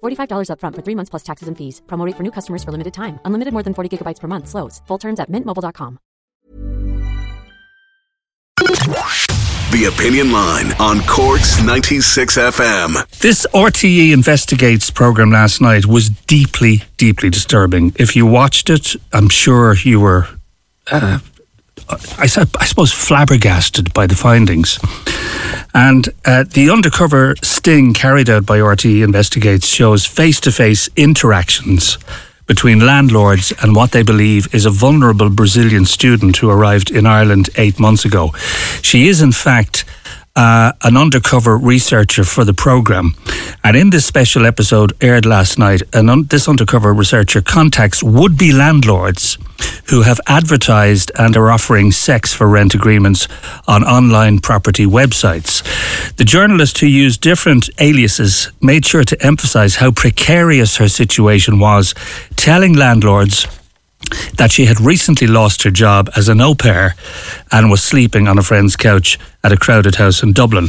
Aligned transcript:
$45 0.00 0.48
upfront 0.52 0.76
for 0.76 0.82
three 0.82 0.94
months 0.94 1.10
plus 1.10 1.22
taxes 1.22 1.48
and 1.48 1.56
fees. 1.58 1.82
Promo 1.86 2.06
rate 2.06 2.16
for 2.16 2.22
new 2.22 2.32
customers 2.32 2.62
for 2.64 2.72
limited 2.72 2.94
time. 2.94 3.18
Unlimited 3.24 3.52
more 3.52 3.62
than 3.62 3.74
40 3.74 3.98
gigabytes 3.98 4.20
per 4.20 4.28
month. 4.28 4.48
Slows. 4.48 4.80
Full 4.86 4.98
terms 4.98 5.20
at 5.20 5.30
mintmobile.com. 5.30 5.98
The 9.72 9.84
Opinion 9.84 10.32
Line 10.32 10.72
on 10.80 11.00
Corks 11.06 11.62
96 11.62 12.36
FM. 12.36 13.20
This 13.20 13.46
RTE 13.54 14.12
Investigates 14.12 14.90
program 14.90 15.30
last 15.30 15.60
night 15.60 15.86
was 15.86 16.10
deeply, 16.10 16.82
deeply 16.96 17.30
disturbing. 17.30 17.92
If 17.96 18.16
you 18.16 18.26
watched 18.26 18.68
it, 18.68 18.96
I'm 19.12 19.28
sure 19.28 19.76
you 19.76 20.00
were, 20.00 20.26
uh, 20.90 21.20
I, 21.90 22.24
I 22.24 22.64
suppose, 22.66 22.92
flabbergasted 22.92 23.92
by 23.92 24.06
the 24.06 24.14
findings. 24.14 24.78
And 25.74 26.08
uh, 26.24 26.44
the 26.44 26.70
undercover 26.70 27.34
sting 27.42 27.94
carried 27.94 28.28
out 28.28 28.46
by 28.46 28.58
RTE 28.58 29.04
Investigates 29.04 29.66
shows 29.66 30.06
face 30.06 30.40
to 30.40 30.52
face 30.52 30.88
interactions 30.96 31.98
between 32.46 32.80
landlords 32.84 33.52
and 33.62 33.76
what 33.76 33.92
they 33.92 34.02
believe 34.02 34.52
is 34.52 34.66
a 34.66 34.70
vulnerable 34.70 35.30
Brazilian 35.30 35.84
student 35.84 36.36
who 36.38 36.50
arrived 36.50 36.90
in 36.90 37.06
Ireland 37.06 37.48
eight 37.56 37.78
months 37.78 38.04
ago. 38.04 38.32
She 38.82 39.06
is, 39.06 39.22
in 39.22 39.30
fact, 39.30 39.84
uh, 40.34 40.72
an 40.82 40.96
undercover 40.96 41.56
researcher 41.56 42.24
for 42.24 42.44
the 42.44 42.54
program. 42.54 43.14
And 43.62 43.76
in 43.76 43.90
this 43.90 44.06
special 44.06 44.46
episode 44.46 44.92
aired 45.02 45.26
last 45.26 45.58
night, 45.58 45.82
un- 45.92 46.24
this 46.24 46.48
undercover 46.48 46.94
researcher 46.94 47.42
contacts 47.42 48.02
would 48.02 48.38
be 48.38 48.52
landlords 48.52 49.36
who 49.90 50.02
have 50.02 50.20
advertised 50.26 51.12
and 51.18 51.36
are 51.36 51.50
offering 51.50 51.92
sex 51.92 52.32
for 52.32 52.48
rent 52.48 52.74
agreements 52.74 53.28
on 53.68 53.84
online 53.84 54.38
property 54.38 54.86
websites. 54.86 55.62
The 56.16 56.24
journalist 56.24 56.78
who 56.78 56.86
used 56.86 57.20
different 57.20 57.68
aliases 57.78 58.50
made 58.62 58.86
sure 58.86 59.04
to 59.04 59.24
emphasize 59.24 59.76
how 59.76 59.90
precarious 59.90 60.76
her 60.78 60.88
situation 60.88 61.58
was, 61.58 61.94
telling 62.36 62.72
landlords 62.72 63.46
that 64.36 64.50
she 64.50 64.64
had 64.64 64.80
recently 64.80 65.26
lost 65.26 65.62
her 65.64 65.70
job 65.70 66.08
as 66.16 66.28
an 66.28 66.40
au 66.40 66.54
pair 66.54 66.94
and 67.52 67.70
was 67.70 67.82
sleeping 67.82 68.26
on 68.26 68.38
a 68.38 68.42
friend's 68.42 68.74
couch 68.74 69.18
at 69.44 69.52
a 69.52 69.56
crowded 69.56 69.96
house 69.96 70.22
in 70.22 70.32
Dublin. 70.32 70.68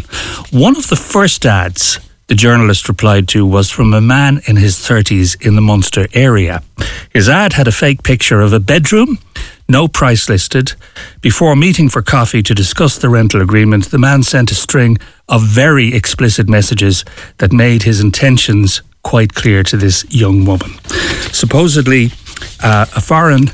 One 0.52 0.76
of 0.76 0.90
the 0.90 0.98
first 0.98 1.46
ads 1.46 2.00
the 2.32 2.36
journalist 2.36 2.88
replied 2.88 3.28
to 3.28 3.46
was 3.46 3.70
from 3.70 3.94
a 3.94 4.00
man 4.00 4.40
in 4.46 4.56
his 4.56 4.78
30s 4.78 5.36
in 5.46 5.56
the 5.56 5.62
Munster 5.62 6.08
area. 6.14 6.64
His 7.10 7.28
ad 7.28 7.52
had 7.52 7.68
a 7.68 7.74
fake 7.74 8.04
picture 8.04 8.40
of 8.40 8.54
a 8.54 8.60
bedroom, 8.62 9.20
no 9.68 9.90
price 9.90 10.30
listed. 10.30 10.72
Before 11.20 11.58
meeting 11.58 11.90
for 11.90 12.02
coffee 12.02 12.42
to 12.42 12.56
discuss 12.56 12.98
the 12.98 13.10
rental 13.10 13.42
agreement, 13.42 13.92
the 13.92 13.98
man 13.98 14.24
sent 14.24 14.50
a 14.50 14.56
string 14.56 14.98
of 15.28 15.44
very 15.44 15.94
explicit 15.94 16.48
messages 16.48 17.04
that 17.40 17.52
made 17.52 17.84
his 17.84 18.00
intentions 18.00 18.82
quite 19.04 19.34
clear 19.34 19.62
to 19.64 19.76
this 19.76 20.06
young 20.10 20.46
woman. 20.46 20.72
Supposedly, 21.34 22.12
uh, 22.64 22.86
a 22.96 23.02
foreign 23.02 23.48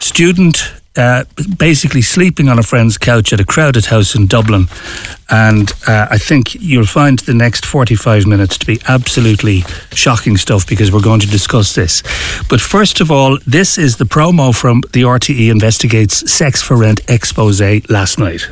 student 0.00 0.72
uh, 0.96 1.24
basically 1.58 2.02
sleeping 2.02 2.48
on 2.48 2.58
a 2.58 2.62
friend's 2.62 2.98
couch 2.98 3.32
at 3.32 3.40
a 3.40 3.44
crowded 3.44 3.86
house 3.86 4.14
in 4.14 4.26
Dublin. 4.26 4.66
And 5.30 5.72
uh, 5.86 6.08
I 6.10 6.18
think 6.18 6.54
you'll 6.54 6.86
find 6.86 7.18
the 7.20 7.34
next 7.34 7.66
45 7.66 8.26
minutes 8.26 8.58
to 8.58 8.66
be 8.66 8.80
absolutely 8.88 9.62
shocking 9.92 10.36
stuff 10.36 10.66
because 10.66 10.92
we're 10.92 11.00
going 11.00 11.20
to 11.20 11.28
discuss 11.28 11.74
this. 11.74 12.02
But 12.48 12.60
first 12.60 13.00
of 13.00 13.10
all, 13.10 13.38
this 13.46 13.78
is 13.78 13.96
the 13.96 14.04
promo 14.04 14.54
from 14.54 14.82
the 14.92 15.02
RTE 15.02 15.50
Investigates 15.50 16.30
Sex 16.30 16.62
for 16.62 16.76
Rent 16.76 17.00
expose 17.08 17.60
last 17.88 18.18
night. 18.18 18.48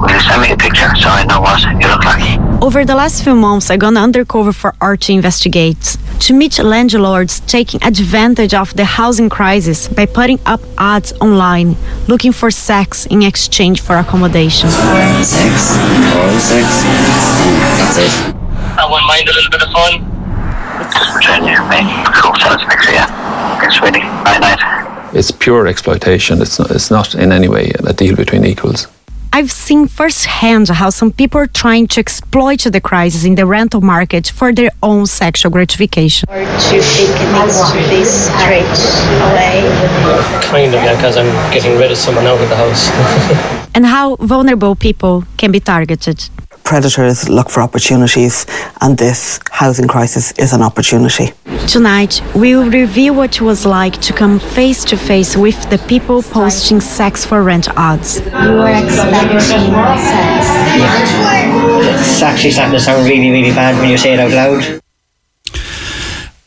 Will 0.00 0.10
you 0.10 0.20
send 0.20 0.42
me 0.42 0.52
a 0.52 0.56
picture 0.56 0.90
so 0.96 1.08
I 1.08 1.24
know 1.24 1.40
what 1.40 1.62
you 1.62 1.88
look 1.88 2.04
like? 2.04 2.62
Over 2.62 2.84
the 2.84 2.94
last 2.94 3.22
few 3.22 3.34
months, 3.34 3.70
I've 3.70 3.80
gone 3.80 3.96
undercover 3.96 4.52
for 4.52 4.72
RTE 4.80 5.14
Investigates 5.14 5.98
to 6.26 6.32
meet 6.32 6.58
landlords 6.58 7.40
taking 7.40 7.82
advantage 7.82 8.54
of 8.54 8.74
the 8.74 8.84
housing 8.84 9.28
crisis 9.28 9.88
by 9.88 10.06
putting 10.06 10.38
up 10.46 10.60
ads 10.78 11.12
online, 11.20 11.76
looking 12.08 12.32
for 12.32 12.50
sex 12.50 13.06
in 13.06 13.22
exchange 13.22 13.80
for 13.80 13.96
accommodation. 13.96 14.70
Six. 14.70 15.76
Four, 16.12 16.30
six. 16.40 16.66
That's 17.78 17.98
it. 17.98 18.34
I 18.76 18.86
wouldn't 18.90 19.06
mind 19.06 19.28
a 19.28 19.32
little 19.32 19.50
bit 19.50 19.62
of 19.62 19.70
fun. 19.72 19.92
Just 20.92 21.12
pretend 21.12 21.46
you're 21.46 21.68
me. 21.68 21.80
Picture, 22.68 22.92
yeah. 22.92 23.58
Okay, 23.58 23.70
sweetie. 23.70 24.00
Night, 24.00 24.40
night. 24.40 25.14
It's 25.14 25.30
pure 25.30 25.66
exploitation. 25.66 26.42
It's 26.42 26.58
not, 26.58 26.70
it's 26.70 26.90
not 26.90 27.14
in 27.14 27.30
any 27.30 27.48
way 27.48 27.72
a 27.86 27.92
deal 27.92 28.16
between 28.16 28.44
equals. 28.44 28.88
I've 29.34 29.50
seen 29.50 29.88
firsthand 29.88 30.68
how 30.68 30.90
some 30.90 31.10
people 31.10 31.40
are 31.40 31.48
trying 31.48 31.88
to 31.88 31.98
exploit 31.98 32.60
the 32.60 32.80
crisis 32.80 33.24
in 33.24 33.34
the 33.34 33.46
rental 33.46 33.80
market 33.80 34.28
for 34.28 34.52
their 34.52 34.70
own 34.80 35.06
sexual 35.06 35.50
gratification. 35.50 36.28
Or 36.30 36.38
to 36.38 36.70
take 36.70 37.18
things 37.18 37.56
to 37.72 37.80
be 37.90 38.04
straight 38.04 38.78
away. 39.26 39.66
Kind 40.40 40.72
of, 40.72 40.84
yeah, 40.84 40.94
because 40.94 41.16
I'm 41.16 41.32
getting 41.52 41.76
rid 41.76 41.90
of 41.90 41.98
someone 41.98 42.26
out 42.26 42.40
of 42.40 42.48
the 42.48 42.54
house. 42.54 42.88
and 43.74 43.84
how 43.84 44.14
vulnerable 44.20 44.76
people 44.76 45.24
can 45.36 45.50
be 45.50 45.58
targeted. 45.58 46.30
Predators 46.64 47.28
look 47.28 47.50
for 47.50 47.60
opportunities, 47.60 48.46
and 48.80 48.96
this 48.96 49.38
housing 49.50 49.86
crisis 49.86 50.32
is 50.38 50.54
an 50.54 50.62
opportunity. 50.62 51.32
Tonight, 51.68 52.22
we 52.34 52.56
will 52.56 52.70
review 52.70 53.12
what 53.12 53.36
it 53.36 53.42
was 53.42 53.66
like 53.66 54.00
to 54.00 54.14
come 54.14 54.38
face 54.38 54.82
to 54.86 54.96
face 54.96 55.36
with 55.36 55.68
the 55.68 55.76
people 55.76 56.22
posting 56.22 56.80
sex 56.80 57.24
for 57.24 57.42
rent 57.42 57.68
ads. 57.76 58.20
You 58.20 58.52
were 58.56 58.70
expecting 58.70 59.40
sex. 59.40 60.46
it's 62.00 62.22
actually 62.22 62.52
starting 62.52 62.72
to 62.72 62.80
sound 62.80 63.06
really, 63.06 63.30
really 63.30 63.54
bad 63.54 63.78
when 63.78 63.90
you 63.90 63.98
say 63.98 64.14
it 64.14 64.20
out 64.20 64.30
loud. 64.30 64.80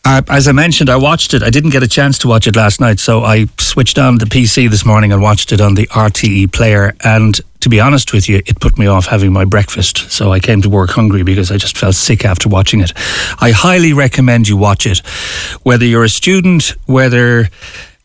Uh, 0.04 0.22
as 0.30 0.48
I 0.48 0.54
mentioned, 0.54 0.90
I 0.90 0.96
watched 0.96 1.34
it. 1.34 1.44
I 1.44 1.50
didn't 1.50 1.72
get 1.72 1.84
a 1.84 1.88
chance 1.88 2.18
to 2.20 2.30
watch 2.30 2.48
it 2.48 2.56
last 2.56 2.80
night, 2.80 2.98
so 2.98 3.24
I 3.24 3.48
switched 3.60 4.00
on 4.00 4.20
the 4.20 4.26
PC 4.26 4.70
this 4.70 4.86
morning 4.86 5.12
and 5.12 5.22
watched 5.22 5.52
it 5.52 5.60
on 5.60 5.76
the 5.76 5.86
RTE 5.88 6.54
player. 6.54 6.96
And 7.04 7.40
to 7.68 7.70
be 7.70 7.82
honest 7.82 8.14
with 8.14 8.30
you, 8.30 8.38
it 8.46 8.62
put 8.62 8.80
me 8.80 8.88
off 8.88 9.08
having 9.08 9.34
my 9.34 9.44
breakfast. 9.44 10.10
So 10.10 10.32
I 10.32 10.40
came 10.40 10.62
to 10.62 10.70
work 10.70 10.92
hungry 10.92 11.24
because 11.24 11.52
I 11.52 11.58
just 11.58 11.78
felt 11.78 11.96
sick 11.96 12.24
after 12.24 12.48
watching 12.48 12.80
it. 12.80 12.94
I 13.42 13.52
highly 13.52 13.92
recommend 13.92 14.48
you 14.48 14.56
watch 14.56 14.86
it. 14.88 15.00
Whether 15.64 15.86
you're 15.86 16.06
a 16.06 16.10
student, 16.10 16.76
whether 16.86 17.50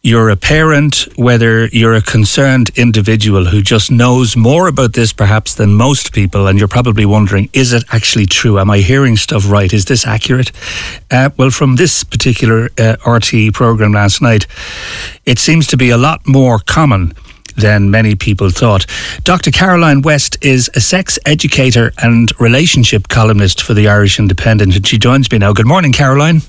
you're 0.03 0.31
a 0.31 0.37
parent, 0.37 1.07
whether 1.15 1.67
you're 1.67 1.95
a 1.95 2.03
concerned 2.03 2.71
individual 2.75 3.45
who 3.45 3.63
just 3.63 3.89
knows 3.89 4.37
more 4.37 4.67
about 4.67 4.95
this 4.95 5.13
perhaps 5.13 5.55
than 5.55 5.75
most 5.75 6.13
people, 6.13 6.49
and 6.49 6.59
you're 6.59 6.67
probably 6.67 7.07
wondering, 7.07 7.49
is 7.53 7.73
it 7.73 7.85
actually 7.93 8.27
true? 8.27 8.59
Am 8.59 8.69
I 8.69 8.79
hearing 8.79 9.17
stuff 9.17 9.49
right? 9.49 9.73
Is 9.73 9.85
this 9.85 10.05
accurate? 10.05 10.51
Uh, 11.09 11.31
well, 11.37 11.51
from 11.51 11.77
this 11.77 12.03
particular 12.03 12.65
uh, 12.79 12.97
RTE 13.05 13.55
program 13.55 13.93
last 13.93 14.21
night, 14.21 14.49
it 15.25 15.39
seems 15.39 15.69
to 15.69 15.77
be 15.77 15.91
a 15.91 15.97
lot 15.97 16.27
more 16.27 16.59
common 16.59 17.15
than 17.57 17.91
many 17.91 18.15
people 18.15 18.51
thought. 18.51 18.87
Dr. 19.25 19.51
Caroline 19.51 20.03
West 20.03 20.37
is 20.43 20.71
a 20.75 20.81
sex 20.81 21.19
educator 21.27 21.93
and 22.03 22.33
relationship 22.41 23.09
columnist 23.09 23.63
for 23.63 23.75
the 23.75 23.89
Irish 23.89 24.19
Independent, 24.19 24.77
and 24.77 24.87
she 24.87 24.99
joins 24.99 25.31
me 25.31 25.39
now. 25.39 25.53
Good 25.53 25.67
morning, 25.67 25.93
Caroline. 25.93 26.43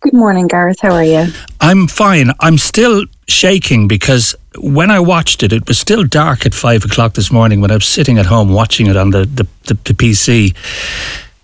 Good 0.00 0.12
morning, 0.12 0.46
Gareth. 0.48 0.80
How 0.80 0.92
are 0.92 1.04
you? 1.04 1.26
I'm 1.60 1.86
fine. 1.86 2.30
I'm 2.40 2.58
still 2.58 3.06
shaking 3.26 3.88
because 3.88 4.34
when 4.58 4.90
I 4.90 5.00
watched 5.00 5.42
it, 5.42 5.52
it 5.52 5.66
was 5.66 5.78
still 5.78 6.04
dark 6.04 6.44
at 6.44 6.54
five 6.54 6.84
o'clock 6.84 7.14
this 7.14 7.32
morning 7.32 7.62
when 7.62 7.70
I 7.70 7.74
was 7.74 7.86
sitting 7.86 8.18
at 8.18 8.26
home 8.26 8.52
watching 8.52 8.86
it 8.86 8.96
on 8.96 9.10
the, 9.10 9.24
the, 9.24 9.46
the, 9.64 9.74
the 9.84 9.94
PC. 9.94 10.54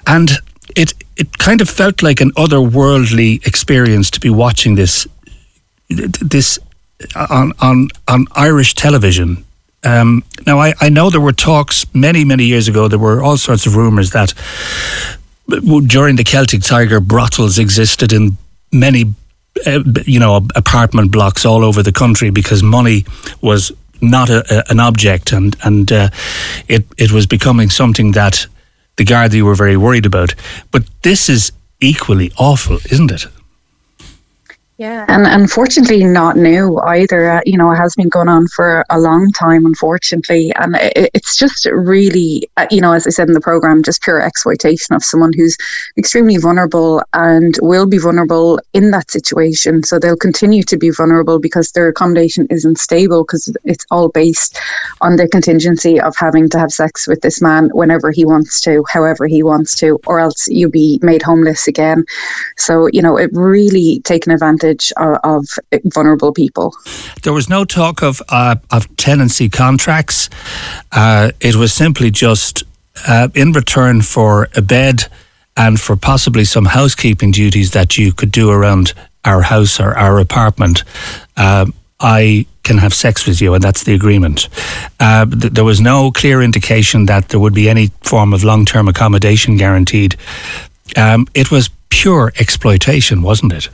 And 0.06 0.30
it 0.76 0.92
it 1.16 1.38
kind 1.38 1.60
of 1.60 1.68
felt 1.68 2.02
like 2.02 2.20
an 2.20 2.32
otherworldly 2.32 3.46
experience 3.46 4.10
to 4.10 4.20
be 4.20 4.30
watching 4.30 4.74
this 4.74 5.06
this 5.88 6.58
on 7.14 7.52
on 7.60 7.88
on 8.08 8.26
Irish 8.32 8.74
television. 8.74 9.44
Um, 9.82 10.22
now, 10.46 10.58
I, 10.58 10.74
I 10.80 10.90
know 10.90 11.08
there 11.08 11.20
were 11.20 11.32
talks 11.32 11.86
many, 11.94 12.24
many 12.24 12.44
years 12.44 12.68
ago. 12.68 12.88
There 12.88 12.98
were 12.98 13.22
all 13.22 13.38
sorts 13.38 13.66
of 13.66 13.76
rumours 13.76 14.10
that 14.10 14.34
during 15.86 16.16
the 16.16 16.24
Celtic 16.24 16.62
Tiger, 16.62 17.00
brothels 17.00 17.58
existed 17.58 18.12
in 18.12 18.36
many, 18.72 19.14
uh, 19.66 19.82
you 20.04 20.20
know, 20.20 20.46
apartment 20.54 21.10
blocks 21.10 21.44
all 21.44 21.64
over 21.64 21.82
the 21.82 21.92
country 21.92 22.30
because 22.30 22.62
money 22.62 23.04
was 23.40 23.72
not 24.00 24.30
a, 24.30 24.44
a, 24.50 24.70
an 24.70 24.80
object, 24.80 25.32
and 25.32 25.56
and 25.64 25.90
uh, 25.92 26.10
it 26.68 26.86
it 26.96 27.12
was 27.12 27.26
becoming 27.26 27.70
something 27.70 28.12
that 28.12 28.46
the 28.96 29.04
Gardaí 29.04 29.42
were 29.42 29.54
very 29.54 29.76
worried 29.76 30.06
about. 30.06 30.34
But 30.70 30.84
this 31.02 31.28
is 31.28 31.52
equally 31.80 32.32
awful, 32.36 32.78
isn't 32.90 33.10
it? 33.10 33.26
Yeah, 34.80 35.04
and 35.08 35.26
unfortunately, 35.26 36.02
not 36.04 36.38
new 36.38 36.78
either. 36.78 37.28
Uh, 37.28 37.40
you 37.44 37.58
know, 37.58 37.70
it 37.70 37.76
has 37.76 37.94
been 37.96 38.08
going 38.08 38.28
on 38.28 38.46
for 38.48 38.82
a 38.88 38.98
long 38.98 39.30
time, 39.32 39.66
unfortunately, 39.66 40.54
and 40.54 40.74
it, 40.76 41.10
it's 41.12 41.36
just 41.36 41.66
really, 41.66 42.48
uh, 42.56 42.66
you 42.70 42.80
know, 42.80 42.94
as 42.94 43.06
I 43.06 43.10
said 43.10 43.28
in 43.28 43.34
the 43.34 43.42
program, 43.42 43.82
just 43.82 44.00
pure 44.00 44.22
exploitation 44.22 44.96
of 44.96 45.04
someone 45.04 45.34
who's 45.34 45.54
extremely 45.98 46.38
vulnerable 46.38 47.02
and 47.12 47.58
will 47.60 47.84
be 47.84 47.98
vulnerable 47.98 48.58
in 48.72 48.90
that 48.92 49.10
situation. 49.10 49.82
So 49.82 49.98
they'll 49.98 50.16
continue 50.16 50.62
to 50.62 50.78
be 50.78 50.88
vulnerable 50.88 51.38
because 51.38 51.72
their 51.72 51.88
accommodation 51.88 52.46
isn't 52.48 52.78
stable 52.78 53.24
because 53.24 53.54
it's 53.64 53.84
all 53.90 54.08
based 54.08 54.58
on 55.02 55.16
the 55.16 55.28
contingency 55.28 56.00
of 56.00 56.16
having 56.16 56.48
to 56.48 56.58
have 56.58 56.72
sex 56.72 57.06
with 57.06 57.20
this 57.20 57.42
man 57.42 57.68
whenever 57.74 58.12
he 58.12 58.24
wants 58.24 58.62
to, 58.62 58.82
however 58.88 59.26
he 59.26 59.42
wants 59.42 59.78
to, 59.80 60.00
or 60.06 60.20
else 60.20 60.48
you'll 60.48 60.70
be 60.70 60.98
made 61.02 61.20
homeless 61.20 61.68
again. 61.68 62.02
So 62.56 62.88
you 62.94 63.02
know, 63.02 63.18
it 63.18 63.28
really 63.34 64.00
taken 64.04 64.32
advantage 64.32 64.69
of, 64.96 65.18
of 65.24 65.46
vulnerable 65.84 66.32
people. 66.32 66.74
There 67.22 67.32
was 67.32 67.48
no 67.48 67.64
talk 67.64 68.02
of 68.02 68.22
uh, 68.28 68.56
of 68.70 68.94
tenancy 68.96 69.48
contracts. 69.48 70.28
Uh, 70.92 71.32
it 71.40 71.56
was 71.56 71.72
simply 71.72 72.10
just 72.10 72.64
uh, 73.06 73.28
in 73.34 73.52
return 73.52 74.02
for 74.02 74.48
a 74.56 74.62
bed 74.62 75.04
and 75.56 75.80
for 75.80 75.96
possibly 75.96 76.44
some 76.44 76.66
housekeeping 76.66 77.32
duties 77.32 77.72
that 77.72 77.98
you 77.98 78.12
could 78.12 78.32
do 78.32 78.50
around 78.50 78.94
our 79.24 79.42
house 79.42 79.80
or 79.80 79.96
our 79.96 80.18
apartment. 80.18 80.84
Uh, 81.36 81.66
I 82.00 82.46
can 82.62 82.78
have 82.78 82.94
sex 82.94 83.26
with 83.26 83.40
you, 83.40 83.54
and 83.54 83.62
that's 83.62 83.84
the 83.84 83.94
agreement. 83.94 84.48
Uh, 84.98 85.26
th- 85.26 85.52
there 85.52 85.64
was 85.64 85.80
no 85.80 86.10
clear 86.10 86.40
indication 86.40 87.06
that 87.06 87.28
there 87.28 87.40
would 87.40 87.54
be 87.54 87.68
any 87.68 87.90
form 88.02 88.32
of 88.32 88.42
long 88.44 88.64
term 88.64 88.88
accommodation 88.88 89.56
guaranteed. 89.56 90.16
Um, 90.96 91.26
it 91.34 91.50
was 91.50 91.70
pure 91.90 92.32
exploitation, 92.38 93.22
wasn't 93.22 93.52
it? 93.52 93.68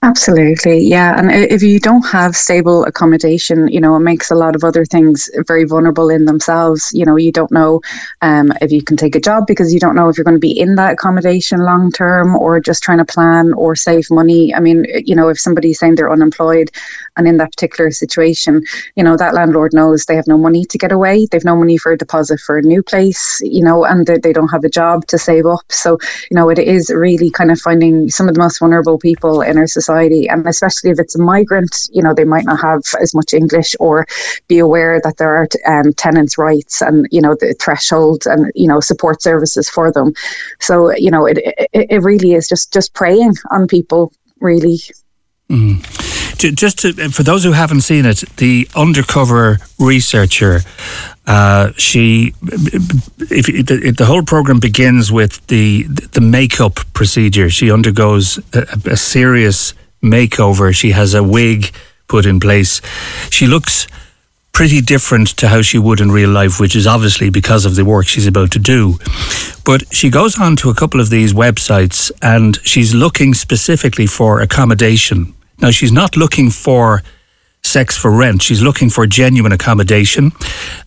Absolutely, 0.00 0.78
yeah. 0.78 1.18
And 1.18 1.28
if 1.32 1.60
you 1.60 1.80
don't 1.80 2.06
have 2.06 2.36
stable 2.36 2.84
accommodation, 2.84 3.66
you 3.66 3.80
know, 3.80 3.96
it 3.96 4.00
makes 4.00 4.30
a 4.30 4.36
lot 4.36 4.54
of 4.54 4.62
other 4.62 4.84
things 4.84 5.28
very 5.48 5.64
vulnerable 5.64 6.08
in 6.08 6.24
themselves. 6.24 6.92
You 6.94 7.04
know, 7.04 7.16
you 7.16 7.32
don't 7.32 7.50
know 7.50 7.80
um, 8.22 8.52
if 8.60 8.70
you 8.70 8.80
can 8.80 8.96
take 8.96 9.16
a 9.16 9.20
job 9.20 9.44
because 9.48 9.74
you 9.74 9.80
don't 9.80 9.96
know 9.96 10.08
if 10.08 10.16
you're 10.16 10.24
going 10.24 10.36
to 10.36 10.40
be 10.40 10.56
in 10.56 10.76
that 10.76 10.92
accommodation 10.92 11.62
long 11.64 11.90
term 11.90 12.36
or 12.36 12.60
just 12.60 12.84
trying 12.84 12.98
to 12.98 13.04
plan 13.04 13.52
or 13.54 13.74
save 13.74 14.08
money. 14.08 14.54
I 14.54 14.60
mean, 14.60 14.86
you 15.04 15.16
know, 15.16 15.30
if 15.30 15.40
somebody's 15.40 15.80
saying 15.80 15.96
they're 15.96 16.12
unemployed 16.12 16.70
and 17.16 17.26
in 17.26 17.36
that 17.38 17.50
particular 17.50 17.90
situation, 17.90 18.62
you 18.94 19.02
know, 19.02 19.16
that 19.16 19.34
landlord 19.34 19.72
knows 19.74 20.04
they 20.04 20.14
have 20.14 20.28
no 20.28 20.38
money 20.38 20.64
to 20.66 20.78
get 20.78 20.92
away. 20.92 21.26
They've 21.28 21.44
no 21.44 21.56
money 21.56 21.76
for 21.76 21.90
a 21.90 21.98
deposit 21.98 22.38
for 22.38 22.56
a 22.56 22.62
new 22.62 22.84
place, 22.84 23.40
you 23.42 23.64
know, 23.64 23.84
and 23.84 24.06
they, 24.06 24.18
they 24.18 24.32
don't 24.32 24.48
have 24.48 24.62
a 24.62 24.70
job 24.70 25.06
to 25.08 25.18
save 25.18 25.44
up. 25.44 25.64
So, 25.70 25.98
you 26.30 26.36
know, 26.36 26.48
it 26.50 26.60
is 26.60 26.88
really 26.90 27.30
kind 27.30 27.50
of 27.50 27.60
finding 27.60 28.08
some 28.10 28.28
of 28.28 28.34
the 28.34 28.40
most 28.40 28.60
vulnerable 28.60 28.96
people 28.96 29.42
in 29.42 29.58
our 29.58 29.66
society 29.66 29.87
society. 29.88 30.28
And 30.28 30.46
especially 30.46 30.90
if 30.90 30.98
it's 30.98 31.16
a 31.16 31.22
migrant, 31.22 31.74
you 31.90 32.02
know, 32.02 32.14
they 32.14 32.24
might 32.24 32.44
not 32.44 32.60
have 32.60 32.82
as 33.00 33.14
much 33.14 33.32
English 33.32 33.74
or 33.80 34.06
be 34.48 34.58
aware 34.58 35.00
that 35.02 35.16
there 35.16 35.34
are 35.34 35.48
um, 35.66 35.92
tenants' 35.94 36.38
rights 36.38 36.82
and, 36.82 37.06
you 37.10 37.20
know, 37.20 37.34
the 37.40 37.54
threshold 37.60 38.26
and, 38.26 38.52
you 38.54 38.68
know, 38.68 38.80
support 38.80 39.22
services 39.22 39.68
for 39.68 39.90
them. 39.92 40.12
So, 40.60 40.94
you 40.96 41.10
know, 41.10 41.26
it, 41.26 41.38
it, 41.72 41.86
it 41.90 42.02
really 42.02 42.34
is 42.34 42.48
just, 42.48 42.72
just 42.72 42.94
preying 42.94 43.34
on 43.50 43.66
people, 43.66 44.12
really. 44.40 44.78
Mm. 45.50 46.07
Just 46.38 46.78
to, 46.80 46.92
for 47.10 47.22
those 47.22 47.42
who 47.44 47.52
haven't 47.52 47.80
seen 47.80 48.06
it, 48.06 48.22
the 48.36 48.68
undercover 48.76 49.58
researcher, 49.78 50.60
uh, 51.26 51.72
she, 51.76 52.32
if, 52.42 53.66
the, 53.66 53.80
if, 53.84 53.96
the, 53.96 54.06
whole 54.06 54.22
program 54.22 54.60
begins 54.60 55.10
with 55.10 55.44
the 55.48 55.82
the 55.82 56.20
makeup 56.20 56.80
procedure, 56.94 57.50
she 57.50 57.70
undergoes 57.70 58.38
a, 58.54 58.92
a 58.92 58.96
serious 58.96 59.74
makeover. 60.02 60.74
She 60.74 60.92
has 60.92 61.14
a 61.14 61.22
wig 61.22 61.72
put 62.06 62.24
in 62.24 62.40
place. 62.40 62.80
She 63.30 63.46
looks 63.46 63.86
pretty 64.52 64.80
different 64.80 65.28
to 65.36 65.48
how 65.48 65.62
she 65.62 65.78
would 65.78 66.00
in 66.00 66.10
real 66.10 66.30
life, 66.30 66.58
which 66.58 66.74
is 66.74 66.86
obviously 66.86 67.30
because 67.30 67.64
of 67.64 67.76
the 67.76 67.84
work 67.84 68.06
she's 68.06 68.26
about 68.26 68.50
to 68.50 68.58
do. 68.58 68.98
But 69.64 69.84
she 69.94 70.10
goes 70.10 70.40
on 70.40 70.56
to 70.56 70.70
a 70.70 70.74
couple 70.74 71.00
of 71.00 71.10
these 71.10 71.32
websites 71.32 72.10
and 72.22 72.58
she's 72.64 72.92
looking 72.92 73.34
specifically 73.34 74.06
for 74.06 74.40
accommodation. 74.40 75.34
Now, 75.60 75.70
she's 75.70 75.92
not 75.92 76.16
looking 76.16 76.50
for 76.50 77.02
sex 77.62 77.96
for 77.96 78.10
rent. 78.10 78.42
She's 78.42 78.62
looking 78.62 78.90
for 78.90 79.06
genuine 79.06 79.52
accommodation. 79.52 80.32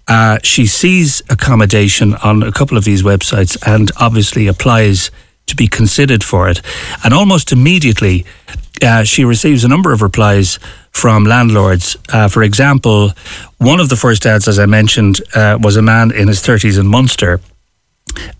Uh, 0.07 0.39
she 0.43 0.65
sees 0.65 1.21
accommodation 1.29 2.15
on 2.15 2.43
a 2.43 2.51
couple 2.51 2.77
of 2.77 2.83
these 2.83 3.03
websites 3.03 3.57
and 3.65 3.91
obviously 3.99 4.47
applies 4.47 5.11
to 5.47 5.55
be 5.55 5.67
considered 5.67 6.23
for 6.23 6.49
it. 6.49 6.61
And 7.03 7.13
almost 7.13 7.51
immediately, 7.51 8.25
uh, 8.81 9.03
she 9.03 9.23
receives 9.23 9.63
a 9.63 9.67
number 9.67 9.91
of 9.91 10.01
replies 10.01 10.59
from 10.91 11.25
landlords. 11.25 11.97
Uh, 12.09 12.27
for 12.27 12.41
example, 12.41 13.11
one 13.57 13.79
of 13.79 13.89
the 13.89 13.95
first 13.95 14.25
ads, 14.25 14.47
as 14.47 14.57
I 14.57 14.65
mentioned, 14.65 15.21
uh, 15.35 15.57
was 15.61 15.75
a 15.77 15.81
man 15.81 16.11
in 16.11 16.27
his 16.27 16.39
30s 16.39 16.79
in 16.79 16.87
Munster. 16.87 17.41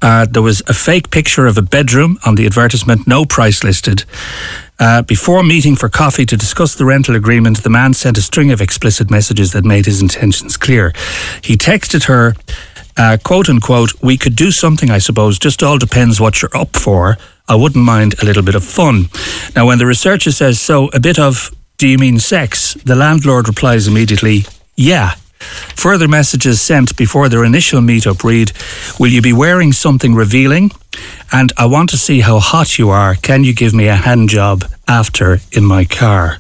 Uh, 0.01 0.25
there 0.25 0.41
was 0.41 0.61
a 0.67 0.73
fake 0.73 1.11
picture 1.11 1.45
of 1.45 1.57
a 1.57 1.61
bedroom 1.61 2.17
on 2.25 2.35
the 2.35 2.45
advertisement, 2.45 3.07
no 3.07 3.25
price 3.25 3.63
listed. 3.63 4.03
Uh, 4.81 5.03
before 5.03 5.43
meeting 5.43 5.75
for 5.75 5.87
coffee 5.87 6.25
to 6.25 6.35
discuss 6.35 6.73
the 6.73 6.85
rental 6.85 7.15
agreement, 7.15 7.61
the 7.61 7.69
man 7.69 7.93
sent 7.93 8.17
a 8.17 8.21
string 8.21 8.51
of 8.51 8.59
explicit 8.59 9.11
messages 9.11 9.51
that 9.51 9.63
made 9.63 9.85
his 9.85 10.01
intentions 10.01 10.57
clear. 10.57 10.91
He 11.43 11.55
texted 11.55 12.05
her, 12.05 12.33
uh, 12.97 13.17
quote 13.23 13.47
unquote, 13.47 13.93
we 14.01 14.17
could 14.17 14.35
do 14.35 14.49
something, 14.49 14.89
I 14.89 14.97
suppose, 14.97 15.37
just 15.37 15.61
all 15.61 15.77
depends 15.77 16.19
what 16.19 16.41
you're 16.41 16.57
up 16.57 16.75
for. 16.75 17.19
I 17.47 17.53
wouldn't 17.53 17.85
mind 17.85 18.15
a 18.23 18.25
little 18.25 18.41
bit 18.41 18.55
of 18.55 18.63
fun. 18.63 19.05
Now, 19.55 19.67
when 19.67 19.77
the 19.77 19.85
researcher 19.85 20.31
says, 20.31 20.59
so 20.59 20.87
a 20.95 20.99
bit 20.99 21.19
of, 21.19 21.55
do 21.77 21.87
you 21.87 21.99
mean 21.99 22.17
sex? 22.17 22.73
The 22.73 22.95
landlord 22.95 23.47
replies 23.47 23.87
immediately, 23.87 24.45
yeah. 24.75 25.13
Further 25.75 26.07
messages 26.07 26.61
sent 26.61 26.95
before 26.95 27.29
their 27.29 27.43
initial 27.43 27.81
meetup 27.81 28.23
read 28.23 28.51
Will 28.99 29.11
you 29.11 29.21
be 29.21 29.33
wearing 29.33 29.73
something 29.73 30.13
revealing? 30.13 30.71
And 31.31 31.51
I 31.57 31.65
want 31.65 31.89
to 31.91 31.97
see 31.97 32.21
how 32.21 32.39
hot 32.39 32.77
you 32.77 32.89
are. 32.89 33.15
Can 33.15 33.43
you 33.43 33.53
give 33.53 33.73
me 33.73 33.87
a 33.87 33.95
hand 33.95 34.29
job 34.29 34.65
after 34.87 35.39
in 35.51 35.65
my 35.65 35.85
car? 35.85 36.37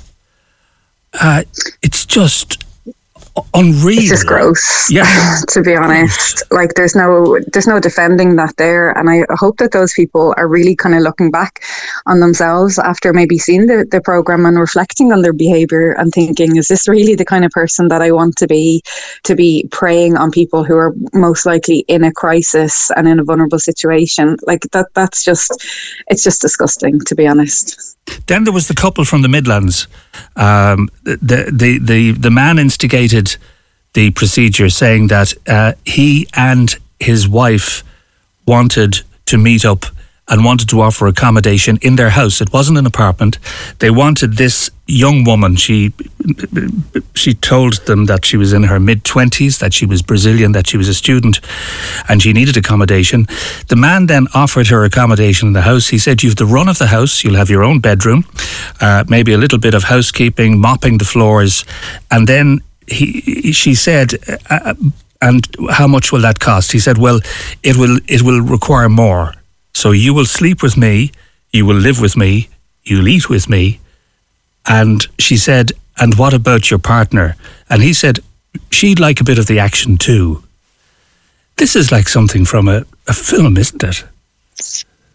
Uh, 1.13 1.43
it's 1.81 2.05
just 2.05 2.60
unreal. 3.53 3.99
It's 3.99 4.09
just 4.09 4.27
gross. 4.27 4.89
Yeah. 4.89 5.05
to 5.49 5.61
be 5.61 5.75
honest, 5.75 6.43
like 6.51 6.73
there's 6.75 6.95
no 6.95 7.39
there's 7.53 7.67
no 7.67 7.79
defending 7.79 8.35
that 8.35 8.55
there, 8.57 8.91
and 8.97 9.09
I 9.09 9.25
hope 9.31 9.57
that 9.57 9.71
those 9.71 9.93
people 9.93 10.33
are 10.37 10.47
really 10.47 10.75
kind 10.75 10.95
of 10.95 11.01
looking 11.01 11.31
back 11.31 11.63
on 12.05 12.19
themselves 12.19 12.77
after 12.79 13.13
maybe 13.13 13.37
seeing 13.37 13.67
the 13.67 13.85
the 13.89 14.01
program 14.01 14.45
and 14.45 14.59
reflecting 14.59 15.11
on 15.11 15.21
their 15.21 15.33
behavior 15.33 15.91
and 15.91 16.11
thinking, 16.11 16.57
is 16.57 16.67
this 16.67 16.87
really 16.87 17.15
the 17.15 17.25
kind 17.25 17.45
of 17.45 17.51
person 17.51 17.87
that 17.89 18.01
I 18.01 18.11
want 18.11 18.35
to 18.37 18.47
be? 18.47 18.81
To 19.23 19.35
be 19.35 19.67
preying 19.71 20.17
on 20.17 20.31
people 20.31 20.63
who 20.63 20.75
are 20.75 20.93
most 21.13 21.45
likely 21.45 21.85
in 21.87 22.03
a 22.03 22.11
crisis 22.11 22.91
and 22.95 23.07
in 23.07 23.19
a 23.19 23.23
vulnerable 23.23 23.59
situation, 23.59 24.37
like 24.45 24.61
that. 24.71 24.87
That's 24.93 25.23
just 25.23 25.65
it's 26.07 26.23
just 26.23 26.41
disgusting, 26.41 26.99
to 27.01 27.15
be 27.15 27.27
honest. 27.27 27.97
Then 28.27 28.43
there 28.43 28.53
was 28.53 28.67
the 28.67 28.73
couple 28.73 29.05
from 29.05 29.21
the 29.21 29.29
Midlands. 29.29 29.87
Um, 30.35 30.89
the, 31.03 31.49
the 31.51 31.79
the 31.79 32.11
the 32.11 32.31
man 32.31 32.59
instigated 32.59 33.37
the 33.93 34.11
procedure, 34.11 34.69
saying 34.69 35.07
that 35.07 35.33
uh, 35.47 35.73
he 35.85 36.27
and 36.33 36.75
his 36.99 37.27
wife 37.27 37.83
wanted 38.45 39.01
to 39.25 39.37
meet 39.37 39.65
up 39.65 39.85
and 40.31 40.45
wanted 40.45 40.69
to 40.69 40.79
offer 40.79 41.07
accommodation 41.07 41.77
in 41.81 41.97
their 41.97 42.09
house. 42.09 42.39
It 42.39 42.53
wasn't 42.53 42.77
an 42.77 42.85
apartment. 42.85 43.37
They 43.79 43.91
wanted 43.91 44.37
this 44.37 44.71
young 44.87 45.25
woman. 45.25 45.57
She 45.57 45.91
she 47.13 47.33
told 47.33 47.73
them 47.85 48.05
that 48.05 48.25
she 48.25 48.37
was 48.37 48.53
in 48.53 48.63
her 48.63 48.79
mid 48.79 49.03
twenties, 49.03 49.57
that 49.57 49.73
she 49.73 49.85
was 49.85 50.01
Brazilian, 50.01 50.53
that 50.53 50.67
she 50.67 50.77
was 50.77 50.87
a 50.87 50.93
student, 50.93 51.41
and 52.07 52.21
she 52.21 52.31
needed 52.33 52.55
accommodation. 52.55 53.27
The 53.67 53.75
man 53.75 54.07
then 54.07 54.27
offered 54.33 54.67
her 54.67 54.85
accommodation 54.85 55.47
in 55.47 55.53
the 55.53 55.63
house. 55.63 55.89
He 55.89 55.99
said, 55.99 56.23
"You've 56.23 56.37
the 56.37 56.45
run 56.45 56.69
of 56.69 56.77
the 56.77 56.87
house. 56.87 57.23
You'll 57.23 57.37
have 57.37 57.49
your 57.49 57.63
own 57.63 57.79
bedroom, 57.79 58.23
uh, 58.79 59.03
maybe 59.07 59.33
a 59.33 59.37
little 59.37 59.59
bit 59.59 59.73
of 59.73 59.83
housekeeping, 59.83 60.59
mopping 60.59 60.97
the 60.97 61.05
floors, 61.05 61.65
and 62.09 62.27
then." 62.27 62.61
He, 62.87 63.53
she 63.53 63.73
said, 63.75 64.15
uh, 64.27 64.37
uh 64.49 64.73
and 65.21 65.47
how 65.69 65.87
much 65.87 66.11
will 66.11 66.21
that 66.21 66.39
cost? 66.39 66.71
He 66.71 66.79
said, 66.79 66.97
well, 66.97 67.21
it 67.63 67.77
will 67.77 67.99
it 68.07 68.21
will 68.21 68.41
require 68.41 68.89
more. 68.89 69.33
So 69.73 69.91
you 69.91 70.13
will 70.13 70.25
sleep 70.25 70.61
with 70.61 70.77
me, 70.77 71.11
you 71.51 71.65
will 71.65 71.75
live 71.75 71.99
with 71.99 72.15
me, 72.15 72.49
you'll 72.83 73.07
eat 73.07 73.29
with 73.29 73.49
me. 73.49 73.79
And 74.67 75.05
she 75.19 75.37
said, 75.37 75.71
and 75.97 76.15
what 76.15 76.33
about 76.33 76.69
your 76.69 76.79
partner? 76.79 77.35
And 77.69 77.81
he 77.81 77.93
said, 77.93 78.19
she'd 78.69 78.99
like 78.99 79.21
a 79.21 79.23
bit 79.23 79.39
of 79.39 79.47
the 79.47 79.59
action 79.59 79.97
too. 79.97 80.43
This 81.57 81.75
is 81.75 81.91
like 81.91 82.09
something 82.09 82.45
from 82.45 82.67
a, 82.67 82.85
a 83.07 83.13
film, 83.13 83.57
isn't 83.57 83.83
it? 83.83 84.03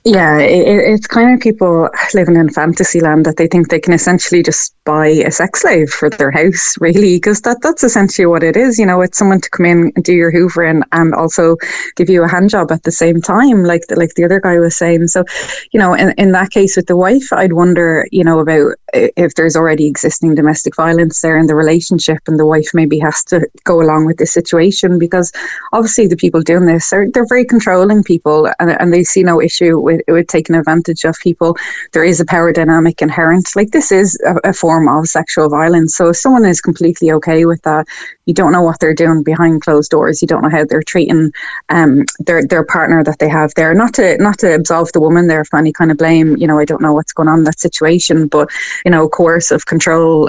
Yeah, 0.09 0.39
it, 0.39 0.69
it's 0.69 1.09
kind 1.09 1.35
of 1.35 1.41
people 1.41 1.91
living 2.15 2.37
in 2.37 2.49
fantasy 2.49 3.01
land 3.01 3.27
that 3.27 3.39
they 3.39 3.49
think 3.49 3.71
they 3.71 3.81
can 3.81 3.93
essentially 3.93 4.41
just 4.41 4.73
buy 4.85 5.09
a 5.09 5.33
sex 5.33 5.63
slave 5.63 5.91
for 5.91 6.09
their 6.09 6.31
house, 6.31 6.77
really, 6.81 7.17
because 7.17 7.41
that, 7.41 7.61
that's 7.61 7.83
essentially 7.83 8.25
what 8.25 8.45
it 8.45 8.57
is. 8.57 8.79
You 8.79 8.87
know, 8.87 9.01
it's 9.01 9.19
someone 9.19 9.41
to 9.41 9.51
come 9.51 9.67
in 9.67 9.93
and 9.97 10.05
do 10.05 10.13
your 10.13 10.31
hoovering 10.31 10.83
and 10.93 11.13
also 11.13 11.57
give 11.97 12.09
you 12.09 12.23
a 12.23 12.29
hand 12.29 12.51
job 12.51 12.71
at 12.71 12.85
the 12.85 12.93
same 12.93 13.21
time, 13.21 13.65
like 13.65 13.89
the, 13.89 13.97
like 13.97 14.15
the 14.15 14.25
other 14.25 14.39
guy 14.39 14.61
was 14.61 14.77
saying. 14.77 15.09
So, 15.09 15.25
you 15.73 15.81
know, 15.81 15.93
in, 15.95 16.13
in 16.19 16.31
that 16.33 16.53
case 16.53 16.77
with 16.77 16.87
the 16.87 16.97
wife, 16.97 17.33
I'd 17.33 17.55
wonder, 17.55 18.07
you 18.13 18.23
know, 18.23 18.39
about 18.39 18.75
if 18.95 19.35
there's 19.35 19.57
already 19.57 19.89
existing 19.89 20.37
domestic 20.37 20.77
violence 20.77 21.21
there 21.21 21.37
in 21.37 21.47
the 21.49 21.57
relationship 21.57 22.19
and 22.29 22.39
the 22.39 22.47
wife 22.47 22.69
maybe 22.73 23.01
has 23.01 23.25
to 23.25 23.45
go 23.65 23.83
along 23.83 24.07
with 24.07 24.19
this 24.19 24.33
situation 24.33 25.01
because 25.01 25.33
obviously 25.73 26.07
the 26.07 26.17
people 26.17 26.43
doing 26.43 26.67
this 26.67 26.93
are 26.93 27.11
they're 27.11 27.27
very 27.27 27.45
controlling 27.45 28.05
people 28.05 28.49
and, 28.61 28.71
and 28.71 28.93
they 28.93 29.03
see 29.03 29.25
no 29.25 29.41
issue 29.41 29.79
with, 29.79 29.96
with 30.09 30.26
taking 30.29 30.57
advantage 30.57 31.05
of 31.05 31.17
people. 31.23 31.57
There 31.93 32.05
is 32.05 32.21
a 32.21 32.25
power 32.25 32.53
dynamic 32.53 33.03
inherent. 33.03 33.49
Like 33.55 33.71
this 33.71 33.93
is 33.93 34.19
a, 34.26 34.50
a 34.50 34.53
form 34.53 34.88
of 34.88 35.07
sexual 35.07 35.49
violence. 35.49 35.97
So 35.97 36.09
if 36.09 36.17
someone 36.17 36.45
is 36.45 36.61
completely 36.61 37.12
okay 37.12 37.45
with 37.45 37.62
that, 37.62 37.87
you 38.26 38.35
don't 38.35 38.53
know 38.53 38.62
what 38.62 38.81
they're 38.81 38.95
doing 38.95 39.23
behind 39.23 39.62
closed 39.62 39.91
doors. 39.91 40.21
You 40.21 40.29
don't 40.29 40.43
know 40.43 40.50
how 40.50 40.65
they're 40.65 40.83
treating 40.83 41.33
um, 41.69 42.05
their 42.19 42.47
their 42.47 42.65
partner 42.65 43.05
that 43.05 43.19
they 43.19 43.29
have 43.29 43.55
there. 43.55 43.75
Not 43.75 43.95
to 43.95 44.17
not 44.19 44.38
to 44.38 44.55
absolve 44.55 44.93
the 44.93 45.00
woman 45.00 45.29
there 45.29 45.45
for 45.45 45.59
any 45.59 45.73
kind 45.73 45.91
of 45.91 45.99
blame. 45.99 46.37
You 46.37 46.47
know, 46.47 46.59
I 46.59 46.65
don't 46.65 46.83
know 46.83 46.93
what's 46.93 47.12
going 47.12 47.29
on 47.29 47.38
in 47.38 47.45
that 47.45 47.61
situation, 47.61 48.29
but 48.29 48.50
you 48.85 48.91
know, 48.91 49.09
coercive 49.09 49.67
control. 49.67 50.29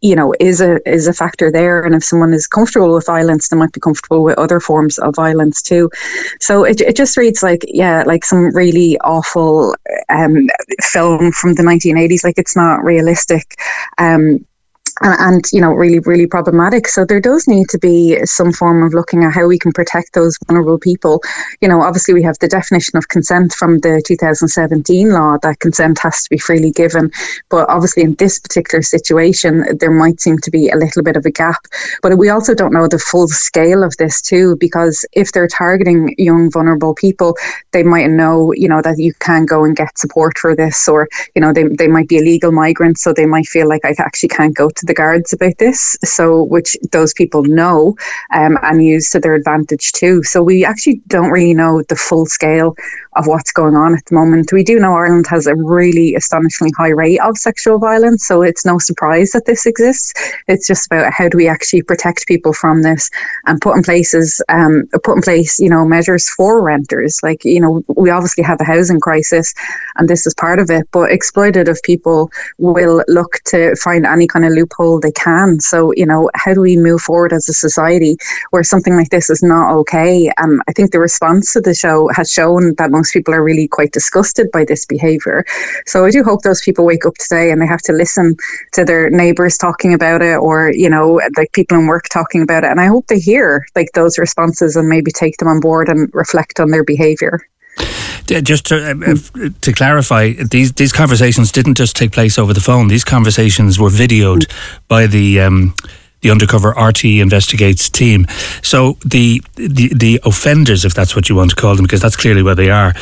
You 0.00 0.14
know 0.14 0.34
is 0.40 0.60
a 0.60 0.78
is 0.88 1.06
a 1.06 1.12
factor 1.12 1.50
there. 1.50 1.82
And 1.82 1.94
if 1.94 2.04
someone 2.04 2.34
is 2.34 2.46
comfortable 2.46 2.94
with 2.94 3.06
violence 3.06 3.48
they 3.48 3.56
might 3.56 3.72
be 3.72 3.80
comfortable 3.80 4.22
with 4.22 4.38
other 4.38 4.60
forms 4.60 4.98
of 4.98 5.14
violence 5.14 5.62
too. 5.62 5.90
So 6.40 6.64
it, 6.64 6.80
it 6.80 6.96
just 6.96 7.16
reads 7.16 7.42
like 7.42 7.64
yeah 7.68 8.04
like 8.06 8.24
some 8.24 8.54
really 8.54 8.98
awful 9.00 9.74
um, 10.08 10.48
film 10.82 11.32
from 11.32 11.54
the 11.54 11.62
1980s 11.62 12.24
like 12.24 12.38
it's 12.38 12.56
not 12.56 12.84
realistic. 12.84 13.56
Um, 13.98 14.44
and, 15.02 15.16
and, 15.20 15.44
you 15.52 15.60
know 15.60 15.72
really 15.72 16.00
really 16.00 16.26
problematic. 16.26 16.88
So 16.88 17.04
there 17.04 17.20
does 17.20 17.46
need 17.46 17.68
to 17.68 17.78
be 17.78 18.18
some 18.24 18.52
form 18.52 18.82
of 18.82 18.94
looking 18.94 19.24
at 19.24 19.32
how 19.32 19.46
we 19.46 19.58
can 19.58 19.72
protect 19.72 20.14
those 20.14 20.38
vulnerable 20.46 20.78
people. 20.78 21.22
You 21.60 21.68
know 21.68 21.82
obviously 21.82 22.14
we 22.14 22.22
have 22.22 22.38
the 22.38 22.48
definition 22.48 22.96
of 22.96 23.08
consent 23.08 23.52
from 23.52 23.78
the 23.80 24.02
2017 24.06 25.10
law. 25.10 25.36
That 25.42 25.60
consent 25.60 25.98
has 26.00 26.22
to 26.22 26.30
be 26.30 26.38
freely 26.38 26.70
given. 26.70 27.10
But 27.48 27.68
obviously 27.68 28.02
in 28.02 28.14
this 28.14 28.38
particular 28.38 28.82
situation 28.82 29.64
there 29.78 29.90
might 29.90 30.20
seem 30.20 30.38
to 30.38 30.50
be 30.50 30.68
a 30.68 30.76
little 30.76 31.02
bit 31.02 31.16
of 31.16 31.26
a 31.26 31.30
gap. 31.30 31.66
But 32.02 32.18
we 32.18 32.28
also 32.28 32.54
don't 32.54 32.72
know 32.72 32.88
the 32.88 32.98
full 32.98 33.28
scale 33.28 33.82
of 33.82 33.96
this 33.98 34.20
too 34.20 34.56
because 34.56 35.04
if 35.12 35.32
they're 35.32 35.48
targeting 35.48 36.14
young 36.18 36.50
vulnerable 36.50 36.94
people 36.94 37.36
they 37.72 37.82
might 37.82 38.08
know 38.08 38.52
you 38.54 38.68
know 38.68 38.80
that 38.82 38.98
you 38.98 39.12
can 39.20 39.44
go 39.44 39.64
and 39.64 39.76
get 39.76 39.98
support 39.98 40.38
for 40.38 40.54
this 40.56 40.88
or 40.88 41.08
you 41.34 41.40
know 41.40 41.52
they, 41.52 41.64
they 41.64 41.88
might 41.88 42.08
be 42.08 42.18
illegal 42.18 42.52
migrants 42.52 43.02
so 43.02 43.12
they 43.12 43.26
might 43.26 43.46
feel 43.46 43.68
like 43.68 43.84
I 43.84 43.94
actually 43.98 44.30
can't 44.30 44.54
go 44.54 44.70
to 44.70 44.85
the 44.86 44.94
guards 44.94 45.32
about 45.32 45.58
this, 45.58 45.96
so 46.04 46.42
which 46.42 46.76
those 46.92 47.12
people 47.12 47.44
know 47.44 47.96
um, 48.32 48.58
and 48.62 48.82
use 48.82 49.10
to 49.10 49.20
their 49.20 49.34
advantage 49.34 49.92
too. 49.92 50.22
So 50.22 50.42
we 50.42 50.64
actually 50.64 51.00
don't 51.06 51.30
really 51.30 51.54
know 51.54 51.82
the 51.88 51.96
full 51.96 52.26
scale 52.26 52.76
of 53.16 53.26
what's 53.26 53.52
going 53.52 53.74
on 53.74 53.94
at 53.94 54.04
the 54.06 54.14
moment. 54.14 54.52
We 54.52 54.62
do 54.62 54.78
know 54.78 54.94
Ireland 54.94 55.26
has 55.28 55.46
a 55.46 55.54
really 55.54 56.14
astonishingly 56.14 56.72
high 56.76 56.90
rate 56.90 57.20
of 57.20 57.38
sexual 57.38 57.78
violence, 57.78 58.26
so 58.26 58.42
it's 58.42 58.64
no 58.64 58.78
surprise 58.78 59.30
that 59.30 59.46
this 59.46 59.66
exists. 59.66 60.12
It's 60.48 60.66
just 60.66 60.86
about 60.86 61.12
how 61.12 61.28
do 61.28 61.36
we 61.36 61.48
actually 61.48 61.82
protect 61.82 62.26
people 62.26 62.52
from 62.52 62.82
this 62.82 63.10
and 63.46 63.60
put 63.60 63.76
in 63.76 63.82
places, 63.82 64.42
um, 64.48 64.86
put 65.02 65.16
in 65.16 65.22
place, 65.22 65.58
you 65.58 65.70
know, 65.70 65.84
measures 65.84 66.28
for 66.28 66.62
renters. 66.62 67.20
Like 67.22 67.44
you 67.44 67.60
know, 67.60 67.82
we 67.96 68.10
obviously 68.10 68.44
have 68.44 68.60
a 68.60 68.64
housing 68.64 69.00
crisis, 69.00 69.54
and 69.96 70.08
this 70.08 70.26
is 70.26 70.34
part 70.34 70.58
of 70.58 70.70
it. 70.70 70.86
But 70.92 71.10
exploitative 71.10 71.82
people 71.82 72.30
will 72.58 73.02
look 73.08 73.40
to 73.46 73.74
find 73.76 74.06
any 74.06 74.26
kind 74.26 74.44
of 74.44 74.52
loophole 74.52 74.75
they 75.00 75.12
can. 75.12 75.60
So 75.60 75.92
you 75.96 76.06
know, 76.06 76.30
how 76.34 76.52
do 76.52 76.60
we 76.60 76.76
move 76.76 77.00
forward 77.00 77.32
as 77.32 77.48
a 77.48 77.54
society 77.54 78.16
where 78.50 78.62
something 78.62 78.94
like 78.94 79.08
this 79.08 79.30
is 79.30 79.42
not 79.42 79.72
okay? 79.76 80.30
Um, 80.36 80.60
I 80.68 80.72
think 80.72 80.92
the 80.92 81.00
response 81.00 81.52
to 81.54 81.60
the 81.60 81.74
show 81.74 82.08
has 82.14 82.30
shown 82.30 82.74
that 82.76 82.90
most 82.90 83.06
most 83.06 83.12
people 83.12 83.32
are 83.34 83.44
really 83.44 83.68
quite 83.68 83.92
disgusted 83.92 84.50
by 84.50 84.64
this 84.64 84.84
behaviour. 84.84 85.44
So 85.86 86.04
I 86.04 86.10
do 86.10 86.24
hope 86.24 86.42
those 86.42 86.60
people 86.60 86.84
wake 86.84 87.06
up 87.06 87.14
today 87.14 87.52
and 87.52 87.62
they 87.62 87.66
have 87.68 87.82
to 87.82 87.92
listen 87.92 88.36
to 88.72 88.84
their 88.84 89.10
neighbours 89.10 89.56
talking 89.56 89.94
about 89.94 90.22
it 90.22 90.38
or, 90.38 90.72
you 90.72 90.90
know, 90.90 91.20
like 91.36 91.52
people 91.52 91.78
in 91.78 91.86
work 91.86 92.08
talking 92.08 92.42
about 92.42 92.64
it. 92.64 92.70
And 92.70 92.80
I 92.80 92.86
hope 92.86 93.06
they 93.06 93.20
hear 93.20 93.64
like 93.76 93.92
those 93.94 94.18
responses 94.18 94.74
and 94.74 94.88
maybe 94.88 95.12
take 95.12 95.36
them 95.36 95.46
on 95.46 95.60
board 95.60 95.88
and 95.88 96.12
reflect 96.12 96.58
on 96.58 96.72
their 96.72 96.82
behaviour. 96.82 97.46
Just 98.26 98.66
to, 98.66 98.90
uh, 98.90 99.48
to 99.60 99.72
clarify, 99.72 100.32
these 100.32 100.72
these 100.72 100.92
conversations 100.92 101.52
didn't 101.52 101.76
just 101.76 101.96
take 101.96 102.12
place 102.12 102.38
over 102.38 102.52
the 102.52 102.60
phone. 102.60 102.88
These 102.88 103.04
conversations 103.04 103.78
were 103.78 103.90
videoed 103.90 104.50
by 104.88 105.06
the 105.06 105.40
um, 105.40 105.74
the 106.22 106.30
undercover 106.30 106.72
RTE 106.72 107.20
investigates 107.20 107.88
team. 107.88 108.26
So 108.62 108.98
the, 109.04 109.42
the 109.54 109.92
the 109.94 110.20
offenders, 110.24 110.84
if 110.84 110.94
that's 110.94 111.14
what 111.14 111.28
you 111.28 111.36
want 111.36 111.50
to 111.50 111.56
call 111.56 111.76
them, 111.76 111.84
because 111.84 112.00
that's 112.00 112.16
clearly 112.16 112.42
what 112.42 112.56
they 112.56 112.70
are, 112.70 112.94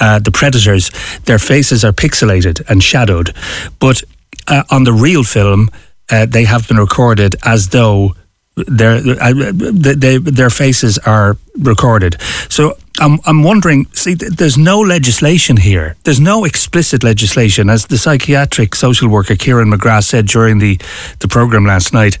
uh, 0.00 0.18
the 0.18 0.32
predators, 0.32 0.90
their 1.24 1.38
faces 1.38 1.84
are 1.84 1.92
pixelated 1.92 2.68
and 2.68 2.82
shadowed, 2.82 3.34
but 3.78 4.02
uh, 4.48 4.64
on 4.70 4.84
the 4.84 4.92
real 4.92 5.22
film, 5.22 5.70
uh, 6.10 6.26
they 6.26 6.44
have 6.44 6.66
been 6.66 6.78
recorded 6.78 7.36
as 7.44 7.68
though 7.68 8.14
their 8.56 8.96
uh, 9.20 9.32
they, 9.52 10.18
their 10.18 10.50
faces 10.50 10.98
are 10.98 11.36
recorded. 11.58 12.20
So 12.48 12.76
I'm 13.00 13.20
I'm 13.24 13.42
wondering. 13.42 13.86
See, 13.92 14.14
there's 14.14 14.58
no 14.58 14.80
legislation 14.80 15.56
here. 15.56 15.96
There's 16.04 16.20
no 16.20 16.44
explicit 16.44 17.02
legislation, 17.02 17.70
as 17.70 17.86
the 17.86 17.98
psychiatric 17.98 18.74
social 18.74 19.08
worker 19.08 19.34
Kieran 19.34 19.70
McGrath 19.70 20.04
said 20.04 20.26
during 20.26 20.58
the 20.58 20.78
the 21.20 21.28
program 21.28 21.64
last 21.64 21.92
night. 21.92 22.18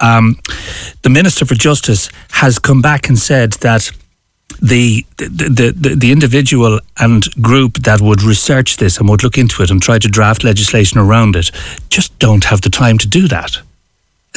Um, 0.00 0.36
the 1.02 1.10
Minister 1.10 1.46
for 1.46 1.54
Justice 1.54 2.10
has 2.30 2.58
come 2.58 2.82
back 2.82 3.08
and 3.08 3.18
said 3.18 3.52
that 3.60 3.92
the, 4.60 5.06
the, 5.16 5.72
the, 5.76 5.94
the 5.94 6.12
individual 6.12 6.80
and 6.98 7.24
group 7.40 7.78
that 7.84 8.00
would 8.00 8.22
research 8.22 8.76
this 8.76 8.98
and 8.98 9.08
would 9.08 9.22
look 9.22 9.38
into 9.38 9.62
it 9.62 9.70
and 9.70 9.80
try 9.80 9.98
to 9.98 10.08
draft 10.08 10.44
legislation 10.44 10.98
around 10.98 11.36
it 11.36 11.50
just 11.88 12.18
don't 12.18 12.44
have 12.44 12.60
the 12.60 12.70
time 12.70 12.98
to 12.98 13.08
do 13.08 13.28
that. 13.28 13.60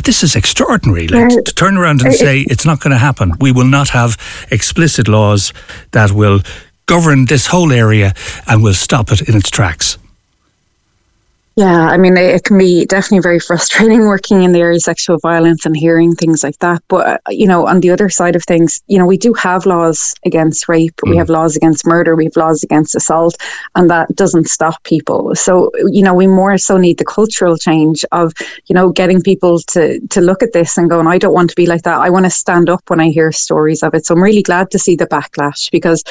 This 0.04 0.24
is 0.24 0.36
extraordinary. 0.36 1.08
Like, 1.08 1.44
to 1.46 1.54
turn 1.54 1.78
around 1.78 2.02
and 2.02 2.14
say 2.14 2.42
it's 2.42 2.66
not 2.66 2.80
going 2.82 2.92
to 2.92 2.98
happen. 2.98 3.34
We 3.40 3.52
will 3.52 3.68
not 3.68 3.90
have 3.90 4.18
explicit 4.52 5.08
laws 5.08 5.54
that 5.92 6.12
will 6.12 6.42
govern 6.86 7.26
this 7.26 7.48
whole 7.48 7.72
area 7.72 8.14
and 8.48 8.62
will 8.62 8.74
stop 8.74 9.12
it 9.12 9.22
in 9.30 9.36
its 9.36 9.50
tracks. 9.50 9.98
Yeah, 11.56 11.88
I 11.88 11.98
mean, 11.98 12.18
it, 12.18 12.46
can 12.46 12.58
be 12.58 12.86
definitely 12.86 13.20
very 13.20 13.40
frustrating 13.40 14.02
working 14.08 14.42
in 14.42 14.54
the 14.54 14.60
area 14.60 14.78
of 14.78 14.82
sexual 14.82 15.20
violence 15.20 15.68
and 15.68 15.78
hearing 15.78 16.16
things 16.16 16.44
like 16.44 16.58
that. 16.60 16.82
But, 16.88 17.08
uh, 17.08 17.18
you 17.30 17.46
know, 17.46 17.68
on 17.68 17.82
the 17.82 17.92
other 17.92 18.10
side 18.10 18.36
of 18.36 18.44
things, 18.44 18.82
you 18.88 18.98
know, 18.98 19.06
we 19.06 19.18
do 19.18 19.34
have 19.36 19.68
laws 19.68 20.16
against 20.26 20.68
rape, 20.68 20.96
mm. 21.06 21.12
we 21.12 21.18
have 21.18 21.30
laws 21.30 21.56
against 21.56 21.86
murder, 21.86 22.16
we 22.16 22.26
have 22.26 22.36
laws 22.36 22.64
against 22.64 22.96
assault, 22.96 23.36
and 23.76 23.88
that 23.92 24.16
doesn't 24.16 24.48
stop 24.48 24.84
people. 24.84 25.36
So, 25.36 25.70
you 25.92 26.02
know, 26.02 26.16
we 26.16 26.26
more 26.26 26.58
so 26.58 26.78
need 26.78 26.98
the 26.98 27.06
cultural 27.06 27.56
change 27.56 28.04
of, 28.12 28.34
you 28.66 28.74
know, 28.74 28.90
getting 28.90 29.22
people 29.22 29.60
to, 29.60 30.00
to 30.08 30.22
look 30.22 30.42
at 30.42 30.54
this 30.54 30.76
and 30.76 30.90
going, 30.90 31.06
I 31.06 31.20
don't 31.20 31.36
want 31.36 31.52
to 31.52 31.56
be 31.56 31.68
like 31.68 31.84
that. 31.84 32.00
I 32.00 32.10
want 32.10 32.26
to 32.26 32.32
stand 32.32 32.68
up 32.68 32.82
when 32.90 33.00
I 33.00 33.10
hear 33.10 33.32
stories 33.32 33.84
of 33.84 33.94
it. 33.94 34.08
So 34.08 34.16
I'm 34.16 34.24
really 34.24 34.42
glad 34.42 34.72
to 34.72 34.80
see 34.80 34.96
the 34.96 35.06
backlash 35.06 35.70
because 35.70 36.04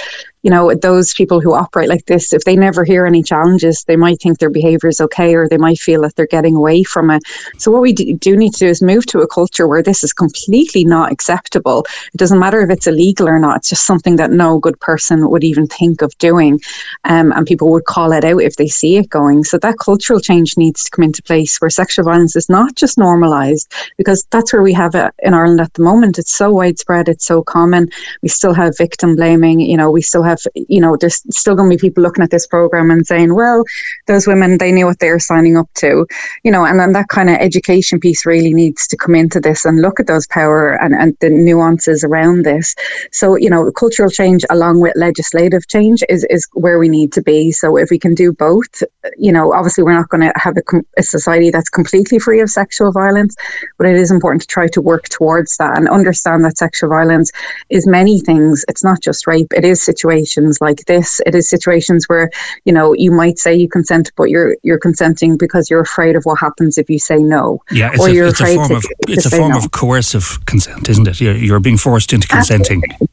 you 0.43 0.51
know, 0.51 0.75
those 0.75 1.15
people 1.15 1.41
who 1.41 1.55
operate 1.55 1.89
like 1.89 2.07
this, 2.07 2.33
if 2.33 2.45
they 2.45 2.57
never 2.57 2.85
hear 2.85 3.07
any 3.07 3.23
challenges, 3.23 3.85
they 3.85 3.97
might 3.97 4.21
think 4.21 4.39
their 4.39 4.51
behavior 4.51 4.89
is 4.89 5.01
okay 5.01 5.35
or 5.35 5.49
they 5.49 5.57
might 5.57 5.79
feel 5.79 6.03
that 6.03 6.17
they're 6.17 6.27
getting 6.27 6.57
away 6.57 6.83
from 6.83 7.11
it. 7.11 7.23
So, 7.59 7.71
what 7.71 7.83
we 7.83 7.93
do 7.93 8.37
need 8.37 8.53
to 8.55 8.59
do 8.59 8.67
is 8.67 8.83
move 8.83 9.07
to 9.07 9.21
a 9.21 9.29
culture 9.29 9.69
where 9.69 9.83
this 9.83 10.03
is 10.03 10.13
completely 10.13 10.85
not 10.85 11.13
acceptable. 11.13 11.87
It 12.13 12.17
doesn't 12.17 12.41
matter 12.41 12.61
if 12.61 12.71
it's 12.71 12.87
illegal 12.87 13.29
or 13.29 13.39
not, 13.39 13.59
it's 13.59 13.69
just 13.69 13.87
something 13.87 14.17
that 14.17 14.33
no 14.33 14.59
good 14.59 14.79
person 14.81 15.31
would 15.31 15.45
even 15.45 15.69
think 15.69 16.03
of 16.03 16.17
doing. 16.19 16.61
Um, 17.05 17.33
and 17.33 17.47
people 17.47 17.71
would 17.71 17.85
call 17.85 18.13
it 18.13 18.25
out 18.25 18.43
if 18.43 18.57
they 18.57 18.69
see 18.69 18.97
it 18.97 19.09
going. 19.09 19.45
So, 19.45 19.59
that 19.59 19.79
cultural 19.79 20.21
change 20.21 20.57
needs 20.57 20.83
to 20.85 20.91
come 20.91 21.05
into 21.05 21.23
place 21.23 21.61
where 21.61 21.71
sexual 21.71 22.05
violence 22.05 22.35
is 22.35 22.49
not 22.49 22.75
just 22.75 22.99
normalised, 22.99 23.73
because 23.97 24.27
that's 24.31 24.53
where 24.53 24.63
we 24.63 24.73
have 24.73 24.97
it 24.97 25.13
in 25.21 25.35
Ireland 25.35 25.61
at 25.61 25.75
the 25.75 25.83
moment. 25.83 26.19
It's 26.19 26.35
so 26.35 26.51
widespread, 26.51 27.09
it's 27.09 27.27
so 27.27 27.43
common. 27.45 27.91
We 28.23 28.29
still 28.29 28.55
have 28.55 28.77
victim 28.77 29.15
blaming, 29.15 29.61
you 29.61 29.77
know, 29.77 29.91
we 29.91 30.03
still 30.03 30.25
have 30.25 30.32
have, 30.33 30.53
you 30.55 30.81
know, 30.81 30.97
there's 30.97 31.23
still 31.37 31.55
going 31.55 31.71
to 31.71 31.77
be 31.77 31.81
people 31.81 32.03
looking 32.03 32.25
at 32.25 32.31
this 32.31 32.47
program 32.47 32.91
and 32.91 33.07
saying, 33.07 33.35
well, 33.35 33.65
those 34.07 34.27
women, 34.27 34.59
they 34.59 34.73
knew 34.73 34.87
what 34.87 34.99
they 34.99 35.11
were 35.11 35.19
signing 35.19 35.57
up 35.57 35.69
to, 35.75 36.07
you 36.43 36.51
know, 36.51 36.65
and 36.65 36.79
then 36.81 36.93
that 36.93 37.09
kind 37.09 37.31
of 37.31 37.37
education 37.37 38.01
piece 38.01 38.27
really 38.27 38.55
needs 38.55 38.87
to 38.89 38.97
come 38.97 39.15
into 39.15 39.41
this 39.41 39.65
and 39.65 39.81
look 39.81 40.01
at 40.01 40.07
those 40.07 40.27
power 40.27 40.73
and, 40.83 40.95
and 40.95 41.17
the 41.21 41.31
nuances 41.31 42.05
around 42.05 42.45
this. 42.45 42.75
So, 43.11 43.37
you 43.37 43.51
know, 43.51 43.71
cultural 43.73 44.11
change 44.11 44.45
along 44.51 44.81
with 44.81 44.95
legislative 44.97 45.69
change 45.69 46.03
is, 46.09 46.25
is 46.31 46.49
where 46.55 46.79
we 46.79 46.89
need 46.89 47.13
to 47.13 47.23
be. 47.23 47.53
So 47.53 47.77
if 47.77 47.91
we 47.91 47.99
can 47.99 48.15
do 48.15 48.33
both, 48.33 48.83
you 49.19 49.33
know, 49.33 49.53
obviously 49.53 49.85
we're 49.85 49.93
not 49.93 50.09
going 50.09 50.23
to 50.23 50.33
have 50.37 50.57
a, 50.57 50.63
a 50.99 51.03
society 51.03 51.51
that's 51.51 51.69
completely 51.69 52.19
free 52.19 52.41
of 52.41 52.51
sexual 52.51 52.93
violence, 52.93 53.37
but 53.79 53.87
it 53.87 53.97
is 53.97 54.11
important 54.11 54.43
to 54.43 54.49
try 54.49 54.69
to 54.69 54.81
work 54.81 55.09
towards 55.09 55.57
that 55.59 55.77
and 55.77 55.89
understand 55.89 56.45
that 56.45 56.59
sexual 56.59 56.91
violence 56.91 57.31
is 57.71 57.87
many 57.87 58.21
things. 58.21 58.65
It's 58.69 58.85
not 58.85 59.01
just 59.01 59.27
rape. 59.27 59.53
It 59.55 59.65
is 59.65 59.83
situations 59.83 60.22
like 60.61 60.85
this. 60.87 61.21
It 61.27 61.35
is 61.35 61.49
situations 61.49 62.09
where, 62.09 62.31
you 62.65 62.73
know, 62.73 62.95
you 62.95 63.11
might 63.11 63.39
say 63.39 63.55
you 63.55 63.69
consent, 63.69 64.11
but 64.17 64.25
you're 64.25 64.57
you're 64.63 64.79
consenting 64.79 65.37
because 65.37 65.71
you're 65.71 65.81
afraid 65.81 66.17
of 66.17 66.25
what 66.25 66.39
happens 66.39 66.79
if 66.79 66.89
you 66.91 66.99
say 66.99 67.19
no. 67.19 67.63
Yeah, 67.71 67.91
it's 67.93 68.01
or 68.01 68.09
a, 68.09 68.13
you're 68.13 68.27
it's 68.29 68.41
afraid 68.41 68.55
a 68.55 68.57
form 68.57 68.69
to, 68.69 68.77
of 68.77 68.85
it's 69.09 69.27
a 69.27 69.31
form 69.31 69.53
no. 69.53 69.59
of 69.59 69.71
coercive 69.71 70.39
consent, 70.47 70.89
isn't 70.89 71.09
it? 71.09 71.21
You're, 71.21 71.37
you're 71.37 71.61
being 71.61 71.79
forced 71.79 72.13
into 72.13 72.29
consenting. 72.29 72.83
Absolutely 72.85 73.12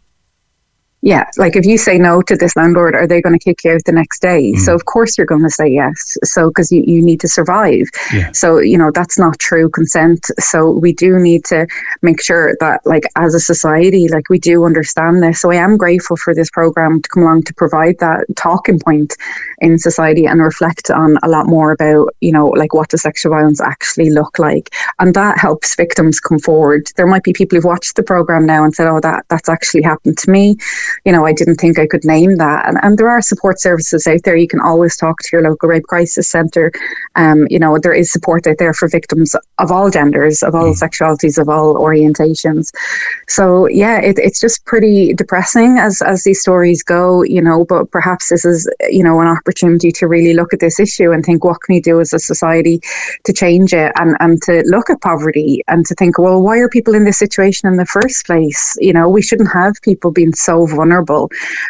yeah, 1.01 1.29
like 1.38 1.56
if 1.56 1.65
you 1.65 1.77
say 1.77 1.98
no 1.98 2.22
to 2.24 2.36
this 2.36 2.56
landlord, 2.58 2.94
are 2.94 3.08
they 3.08 3.22
going 3.22 3.38
to 3.38 3.44
kick 3.44 3.63
you 3.63 3.72
out 3.72 3.82
the 3.86 3.94
next 3.94 4.22
day? 4.22 4.51
Mm. 4.51 4.60
So 4.60 4.75
of 4.75 4.84
course 4.84 5.18
you're 5.18 5.27
going 5.27 5.44
to 5.44 5.50
say 5.50 5.68
yes. 5.68 6.18
So 6.24 6.50
because 6.50 6.72
you, 6.72 6.84
you 6.86 7.01
need 7.01 7.22
to 7.22 7.27
survive. 7.27 7.88
Yeah. 8.13 8.32
So 8.34 8.58
you 8.58 8.77
know 8.77 8.91
that's 8.91 9.18
not 9.18 9.39
true 9.39 9.70
consent. 9.70 10.25
So 10.39 10.72
we 10.72 10.91
do 10.91 11.18
need 11.18 11.46
to 11.46 11.68
make 12.01 12.22
sure 12.22 12.56
that 12.60 12.86
like 12.86 13.03
as 13.15 13.34
a 13.34 13.39
society, 13.39 14.10
like 14.10 14.29
we 14.29 14.39
do 14.39 14.65
understand 14.65 15.24
this. 15.24 15.39
So 15.39 15.51
I 15.51 15.56
am 15.56 15.77
grateful 15.77 16.18
for 16.18 16.36
this 16.36 16.50
program 16.50 17.01
to 17.01 17.10
come 17.10 17.24
along 17.24 17.44
to 17.44 17.53
provide 17.53 18.00
that 18.00 18.25
talking 18.36 18.79
point 18.79 19.15
in 19.60 19.77
society 19.79 20.25
and 20.25 20.41
reflect 20.41 20.89
on 20.89 21.18
a 21.24 21.29
lot 21.29 21.48
more 21.48 21.72
about 21.72 22.13
you 22.20 22.34
know 22.34 22.48
like 22.48 22.74
what 22.74 22.89
does 22.89 23.03
sexual 23.03 23.32
violence 23.32 23.62
actually 23.62 24.10
look 24.10 24.38
like, 24.38 24.70
and 25.00 25.13
that 25.13 25.38
helps 25.38 25.75
victims 25.75 26.20
come 26.20 26.39
forward. 26.39 26.91
There 26.98 27.08
might 27.08 27.24
be 27.24 27.32
people 27.32 27.56
who've 27.56 27.63
watched 27.63 27.96
the 27.96 28.03
program 28.03 28.46
now 28.46 28.65
and 28.65 28.75
said, 28.75 28.88
oh 28.88 29.00
that 29.00 29.24
that's 29.29 29.48
actually 29.48 29.84
happened 29.84 30.18
to 30.18 30.29
me 30.29 30.58
you 31.05 31.12
know, 31.12 31.25
I 31.25 31.34
didn't 31.34 31.55
think 31.55 31.79
I 31.79 31.88
could 31.88 32.05
name 32.05 32.38
that. 32.38 32.67
And, 32.67 32.77
and 32.81 32.98
there 32.98 33.10
are 33.10 33.22
support 33.22 33.60
services 33.60 34.08
out 34.08 34.22
there. 34.24 34.36
You 34.36 34.48
can 34.48 34.60
always 34.60 34.96
talk 34.98 35.19
to 35.19 35.29
your 35.31 35.41
local 35.41 35.69
rape 35.69 35.84
crisis 35.84 36.29
centre. 36.29 36.72
Um, 37.15 37.48
you 37.50 37.60
know, 37.60 37.77
there 37.77 37.93
is 37.93 38.12
support 38.12 38.48
out 38.48 38.58
there 38.58 38.74
for 38.74 38.88
victims 38.88 39.36
of 39.58 39.72
all 39.72 39.89
genders, 39.89 40.43
of 40.43 40.55
all 40.55 40.74
mm. 40.74 40.79
sexualities, 40.79 41.38
of 41.38 41.50
all 41.50 41.75
orientations. 41.75 42.72
So 43.27 43.67
yeah, 43.67 44.00
it, 44.00 44.19
it's 44.19 44.39
just 44.39 44.65
pretty 44.65 45.13
depressing 45.13 45.77
as 45.77 46.01
as 46.01 46.24
these 46.24 46.41
stories 46.41 46.84
go. 46.84 47.24
You 47.24 47.41
know, 47.41 47.65
but 47.65 47.91
perhaps 47.91 48.29
this 48.29 48.46
is 48.46 48.69
you 48.89 49.03
know 49.03 49.19
an 49.22 49.27
opportunity 49.27 49.91
to 49.93 50.08
really 50.08 50.34
look 50.34 50.53
at 50.53 50.60
this 50.60 50.79
issue 50.79 51.12
and 51.12 51.24
think 51.24 51.43
what 51.43 51.62
can 51.62 51.75
we 51.75 51.81
do 51.81 52.00
as 52.00 52.13
a 52.13 52.19
society 52.19 52.81
to 53.24 53.34
change 53.34 53.74
it 53.74 53.91
and 54.00 54.15
and 54.19 54.41
to 54.43 54.63
look 54.65 54.89
at 54.89 55.01
poverty 55.01 55.62
and 55.67 55.86
to 55.86 55.96
think 55.96 56.17
well 56.17 56.41
why 56.41 56.58
are 56.58 56.69
people 56.69 56.96
in 56.96 57.05
this 57.05 57.19
situation 57.19 57.67
in 57.67 57.77
the 57.77 57.86
first 57.86 58.25
place? 58.25 58.75
You 58.79 58.93
know, 58.93 59.10
we 59.10 59.22
shouldn't 59.22 59.51
have 59.53 59.74
people 59.81 60.12
being 60.12 60.34
so 60.34 60.65
vulnerable 60.65 60.78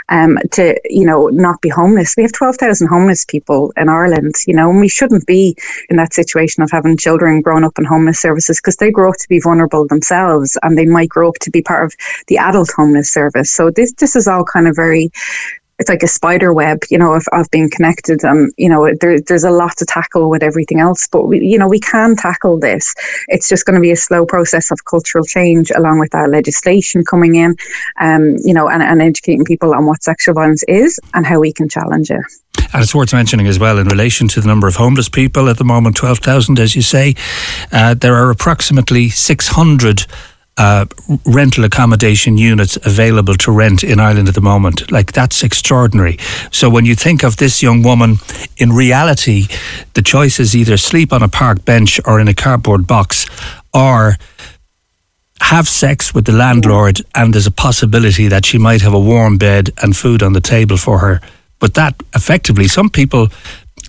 um, 0.10 0.38
to, 0.52 0.80
you 0.86 1.06
know, 1.06 1.28
not 1.28 1.62
be 1.62 1.70
homeless. 1.70 2.16
We 2.18 2.24
have 2.24 2.32
12,000 2.32 2.88
homeless 2.88 3.26
people 3.26 3.74
in 3.78 3.90
Ireland, 3.90 4.36
you 4.48 4.56
know, 4.56 4.70
and 4.70 4.80
we 4.80 4.90
shouldn't 4.90 5.26
be 5.26 5.56
in 5.90 5.98
that 5.98 6.14
situation 6.14 6.64
of 6.64 6.72
having 6.72 6.98
children 6.98 7.42
grown 7.42 7.64
up 7.64 7.78
in 7.78 7.86
homeless 7.86 8.20
services 8.20 8.60
because 8.60 8.78
they 8.78 8.92
grow 8.92 9.10
up 9.10 9.18
to 9.18 9.30
be 9.30 9.40
vulnerable 9.40 9.88
themselves 9.88 10.58
and 10.64 10.78
they 10.78 10.86
might 10.86 11.10
grow 11.10 11.30
up 11.30 11.40
to 11.42 11.52
be 11.52 11.62
part 11.62 11.86
of 11.86 11.96
the 12.28 12.38
adult 12.38 12.72
homeless 12.76 13.12
service. 13.12 13.52
So 13.52 13.72
this, 13.72 13.94
this 13.94 14.16
is 14.16 14.28
all 14.28 14.44
kind 14.44 14.68
of 14.68 14.76
very 14.76 15.12
it's 15.80 15.90
like 15.90 16.04
a 16.04 16.08
spider 16.08 16.54
web, 16.54 16.84
you 16.90 16.98
know, 16.98 17.14
of, 17.14 17.26
of 17.32 17.50
being 17.52 17.70
connected. 17.70 18.24
And, 18.24 18.54
you 18.58 18.70
know, 18.70 18.94
there, 19.00 19.20
there's 19.22 19.46
a 19.46 19.50
lot 19.50 19.78
to 19.78 19.86
tackle 19.86 20.30
with 20.30 20.44
everything 20.44 20.80
else, 20.80 21.08
but 21.08 21.28
we, 21.28 21.40
you 21.40 21.58
know, 21.58 21.68
we 21.68 21.80
can 21.80 22.16
tackle 22.16 22.60
this. 22.60 22.94
It's 23.30 23.48
just 23.48 23.66
going 23.66 23.76
to 23.76 23.82
be 23.82 23.92
a 23.92 23.96
slow 23.96 24.26
process 24.26 24.72
of 24.72 24.84
cultural 24.86 25.24
change 25.24 25.72
along 25.72 26.00
with 26.00 26.12
that 26.12 26.30
legislation 26.30 27.04
coming 27.06 27.36
in, 27.36 27.56
um, 28.00 28.36
you 28.44 28.54
know, 28.54 28.70
and, 28.70 28.84
and 28.84 29.02
educating 29.02 29.46
people 29.46 29.74
on 29.74 29.86
what 29.86 30.04
sexual 30.04 30.36
violence 30.36 30.64
is 30.64 31.00
and 31.14 31.26
how 31.26 31.40
we 31.40 31.54
can 31.54 31.70
challenge 31.70 32.12
it. 32.12 32.22
And 32.72 32.84
it's 32.84 32.94
worth 32.94 33.14
mentioning 33.14 33.48
as 33.48 33.58
well, 33.58 33.80
in 33.80 33.88
relation 33.88 34.28
to 34.28 34.42
the 34.42 34.48
number 34.48 34.68
of 34.68 34.76
homeless 34.76 35.10
people 35.10 35.50
at 35.50 35.58
the 35.58 35.64
moment, 35.64 35.96
12,000, 35.96 36.60
as 36.60 36.76
you 36.76 36.82
say, 36.82 37.16
uh, 37.72 37.96
there 37.96 38.16
are 38.16 38.30
approximately 38.30 39.10
600 39.10 40.06
uh, 40.60 40.86
rental 41.26 41.64
accommodation 41.64 42.38
units 42.38 42.78
available 42.86 43.34
to 43.34 43.52
rent 43.52 43.84
in 43.84 44.00
Ireland 44.00 44.28
at 44.28 44.36
the 44.36 44.42
moment. 44.42 44.92
Like, 44.92 45.14
that's 45.14 45.42
extraordinary. 45.42 46.18
So, 46.52 46.70
when 46.70 46.86
you 46.86 46.96
think 46.96 47.24
of 47.24 47.38
this 47.38 47.64
young 47.64 47.82
woman, 47.82 48.18
in 48.58 48.74
reality, 48.74 49.48
the 49.94 50.02
choice 50.02 50.40
is 50.40 50.56
either 50.56 50.78
sleep 50.78 51.14
on 51.14 51.24
a 51.24 51.30
park 51.30 51.64
bench 51.64 52.00
or 52.06 52.20
in 52.20 52.28
a 52.28 52.34
cardboard 52.34 52.86
box, 52.86 53.26
or 53.74 54.18
have 55.42 55.68
sex 55.68 56.14
with 56.14 56.26
the 56.26 56.34
landlord, 56.34 57.02
and 57.16 57.34
there's 57.34 57.48
a 57.48 57.52
possibility 57.52 58.28
that 58.28 58.46
she 58.46 58.58
might 58.58 58.82
have 58.82 58.94
a 58.94 59.00
warm 59.00 59.38
bed 59.38 59.72
and 59.82 59.96
food 59.96 60.22
on 60.22 60.34
the 60.34 60.42
table 60.42 60.76
for 60.76 61.00
her. 61.00 61.22
But 61.60 61.74
that 61.76 61.96
effectively, 62.14 62.68
some 62.68 62.90
people 62.90 63.30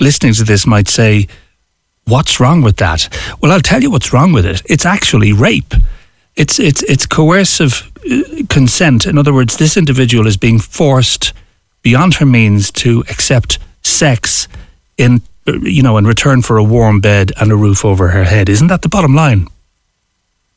listening 0.00 0.34
to 0.34 0.44
this 0.44 0.66
might 0.66 0.88
say, 0.88 1.26
What's 2.04 2.40
wrong 2.40 2.62
with 2.62 2.76
that? 2.78 3.08
Well, 3.40 3.52
I'll 3.52 3.60
tell 3.60 3.82
you 3.82 3.90
what's 3.90 4.12
wrong 4.12 4.32
with 4.32 4.46
it. 4.46 4.62
It's 4.66 4.86
actually 4.86 5.32
rape. 5.32 5.74
It's 6.36 6.58
it's 6.58 6.82
it's 6.84 7.06
coercive 7.06 7.90
uh, 8.10 8.44
consent. 8.48 9.06
In 9.06 9.18
other 9.18 9.34
words, 9.34 9.56
this 9.56 9.76
individual 9.76 10.26
is 10.26 10.36
being 10.36 10.58
forced 10.58 11.32
beyond 11.82 12.14
her 12.14 12.26
means 12.26 12.70
to 12.70 13.00
accept 13.10 13.58
sex 13.82 14.48
in 14.96 15.22
uh, 15.46 15.52
you 15.62 15.82
know 15.82 15.98
in 15.98 16.06
return 16.06 16.42
for 16.42 16.56
a 16.56 16.64
warm 16.64 17.00
bed 17.00 17.32
and 17.40 17.50
a 17.50 17.56
roof 17.56 17.84
over 17.84 18.08
her 18.08 18.24
head. 18.24 18.48
Isn't 18.48 18.68
that 18.68 18.82
the 18.82 18.88
bottom 18.88 19.14
line? 19.14 19.48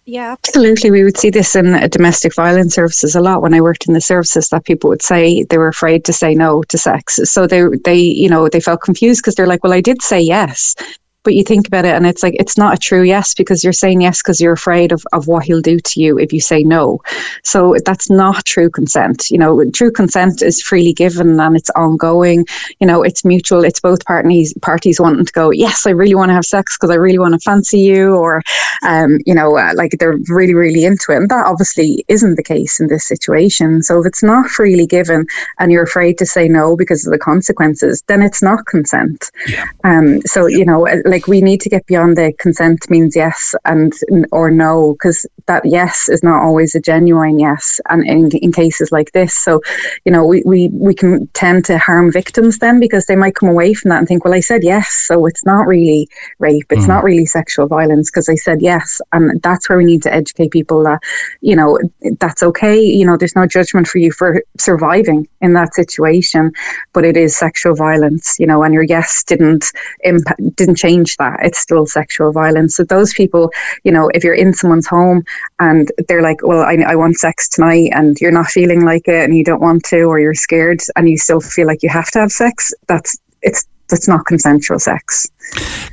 Yeah, 0.06 0.34
absolutely. 0.34 0.92
We 0.92 1.06
would 1.06 1.18
see 1.18 1.30
this 1.30 1.56
in 1.56 1.74
uh, 1.74 1.88
domestic 1.88 2.36
violence 2.36 2.76
services 2.76 3.16
a 3.16 3.22
lot. 3.22 3.42
When 3.42 3.54
I 3.54 3.62
worked 3.62 3.88
in 3.88 3.94
the 3.94 4.02
services, 4.02 4.50
that 4.50 4.66
people 4.66 4.90
would 4.90 5.02
say 5.02 5.44
they 5.44 5.58
were 5.58 5.70
afraid 5.70 6.04
to 6.06 6.14
say 6.14 6.36
no 6.36 6.62
to 6.64 6.78
sex, 6.78 7.22
so 7.24 7.48
they 7.48 7.64
they 7.86 7.96
you 7.96 8.30
know 8.30 8.50
they 8.50 8.60
felt 8.60 8.82
confused 8.82 9.22
because 9.22 9.36
they're 9.36 9.48
like, 9.48 9.64
well, 9.64 9.72
I 9.72 9.80
did 9.80 10.02
say 10.02 10.20
yes, 10.20 10.76
but 11.24 11.34
you 11.34 11.44
think 11.44 11.68
about 11.68 11.86
it 11.86 11.96
and 11.96 12.06
it's 12.06 12.24
like 12.24 12.36
it's 12.40 12.58
not 12.58 12.74
a 12.74 12.78
true 12.78 13.04
yes 13.04 13.34
because 13.34 13.64
you're 13.64 13.74
saying 13.74 14.02
yes 14.02 14.22
because 14.22 14.42
you're 14.42 14.54
afraid 14.54 14.92
of, 14.92 15.06
of 15.14 15.28
what 15.28 15.44
he'll 15.44 15.62
do 15.62 15.80
to 15.80 16.02
you 16.02 16.18
if 16.18 16.32
you 16.34 16.42
say 16.42 16.64
no. 16.64 17.02
So 17.44 17.76
that's 17.86 18.10
not 18.10 18.46
true 18.46 18.70
consent 18.70 19.30
you 19.30 19.38
know 19.38 19.70
true 19.72 19.92
consent 19.92 20.42
is 20.42 20.62
freely 20.62 20.94
given 20.94 21.40
and 21.40 21.56
it's 21.56 21.70
ongoing. 21.72 22.46
You 22.80 22.88
know 22.88 23.04
it's 23.04 23.26
mutual 23.26 23.64
it's 23.64 23.80
both 23.80 24.06
parties 24.06 24.54
parties 24.62 25.00
wanting 25.00 25.26
to 25.26 25.34
go 25.34 25.52
yes 25.52 25.86
i 25.86 25.90
really 25.90 26.16
want 26.16 26.30
to 26.30 26.34
have 26.34 26.46
sex 26.46 26.78
because 26.78 26.90
i 26.90 26.96
really 26.96 27.20
want 27.20 27.34
to 27.34 27.40
fancy 27.40 27.80
you 27.80 28.16
or 28.16 28.42
um, 28.84 29.20
you 29.26 29.34
know 29.34 29.58
uh, 29.58 29.74
like 29.76 29.96
they're 30.00 30.18
really 30.30 30.54
really 30.54 30.86
into 30.86 31.12
it. 31.12 31.18
And 31.18 31.30
that 31.30 31.46
obviously 31.46 32.04
isn't 32.08 32.36
the 32.36 32.44
case 32.44 32.80
in 32.80 32.88
this 32.88 33.08
situation. 33.08 33.84
So 33.84 34.00
if 34.00 34.06
it's 34.06 34.24
not 34.24 34.48
freely 34.48 34.86
given 34.86 35.26
and 35.60 35.72
you're 35.72 35.84
afraid 35.84 36.18
to 36.20 36.26
say 36.26 36.48
no 36.48 36.76
because 36.76 37.06
of 37.06 37.12
the 37.12 37.20
consequences 37.20 38.04
then 38.08 38.22
it's 38.22 38.42
not 38.42 38.66
consent. 38.66 39.32
Yeah. 39.48 39.66
um, 39.84 40.22
so 40.22 40.48
you 40.48 40.66
know 40.66 40.86
like 41.14 41.28
we 41.28 41.42
need 41.42 41.62
to 41.62 41.70
get 41.70 41.86
beyond 41.86 42.18
the 42.18 42.34
consent 42.40 42.90
means 42.90 43.16
yes 43.16 43.54
and 43.66 43.94
or 44.32 44.50
no 44.50 44.94
because 44.94 45.28
that 45.46 45.64
yes 45.64 46.10
is 46.10 46.24
not 46.24 46.42
always 46.42 46.74
a 46.74 46.82
genuine 46.82 47.38
yes 47.38 47.80
and 47.90 48.04
in, 48.08 48.32
in 48.38 48.52
cases 48.52 48.92
like 48.92 49.12
this 49.12 49.34
so 49.36 49.62
you 50.06 50.12
know 50.12 50.26
we, 50.26 50.42
we 50.44 50.70
we 50.70 50.96
can 50.96 51.28
tend 51.28 51.64
to 51.64 51.78
harm 51.78 52.12
victims 52.12 52.58
then 52.58 52.80
because 52.80 53.06
they 53.06 53.16
might 53.16 53.36
come 53.36 53.50
away 53.50 53.76
from 53.76 53.90
that 53.90 54.00
and 54.00 54.08
think 54.08 54.26
well 54.26 54.34
I 54.34 54.40
said 54.40 54.64
yes 54.64 54.88
so 55.08 55.28
it's 55.28 55.46
not 55.46 55.68
really 55.68 56.08
rape 56.40 56.66
it's 56.72 56.86
mm. 56.86 56.94
not 56.96 57.04
really 57.04 57.28
sexual 57.28 57.68
violence 57.68 58.10
because 58.10 58.28
I 58.28 58.36
said 58.36 58.60
yes 58.62 59.00
and 59.12 59.40
that's 59.44 59.70
where 59.70 59.78
we 59.78 59.86
need 59.86 60.02
to 60.04 60.14
educate 60.14 60.50
people 60.50 60.84
that 60.84 61.00
you 61.42 61.56
know 61.56 61.78
that's 62.20 62.42
okay 62.42 62.80
you 62.80 63.06
know 63.06 63.18
there's 63.18 63.36
no 63.36 63.46
judgment 63.46 63.88
for 63.88 64.00
you 64.00 64.12
for 64.12 64.42
surviving 64.58 65.28
in 65.42 65.54
that 65.54 65.76
situation 65.76 66.52
but 66.92 67.06
it 67.06 67.16
is 67.16 67.38
sexual 67.38 67.76
violence 67.76 68.40
you 68.40 68.48
know 68.48 68.64
and 68.64 68.74
your 68.74 68.84
yes 68.96 69.24
didn't 69.24 69.66
impact 70.02 70.42
didn't 70.56 70.78
change 70.88 71.03
change 71.04 71.18
that. 71.18 71.40
It's 71.46 71.60
still 71.60 71.86
sexual 71.86 72.32
violence. 72.32 72.76
So 72.76 72.84
those 72.84 73.14
people, 73.14 73.52
you 73.84 73.92
know, 73.92 74.10
if 74.14 74.24
you're 74.24 74.34
in 74.34 74.54
someone's 74.54 74.88
home 74.88 75.24
and 75.60 75.92
they're 76.08 76.22
like, 76.22 76.38
well, 76.44 76.62
I, 76.62 76.78
I 76.88 76.96
want 76.96 77.16
sex 77.18 77.50
tonight 77.50 77.92
and 77.94 78.20
you're 78.20 78.32
not 78.32 78.48
feeling 78.48 78.86
like 78.86 79.08
it 79.08 79.24
and 79.24 79.36
you 79.36 79.44
don't 79.44 79.62
want 79.62 79.84
to, 79.86 80.04
or 80.04 80.20
you're 80.20 80.34
scared 80.34 80.82
and 80.96 81.10
you 81.10 81.18
still 81.18 81.42
feel 81.42 81.68
like 81.68 81.84
you 81.84 81.90
have 81.90 82.12
to 82.12 82.20
have 82.20 82.32
sex, 82.32 82.74
that's, 82.88 83.18
it's, 83.42 83.66
that's 83.90 84.08
not 84.08 84.26
consensual 84.26 84.80
sex. 84.80 85.30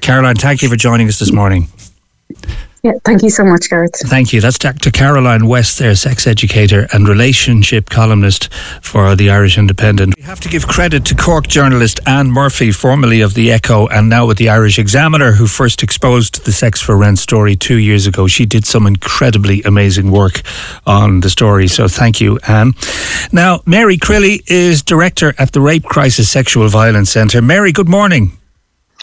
Caroline, 0.00 0.36
thank 0.36 0.62
you 0.62 0.68
for 0.68 0.76
joining 0.76 1.08
us 1.08 1.18
this 1.18 1.32
morning. 1.32 1.68
Yeah, 2.82 2.92
thank 3.04 3.22
you 3.22 3.28
so 3.28 3.44
much, 3.44 3.68
Gareth. 3.68 3.92
Thank 4.06 4.32
you. 4.32 4.40
That's 4.40 4.58
Dr. 4.58 4.90
Caroline 4.90 5.46
West, 5.46 5.78
there, 5.78 5.94
sex 5.94 6.26
educator 6.26 6.88
and 6.94 7.06
relationship 7.06 7.90
columnist 7.90 8.50
for 8.80 9.14
the 9.14 9.28
Irish 9.28 9.58
Independent. 9.58 10.14
We 10.16 10.22
have 10.22 10.40
to 10.40 10.48
give 10.48 10.66
credit 10.66 11.04
to 11.06 11.14
Cork 11.14 11.46
journalist 11.46 12.00
Anne 12.06 12.30
Murphy, 12.30 12.72
formerly 12.72 13.20
of 13.20 13.34
the 13.34 13.52
Echo 13.52 13.86
and 13.88 14.08
now 14.08 14.26
with 14.26 14.38
the 14.38 14.48
Irish 14.48 14.78
Examiner, 14.78 15.32
who 15.32 15.46
first 15.46 15.82
exposed 15.82 16.46
the 16.46 16.52
sex 16.52 16.80
for 16.80 16.96
rent 16.96 17.18
story 17.18 17.54
two 17.54 17.76
years 17.76 18.06
ago. 18.06 18.26
She 18.26 18.46
did 18.46 18.64
some 18.64 18.86
incredibly 18.86 19.62
amazing 19.64 20.10
work 20.10 20.40
on 20.86 21.20
the 21.20 21.28
story. 21.28 21.68
So 21.68 21.86
thank 21.86 22.18
you, 22.18 22.38
Anne. 22.48 22.72
Now, 23.30 23.60
Mary 23.66 23.98
Crilly 23.98 24.42
is 24.46 24.82
director 24.82 25.34
at 25.36 25.52
the 25.52 25.60
Rape 25.60 25.84
Crisis 25.84 26.30
Sexual 26.30 26.68
Violence 26.68 27.10
Centre. 27.10 27.42
Mary, 27.42 27.72
good 27.72 27.88
morning. 27.90 28.39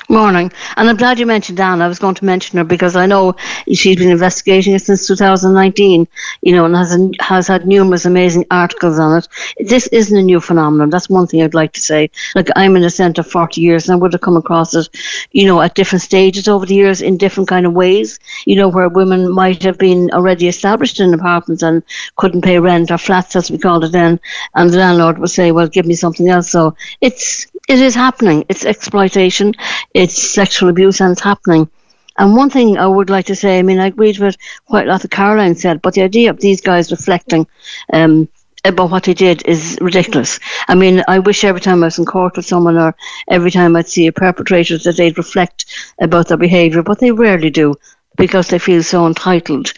Morning. 0.10 0.54
And 0.78 0.90
I'm 0.90 0.96
glad 0.96 1.20
you 1.20 1.26
mentioned 1.26 1.60
Anne. 1.60 1.82
I 1.82 1.88
was 1.90 2.00
going 2.00 2.16
to 2.16 2.24
mention 2.24 2.58
her 2.58 2.64
because 2.64 2.96
I 2.96 3.06
know 3.06 3.36
she's 3.74 3.98
been 3.98 4.10
investigating 4.10 4.74
it 4.74 4.80
since 4.80 5.06
2019, 5.06 6.08
you 6.42 6.54
know, 6.54 6.64
and 6.64 6.78
has, 6.78 6.98
has 7.20 7.48
had 7.50 7.68
numerous 7.68 8.06
amazing 8.06 8.46
articles 8.50 9.00
on 9.00 9.18
it. 9.18 9.28
This 9.60 9.88
isn't 9.88 10.18
a 10.18 10.22
new 10.22 10.40
phenomenon. 10.40 10.90
That's 10.90 11.10
one 11.10 11.28
thing 11.28 11.42
I'd 11.42 11.54
like 11.54 11.74
to 11.74 11.82
say. 11.82 12.10
Like, 12.36 12.48
I'm 12.56 12.78
in 12.78 12.84
the 12.84 12.90
centre 12.90 13.22
40 13.22 13.60
years 13.60 13.90
and 13.90 13.98
I 13.98 14.00
would 14.00 14.14
have 14.14 14.22
come 14.22 14.38
across 14.38 14.74
it, 14.76 14.88
you 15.34 15.46
know, 15.46 15.60
at 15.60 15.76
different 15.76 16.04
stages 16.04 16.48
over 16.48 16.66
the 16.66 16.76
years 16.76 17.02
in 17.02 17.18
different 17.18 17.50
kind 17.50 17.66
of 17.66 17.74
ways, 17.74 18.18
you 18.46 18.56
know, 18.56 18.70
where 18.70 18.88
women 18.88 19.30
might 19.30 19.62
have 19.64 19.78
been 19.78 20.10
already 20.12 20.48
established 20.48 21.02
in 21.02 21.14
apartments 21.14 21.64
and 21.64 21.84
couldn't 22.16 22.44
pay 22.44 22.60
rent 22.60 22.92
or 22.92 22.98
flats, 22.98 23.36
as 23.36 23.52
we 23.52 23.58
called 23.58 23.84
it 23.84 23.92
then. 23.92 24.22
And 24.56 24.70
the 24.70 24.78
landlord 24.78 25.18
would 25.20 25.32
say, 25.32 25.52
well, 25.52 25.68
give 25.68 25.86
me 25.86 25.96
something 25.96 26.30
else. 26.30 26.50
So 26.50 26.78
it's, 27.02 27.48
it 27.68 27.80
is 27.80 27.96
happening. 27.96 28.46
It's 28.50 28.66
exploitation 28.66 29.54
it's 29.94 30.22
sexual 30.22 30.70
abuse 30.70 31.02
and 31.02 31.12
it's 31.12 31.22
happening. 31.22 31.70
And 32.18 32.36
one 32.36 32.50
thing 32.50 32.78
I 32.78 32.88
would 32.88 33.10
like 33.10 33.26
to 33.28 33.36
say, 33.36 33.60
I 33.60 33.62
mean, 33.64 33.80
I 33.80 33.88
agreed 33.88 34.20
with 34.20 34.38
quite 34.66 34.88
a 34.88 34.92
lot 34.92 35.10
Caroline 35.10 35.56
said, 35.56 35.82
but 35.82 35.94
the 35.94 36.02
idea 36.02 36.30
of 36.32 36.40
these 36.40 36.62
guys 36.62 36.92
reflecting 36.92 37.48
um, 37.94 38.28
about 38.66 38.90
what 38.92 39.04
they 39.04 39.14
did 39.14 39.46
is 39.48 39.78
ridiculous. 39.82 40.40
I 40.68 40.76
mean, 40.76 41.04
I 41.08 41.20
wish 41.20 41.44
every 41.44 41.62
time 41.62 41.84
I 41.84 41.88
was 41.88 42.00
in 42.00 42.06
court 42.06 42.36
with 42.36 42.46
someone 42.46 42.78
or 42.78 42.96
every 43.28 43.52
time 43.52 43.76
I'd 43.76 43.88
see 43.88 44.08
a 44.08 44.12
perpetrator 44.12 44.78
that 44.80 44.98
they'd 44.98 45.18
reflect 45.18 45.66
about 46.02 46.28
their 46.28 46.38
behaviour, 46.38 46.82
but 46.82 47.00
they 47.00 47.12
rarely 47.12 47.52
do 47.52 47.76
because 48.18 48.48
they 48.48 48.60
feel 48.60 48.82
so 48.84 49.06
entitled. 49.06 49.74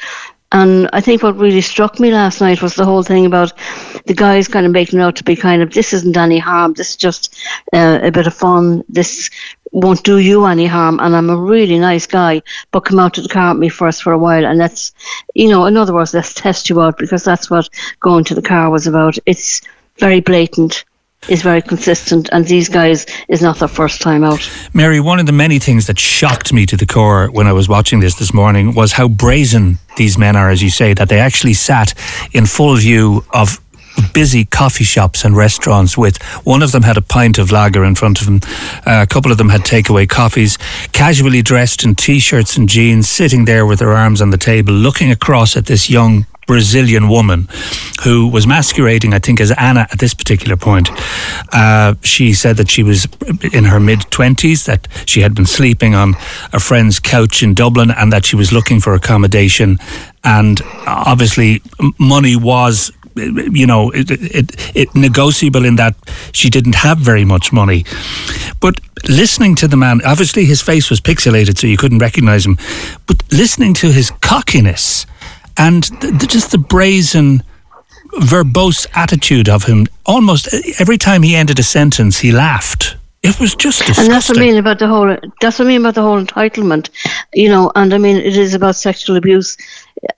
And 0.51 0.89
I 0.93 1.01
think 1.01 1.21
what 1.21 1.37
really 1.37 1.61
struck 1.61 1.99
me 1.99 2.11
last 2.11 2.41
night 2.41 2.61
was 2.61 2.73
the 2.73 2.85
whole 2.85 3.03
thing 3.03 3.27
about 3.27 3.53
the 4.05 4.15
guys 4.15 4.47
kind 4.47 4.65
of 4.65 4.71
making 4.71 4.99
out 4.99 5.15
to 5.17 5.23
be 5.23 5.35
kind 5.35 5.61
of 5.61 5.71
this 5.71 5.93
isn't 5.93 6.17
any 6.17 6.39
harm, 6.39 6.73
this 6.73 6.91
is 6.91 6.95
just 6.95 7.37
uh, 7.71 7.99
a 8.01 8.09
bit 8.09 8.25
of 8.25 8.33
fun, 8.33 8.83
this 8.89 9.29
won't 9.71 10.03
do 10.03 10.17
you 10.17 10.45
any 10.45 10.65
harm 10.65 10.99
and 10.99 11.15
I'm 11.15 11.29
a 11.29 11.37
really 11.37 11.77
nice 11.77 12.07
guy, 12.07 12.41
but 12.71 12.79
come 12.79 12.99
out 12.99 13.13
to 13.13 13.21
the 13.21 13.29
car 13.29 13.53
with 13.53 13.59
me 13.59 13.69
first 13.69 14.01
for 14.01 14.11
a 14.11 14.17
while 14.17 14.43
and 14.43 14.57
let's, 14.57 14.91
you 15.35 15.49
know, 15.49 15.65
in 15.67 15.77
other 15.77 15.93
words, 15.93 16.15
let's 16.15 16.33
test 16.33 16.69
you 16.69 16.81
out 16.81 16.97
because 16.97 17.23
that's 17.23 17.51
what 17.51 17.69
going 17.99 18.23
to 18.25 18.35
the 18.35 18.41
car 18.41 18.71
was 18.71 18.87
about. 18.87 19.17
It's 19.27 19.61
very 19.97 20.21
blatant 20.21 20.85
is 21.27 21.41
very 21.41 21.61
consistent, 21.61 22.29
and 22.31 22.45
these 22.45 22.69
guys 22.69 23.05
is 23.27 23.41
not 23.41 23.59
their 23.59 23.67
first 23.67 24.01
time 24.01 24.23
out. 24.23 24.49
Mary, 24.73 24.99
one 24.99 25.19
of 25.19 25.25
the 25.25 25.31
many 25.31 25.59
things 25.59 25.87
that 25.87 25.99
shocked 25.99 26.53
me 26.53 26.65
to 26.65 26.77
the 26.77 26.85
core 26.85 27.29
when 27.31 27.47
I 27.47 27.53
was 27.53 27.67
watching 27.67 27.99
this 27.99 28.15
this 28.15 28.33
morning 28.33 28.73
was 28.73 28.93
how 28.93 29.07
brazen 29.07 29.79
these 29.97 30.17
men 30.17 30.35
are, 30.35 30.49
as 30.49 30.63
you 30.63 30.69
say, 30.69 30.93
that 30.93 31.09
they 31.09 31.19
actually 31.19 31.53
sat 31.53 31.93
in 32.31 32.45
full 32.45 32.75
view 32.77 33.25
of 33.33 33.59
busy 34.13 34.45
coffee 34.45 34.83
shops 34.85 35.25
and 35.25 35.35
restaurants 35.35 35.97
with 35.97 36.21
one 36.45 36.63
of 36.63 36.71
them 36.71 36.83
had 36.83 36.95
a 36.95 37.01
pint 37.01 37.37
of 37.37 37.51
lager 37.51 37.83
in 37.83 37.95
front 37.95 38.21
of 38.21 38.27
them 38.27 38.39
uh, 38.85 39.03
a 39.03 39.07
couple 39.07 39.29
of 39.29 39.37
them 39.37 39.49
had 39.49 39.61
takeaway 39.61 40.07
coffees 40.07 40.57
casually 40.93 41.41
dressed 41.41 41.83
in 41.83 41.95
t-shirts 41.95 42.55
and 42.55 42.69
jeans 42.69 43.09
sitting 43.09 43.43
there 43.43 43.65
with 43.65 43.79
their 43.79 43.91
arms 43.91 44.21
on 44.21 44.29
the 44.29 44.37
table 44.37 44.71
looking 44.71 45.11
across 45.11 45.57
at 45.57 45.65
this 45.65 45.89
young 45.89 46.25
Brazilian 46.49 47.09
woman 47.09 47.47
who 48.03 48.27
was 48.27 48.47
masquerading, 48.47 49.13
I 49.13 49.19
think, 49.19 49.39
as 49.39 49.51
Anna 49.51 49.81
at 49.91 49.99
this 49.99 50.15
particular 50.15 50.57
point. 50.57 50.89
Uh, 51.53 51.93
she 52.01 52.33
said 52.33 52.57
that 52.57 52.71
she 52.71 52.81
was 52.81 53.07
in 53.53 53.65
her 53.65 53.79
mid 53.79 53.99
20s, 54.09 54.65
that 54.65 54.87
she 55.05 55.21
had 55.21 55.35
been 55.35 55.45
sleeping 55.45 55.93
on 55.93 56.15
a 56.51 56.59
friend's 56.59 56.99
couch 56.99 57.43
in 57.43 57.53
Dublin, 57.53 57.91
and 57.91 58.11
that 58.11 58.25
she 58.25 58.35
was 58.35 58.51
looking 58.51 58.79
for 58.79 58.95
accommodation. 58.95 59.77
And 60.23 60.59
obviously, 60.87 61.61
money 61.99 62.35
was 62.35 62.91
you 63.15 63.67
know, 63.67 63.91
it, 63.91 64.09
it, 64.09 64.75
it, 64.75 64.95
negotiable 64.95 65.65
in 65.65 65.75
that 65.75 65.93
she 66.31 66.49
didn't 66.49 66.75
have 66.75 66.97
very 66.97 67.25
much 67.25 67.51
money. 67.51 67.83
But 68.61 68.79
listening 69.07 69.55
to 69.55 69.67
the 69.67 69.75
man, 69.77 69.99
obviously 70.05 70.45
his 70.45 70.61
face 70.61 70.89
was 70.89 71.01
pixelated, 71.01 71.57
so 71.57 71.67
you 71.67 71.75
couldn't 71.75 71.99
recognize 71.99 72.45
him. 72.45 72.57
But 73.07 73.21
listening 73.31 73.73
to 73.75 73.91
his 73.91 74.11
cockiness 74.21 75.05
and 75.59 75.83
the, 76.01 76.25
just 76.27 76.51
the 76.51 76.57
brazen 76.57 77.43
verbose 78.21 78.87
attitude 78.95 79.47
of 79.47 79.65
him 79.65 79.85
almost 80.05 80.51
uh, 80.51 80.57
every 80.79 80.97
time 80.97 81.21
he 81.21 81.35
ended 81.35 81.59
a 81.59 81.63
sentence 81.63 82.19
he 82.19 82.31
laughed 82.31 82.95
it 83.21 83.37
was 83.37 83.53
just 83.53 83.79
disgusting. 83.79 84.05
And 84.05 84.13
that's 84.13 84.29
what 84.29 84.37
I 84.37 84.41
mean 84.41 84.55
about 84.55 84.79
the 84.79 84.87
whole. 84.87 85.17
That's 85.41 85.59
what 85.59 85.65
I 85.65 85.67
mean 85.67 85.81
about 85.81 85.95
the 85.95 86.01
whole 86.01 86.23
entitlement, 86.23 86.89
you 87.33 87.49
know. 87.49 87.69
And 87.75 87.93
I 87.93 87.97
mean, 87.97 88.15
it 88.15 88.37
is 88.37 88.53
about 88.53 88.77
sexual 88.77 89.17
abuse 89.17 89.57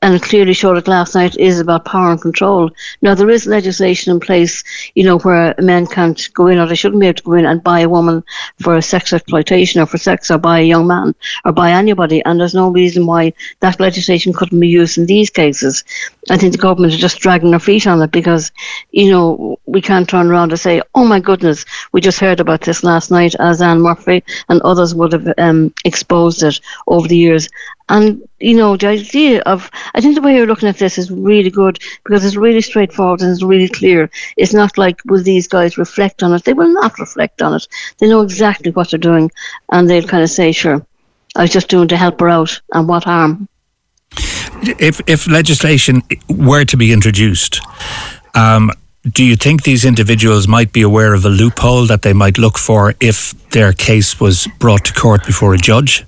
and 0.01 0.21
clearly 0.21 0.53
showed 0.53 0.77
it 0.77 0.87
last 0.87 1.15
night, 1.15 1.37
is 1.37 1.59
about 1.59 1.85
power 1.85 2.11
and 2.11 2.21
control. 2.21 2.69
Now, 3.01 3.15
there 3.15 3.29
is 3.29 3.47
legislation 3.47 4.11
in 4.11 4.19
place, 4.19 4.63
you 4.95 5.03
know, 5.03 5.19
where 5.19 5.55
men 5.59 5.87
can't 5.87 6.29
go 6.33 6.47
in 6.47 6.59
or 6.59 6.67
they 6.67 6.75
shouldn't 6.75 6.99
be 6.99 7.07
able 7.07 7.15
to 7.17 7.23
go 7.23 7.33
in 7.33 7.45
and 7.45 7.63
buy 7.63 7.79
a 7.81 7.89
woman 7.89 8.23
for 8.61 8.79
sex 8.81 9.13
exploitation 9.13 9.81
or 9.81 9.85
for 9.85 9.97
sex 9.97 10.29
or 10.31 10.37
buy 10.37 10.59
a 10.59 10.63
young 10.63 10.87
man 10.87 11.15
or 11.45 11.51
buy 11.51 11.71
anybody. 11.71 12.23
And 12.23 12.39
there's 12.39 12.53
no 12.53 12.69
reason 12.69 13.05
why 13.05 13.33
that 13.59 13.79
legislation 13.79 14.33
couldn't 14.33 14.59
be 14.59 14.67
used 14.67 14.97
in 14.97 15.05
these 15.05 15.29
cases. 15.29 15.83
I 16.29 16.37
think 16.37 16.51
the 16.51 16.57
government 16.57 16.93
is 16.93 16.99
just 16.99 17.19
dragging 17.19 17.51
their 17.51 17.59
feet 17.59 17.87
on 17.87 18.01
it 18.01 18.11
because, 18.11 18.51
you 18.91 19.09
know, 19.11 19.59
we 19.65 19.81
can't 19.81 20.07
turn 20.07 20.27
around 20.27 20.51
and 20.51 20.59
say, 20.59 20.81
oh 20.95 21.05
my 21.05 21.19
goodness, 21.19 21.65
we 21.91 22.01
just 22.01 22.19
heard 22.19 22.39
about 22.39 22.61
this 22.61 22.83
last 22.83 23.11
night 23.11 23.35
as 23.39 23.61
Anne 23.61 23.81
Murphy 23.81 24.23
and 24.49 24.61
others 24.61 24.93
would 24.93 25.13
have 25.13 25.33
um, 25.37 25.73
exposed 25.85 26.43
it 26.43 26.59
over 26.87 27.07
the 27.07 27.17
years. 27.17 27.49
And, 27.89 28.21
you 28.41 28.55
know, 28.55 28.77
the 28.77 28.87
idea 28.87 29.41
of, 29.41 29.69
I 29.93 30.01
think 30.01 30.15
the 30.15 30.21
way 30.21 30.35
you're 30.35 30.47
looking 30.47 30.69
at 30.69 30.77
this 30.77 30.97
is 30.97 31.11
really 31.11 31.49
good 31.49 31.79
because 32.03 32.25
it's 32.25 32.35
really 32.35 32.61
straightforward 32.61 33.21
and 33.21 33.31
it's 33.31 33.43
really 33.43 33.69
clear. 33.69 34.09
It's 34.37 34.53
not 34.53 34.77
like, 34.77 34.99
will 35.05 35.23
these 35.23 35.47
guys 35.47 35.77
reflect 35.77 36.23
on 36.23 36.33
it? 36.33 36.43
They 36.43 36.53
will 36.53 36.73
not 36.73 36.99
reflect 36.99 37.41
on 37.41 37.53
it. 37.53 37.67
They 37.99 38.09
know 38.09 38.21
exactly 38.21 38.71
what 38.71 38.91
they're 38.91 38.99
doing 38.99 39.31
and 39.71 39.89
they'll 39.89 40.07
kind 40.07 40.23
of 40.23 40.29
say, 40.29 40.51
sure, 40.51 40.85
I 41.35 41.43
was 41.43 41.51
just 41.51 41.69
doing 41.69 41.87
to 41.89 41.97
help 41.97 42.19
her 42.19 42.29
out 42.29 42.61
and 42.73 42.87
what 42.87 43.03
harm. 43.03 43.47
If, 44.63 45.01
if 45.07 45.27
legislation 45.27 46.03
were 46.29 46.65
to 46.65 46.77
be 46.77 46.91
introduced, 46.91 47.61
um, 48.35 48.71
do 49.09 49.23
you 49.23 49.35
think 49.35 49.63
these 49.63 49.83
individuals 49.83 50.47
might 50.47 50.71
be 50.71 50.83
aware 50.83 51.13
of 51.13 51.25
a 51.25 51.29
loophole 51.29 51.87
that 51.87 52.03
they 52.03 52.13
might 52.13 52.37
look 52.37 52.57
for 52.57 52.93
if 52.99 53.33
their 53.49 53.73
case 53.73 54.19
was 54.19 54.47
brought 54.59 54.85
to 54.85 54.93
court 54.93 55.25
before 55.25 55.53
a 55.53 55.57
judge? 55.57 56.05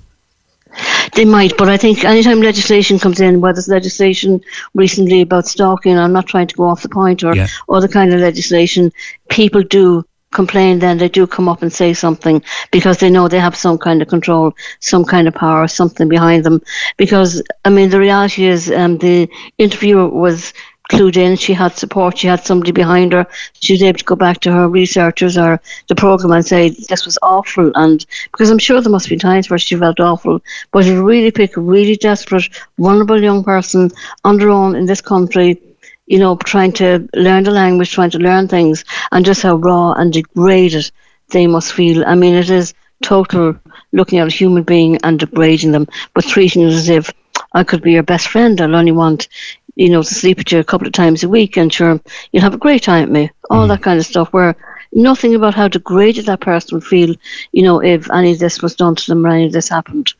They 1.14 1.24
might, 1.24 1.56
but 1.56 1.68
I 1.68 1.76
think 1.76 2.04
anytime 2.04 2.40
legislation 2.40 2.98
comes 2.98 3.20
in, 3.20 3.40
whether 3.40 3.58
it's 3.58 3.68
legislation 3.68 4.40
recently 4.74 5.20
about 5.20 5.46
stalking, 5.46 5.98
I'm 5.98 6.12
not 6.12 6.26
trying 6.26 6.48
to 6.48 6.54
go 6.54 6.64
off 6.64 6.82
the 6.82 6.88
point, 6.88 7.22
or 7.22 7.34
yeah. 7.34 7.46
other 7.68 7.88
kind 7.88 8.12
of 8.12 8.20
legislation, 8.20 8.92
people 9.28 9.62
do 9.62 10.04
complain 10.34 10.80
then 10.80 10.98
they 10.98 11.08
do 11.08 11.26
come 11.26 11.48
up 11.48 11.62
and 11.62 11.72
say 11.72 11.94
something 11.94 12.42
because 12.72 12.98
they 12.98 13.08
know 13.08 13.28
they 13.28 13.38
have 13.38 13.56
some 13.56 13.78
kind 13.78 14.02
of 14.02 14.08
control 14.08 14.52
some 14.80 15.04
kind 15.04 15.28
of 15.28 15.34
power 15.34 15.66
something 15.68 16.08
behind 16.08 16.44
them 16.44 16.60
because 16.96 17.40
i 17.64 17.70
mean 17.70 17.88
the 17.88 18.00
reality 18.00 18.44
is 18.44 18.70
um, 18.70 18.98
the 18.98 19.28
interviewer 19.58 20.08
was 20.08 20.52
clued 20.90 21.16
in. 21.16 21.36
She 21.36 21.52
had 21.52 21.76
support. 21.76 22.18
She 22.18 22.26
had 22.26 22.44
somebody 22.44 22.72
behind 22.72 23.12
her. 23.12 23.26
She 23.60 23.72
was 23.74 23.82
able 23.82 23.98
to 23.98 24.04
go 24.04 24.16
back 24.16 24.40
to 24.40 24.52
her 24.52 24.68
researchers 24.68 25.36
or 25.38 25.60
the 25.88 25.94
program 25.94 26.32
and 26.32 26.44
say 26.44 26.70
this 26.70 27.04
was 27.04 27.18
awful. 27.22 27.70
And 27.74 28.04
because 28.32 28.50
I'm 28.50 28.58
sure 28.58 28.80
there 28.80 28.90
must 28.92 29.08
be 29.08 29.16
times 29.16 29.48
where 29.50 29.58
she 29.58 29.76
felt 29.76 30.00
awful, 30.00 30.40
but 30.72 30.82
to 30.84 31.02
really 31.02 31.30
pick 31.30 31.56
a 31.56 31.60
really 31.60 31.96
desperate, 31.96 32.48
vulnerable 32.78 33.20
young 33.22 33.44
person 33.44 33.90
on 34.24 34.38
their 34.38 34.50
own 34.50 34.74
in 34.76 34.86
this 34.86 35.00
country. 35.00 35.60
You 36.06 36.18
know, 36.18 36.36
trying 36.36 36.72
to 36.74 37.08
learn 37.14 37.44
the 37.44 37.50
language, 37.50 37.90
trying 37.92 38.10
to 38.10 38.18
learn 38.18 38.46
things, 38.48 38.84
and 39.10 39.24
just 39.24 39.42
how 39.42 39.56
raw 39.56 39.92
and 39.92 40.12
degraded 40.12 40.90
they 41.30 41.46
must 41.46 41.72
feel. 41.72 42.04
I 42.06 42.14
mean, 42.14 42.34
it 42.34 42.50
is 42.50 42.74
total 43.02 43.56
looking 43.92 44.18
at 44.18 44.26
a 44.28 44.30
human 44.30 44.64
being 44.64 44.98
and 45.02 45.18
degrading 45.18 45.72
them, 45.72 45.86
but 46.14 46.24
treating 46.26 46.62
it 46.62 46.72
as 46.72 46.88
if 46.90 47.10
I 47.52 47.64
could 47.64 47.80
be 47.82 47.92
your 47.92 48.02
best 48.02 48.28
friend. 48.28 48.60
I'll 48.60 48.76
only 48.76 48.92
want, 48.92 49.28
you 49.76 49.88
know, 49.88 50.02
to 50.02 50.14
sleep 50.14 50.38
with 50.38 50.52
you 50.52 50.58
a 50.58 50.64
couple 50.64 50.86
of 50.86 50.92
times 50.92 51.22
a 51.22 51.28
week 51.28 51.56
and 51.56 51.72
sure, 51.72 52.00
you'll 52.32 52.42
have 52.42 52.54
a 52.54 52.58
great 52.58 52.82
time 52.82 53.02
with 53.02 53.10
me. 53.10 53.30
All 53.50 53.66
mm. 53.66 53.68
that 53.68 53.82
kind 53.82 53.98
of 53.98 54.06
stuff 54.06 54.32
where 54.32 54.56
nothing 54.92 55.34
about 55.34 55.54
how 55.54 55.68
degraded 55.68 56.26
that 56.26 56.40
person 56.40 56.76
would 56.76 56.84
feel, 56.84 57.14
you 57.52 57.62
know, 57.62 57.82
if 57.82 58.10
any 58.10 58.32
of 58.32 58.38
this 58.38 58.62
was 58.62 58.74
done 58.74 58.94
to 58.94 59.06
them 59.06 59.26
or 59.26 59.30
any 59.30 59.46
of 59.46 59.52
this 59.52 59.68
happened. 59.68 60.12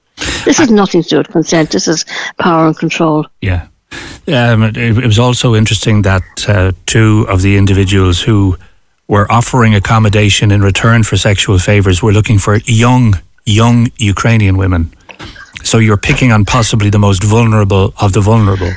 This 0.45 0.59
has 0.59 0.71
nothing 0.71 1.03
to 1.03 1.09
do 1.09 1.19
with 1.19 1.29
consent. 1.29 1.71
This 1.71 1.89
is 1.89 2.05
power 2.39 2.67
and 2.67 2.77
control. 2.77 3.27
Yeah. 3.41 3.67
Um, 4.27 4.63
it, 4.63 4.77
it, 4.77 5.07
was 5.07 5.19
also 5.19 5.55
interesting 5.55 6.03
that 6.03 6.23
uh, 6.49 6.73
two 6.87 7.27
of 7.29 7.43
the 7.43 7.57
individuals 7.57 8.21
who 8.21 8.57
were 9.07 9.31
offering 9.31 9.75
accommodation 9.75 10.51
in 10.51 10.63
return 10.63 11.03
for 11.05 11.17
sexual 11.17 11.59
favors 11.59 12.03
were 12.03 12.13
looking 12.13 12.39
for 12.39 12.57
young, 12.65 13.21
young 13.45 13.89
Ukrainian 13.99 14.57
women 14.57 14.91
So 15.65 15.79
you're 15.79 15.97
picking 15.97 16.31
on 16.31 16.45
possibly 16.45 16.91
the 16.91 16.99
most 16.99 17.23
vulnerable 17.25 17.95
of 18.01 18.13
the 18.13 18.21
vulnerable. 18.21 18.73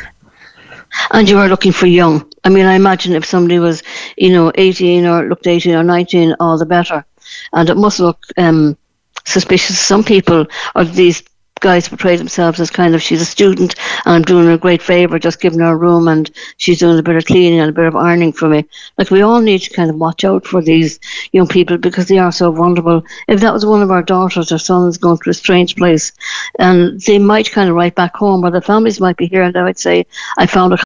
And 1.12 1.30
you 1.30 1.38
are 1.38 1.47
looking 1.50 1.71
for 1.71 1.86
young. 1.88 2.30
I 2.43 2.50
mean, 2.50 2.65
I 2.65 2.76
imagine 2.76 3.13
if 3.13 3.26
somebody 3.26 3.60
was, 3.60 3.84
you 4.17 4.32
know, 4.32 4.52
18 4.56 5.06
or 5.06 5.28
looked 5.28 5.47
18 5.47 5.76
or 5.76 5.84
19, 5.84 6.36
all 6.39 6.58
the 6.58 6.65
better. 6.65 7.06
And 7.54 7.69
it 7.69 7.78
must 7.78 8.00
look 8.00 8.23
um, 8.38 8.78
suspicious. 9.26 9.80
Some 9.80 10.04
people, 10.04 10.45
or 10.76 10.84
these 10.86 11.23
guys 11.60 11.88
portray 11.88 12.15
themselves 12.15 12.60
as 12.60 12.70
kind 12.70 12.96
of 12.96 13.02
she's 13.02 13.22
a 13.22 13.26
student 13.26 13.76
and 14.06 14.15
I'm 14.15 14.22
doing 14.22 14.46
her 14.46 14.54
a 14.54 14.58
great 14.58 14.82
favour 14.82 15.20
just 15.20 15.41
giving 15.41 15.60
her 15.60 15.72
a 15.72 15.76
room 15.76 16.08
and 16.08 16.30
she's 16.58 16.80
doing 16.80 16.98
a 16.98 17.04
bit 17.04 17.15
of 17.15 17.26
cleaning 17.26 17.60
and 17.60 17.70
a 17.70 17.74
bit 17.74 17.86
of 17.86 17.96
ironing 17.96 18.34
for 18.34 18.48
me. 18.48 18.65
Like 18.98 19.12
we 19.12 19.22
all 19.22 19.41
need 19.41 19.62
to 19.62 19.74
kind 19.74 19.89
of 19.89 19.98
watch 19.98 20.24
out 20.24 20.46
for 20.46 20.62
these 20.62 21.00
young 21.32 21.48
people 21.48 21.78
because 21.78 22.08
they 22.08 22.17
are 22.17 22.32
so 22.32 22.52
vulnerable. 22.52 23.04
If 23.28 23.41
that 23.41 23.54
was 23.54 23.65
one 23.65 23.82
of 23.82 23.91
our 23.91 24.04
daughters 24.04 24.52
or 24.52 24.58
sons 24.58 24.98
going 24.98 25.17
to 25.20 25.30
a 25.30 25.34
strange 25.34 25.76
place 25.76 26.12
and 26.60 27.00
they 27.02 27.20
might 27.20 27.52
kind 27.52 27.70
of 27.70 27.76
write 27.76 27.96
back 27.96 28.15
home 28.15 28.43
or 28.43 28.52
the 28.52 28.62
families 28.62 29.00
might 29.00 29.17
be 29.17 29.28
here 29.28 29.43
and 29.43 29.54
they 29.54 29.62
would 29.62 29.80
say, 29.80 30.06
I 30.38 30.46
found 30.46 30.74
a 30.74 30.78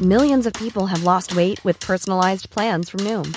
Millions 0.00 0.46
of 0.46 0.54
people 0.54 0.86
have 0.86 1.04
lost 1.04 1.36
weight 1.36 1.62
with 1.62 1.78
personalized 1.78 2.48
plans 2.48 2.88
from 2.88 3.00
Noom, 3.00 3.36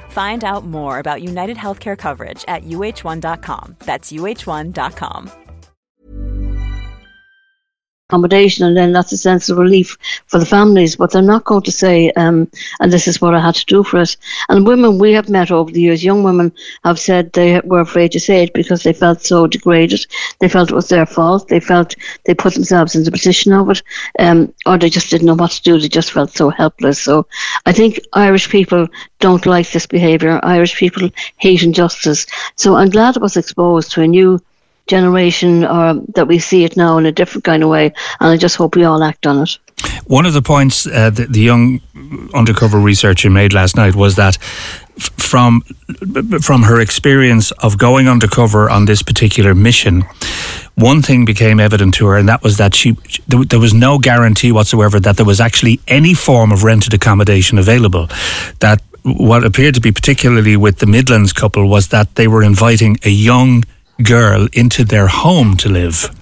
Find 0.11 0.43
out 0.43 0.65
more 0.65 0.99
about 0.99 1.21
United 1.23 1.55
Healthcare 1.55 1.97
coverage 1.97 2.43
at 2.49 2.65
uh1.com. 2.65 3.75
That's 3.79 4.11
uh1.com. 4.11 5.31
accommodation, 8.11 8.65
and 8.65 8.75
then 8.75 8.91
that's 8.91 9.13
a 9.13 9.17
sense 9.17 9.49
of 9.49 9.57
relief 9.57 9.97
for 10.27 10.39
the 10.39 10.45
families. 10.45 10.95
But 10.97 11.11
they're 11.11 11.21
not 11.21 11.45
going 11.45 11.63
to 11.63 11.71
say, 11.71 12.11
um, 12.11 12.49
and 12.79 12.91
this 12.91 13.07
is 13.07 13.21
what 13.21 13.33
I 13.33 13.39
had 13.39 13.55
to 13.55 13.65
do 13.65 13.83
for 13.83 14.01
it. 14.01 14.17
And 14.49 14.67
women 14.67 14.99
we 14.99 15.13
have 15.13 15.29
met 15.29 15.51
over 15.51 15.71
the 15.71 15.81
years, 15.81 16.03
young 16.03 16.23
women 16.23 16.51
have 16.83 16.99
said 16.99 17.31
they 17.31 17.61
were 17.61 17.79
afraid 17.79 18.11
to 18.11 18.19
say 18.19 18.43
it 18.43 18.53
because 18.53 18.83
they 18.83 18.93
felt 18.93 19.21
so 19.21 19.47
degraded. 19.47 20.05
They 20.39 20.49
felt 20.49 20.71
it 20.71 20.75
was 20.75 20.89
their 20.89 21.05
fault. 21.05 21.47
They 21.47 21.61
felt 21.61 21.95
they 22.25 22.33
put 22.33 22.53
themselves 22.53 22.95
in 22.95 23.03
the 23.03 23.11
position 23.11 23.53
of 23.53 23.69
it, 23.69 23.81
um, 24.19 24.53
or 24.65 24.77
they 24.77 24.89
just 24.89 25.09
didn't 25.09 25.27
know 25.27 25.35
what 25.35 25.51
to 25.51 25.61
do. 25.63 25.79
They 25.79 25.87
just 25.87 26.11
felt 26.11 26.31
so 26.31 26.49
helpless. 26.49 26.99
So 27.01 27.27
I 27.65 27.71
think 27.71 27.99
Irish 28.13 28.49
people 28.49 28.87
don't 29.19 29.45
like 29.45 29.71
this 29.71 29.85
behaviour. 29.85 30.39
Irish 30.43 30.75
people 30.75 31.09
hate 31.37 31.63
injustice. 31.63 32.25
So 32.55 32.75
I'm 32.75 32.89
glad 32.89 33.15
it 33.15 33.21
was 33.21 33.37
exposed 33.37 33.91
to 33.91 34.01
a 34.01 34.07
new 34.07 34.39
generation 34.87 35.63
or 35.63 35.93
that 36.15 36.27
we 36.27 36.39
see 36.39 36.63
it 36.63 36.75
now 36.75 36.97
in 36.97 37.05
a 37.05 37.11
different 37.11 37.43
kind 37.43 37.63
of 37.63 37.69
way 37.69 37.93
and 38.19 38.29
I 38.29 38.37
just 38.37 38.55
hope 38.55 38.75
we 38.75 38.83
all 38.83 39.03
act 39.03 39.25
on 39.25 39.43
it. 39.43 39.57
One 40.05 40.25
of 40.25 40.33
the 40.33 40.41
points 40.41 40.85
uh, 40.85 41.09
that 41.11 41.33
the 41.33 41.39
young 41.39 41.81
undercover 42.33 42.79
researcher 42.79 43.29
made 43.29 43.53
last 43.53 43.75
night 43.75 43.95
was 43.95 44.15
that 44.15 44.37
f- 44.97 45.09
from 45.17 45.61
from 46.41 46.63
her 46.63 46.79
experience 46.79 47.51
of 47.63 47.77
going 47.77 48.07
undercover 48.07 48.69
on 48.69 48.85
this 48.85 49.01
particular 49.01 49.55
mission, 49.55 50.03
one 50.75 51.01
thing 51.01 51.25
became 51.25 51.59
evident 51.59 51.93
to 51.95 52.07
her, 52.07 52.17
and 52.17 52.27
that 52.29 52.43
was 52.43 52.57
that 52.57 52.75
she 52.75 52.97
there 53.27 53.59
was 53.59 53.73
no 53.73 53.97
guarantee 53.97 54.51
whatsoever 54.51 54.99
that 54.99 55.17
there 55.17 55.25
was 55.25 55.39
actually 55.39 55.79
any 55.87 56.13
form 56.13 56.51
of 56.51 56.63
rented 56.63 56.93
accommodation 56.93 57.57
available. 57.57 58.07
That 58.59 58.81
what 59.03 59.43
appeared 59.43 59.75
to 59.75 59.81
be 59.81 59.91
particularly 59.91 60.57
with 60.57 60.77
the 60.79 60.85
Midlands 60.85 61.33
couple 61.33 61.67
was 61.67 61.87
that 61.87 62.15
they 62.15 62.27
were 62.27 62.43
inviting 62.43 62.97
a 63.03 63.09
young 63.09 63.63
girl 64.01 64.47
into 64.53 64.83
their 64.83 65.07
home 65.07 65.57
to 65.57 65.69
live. 65.69 66.15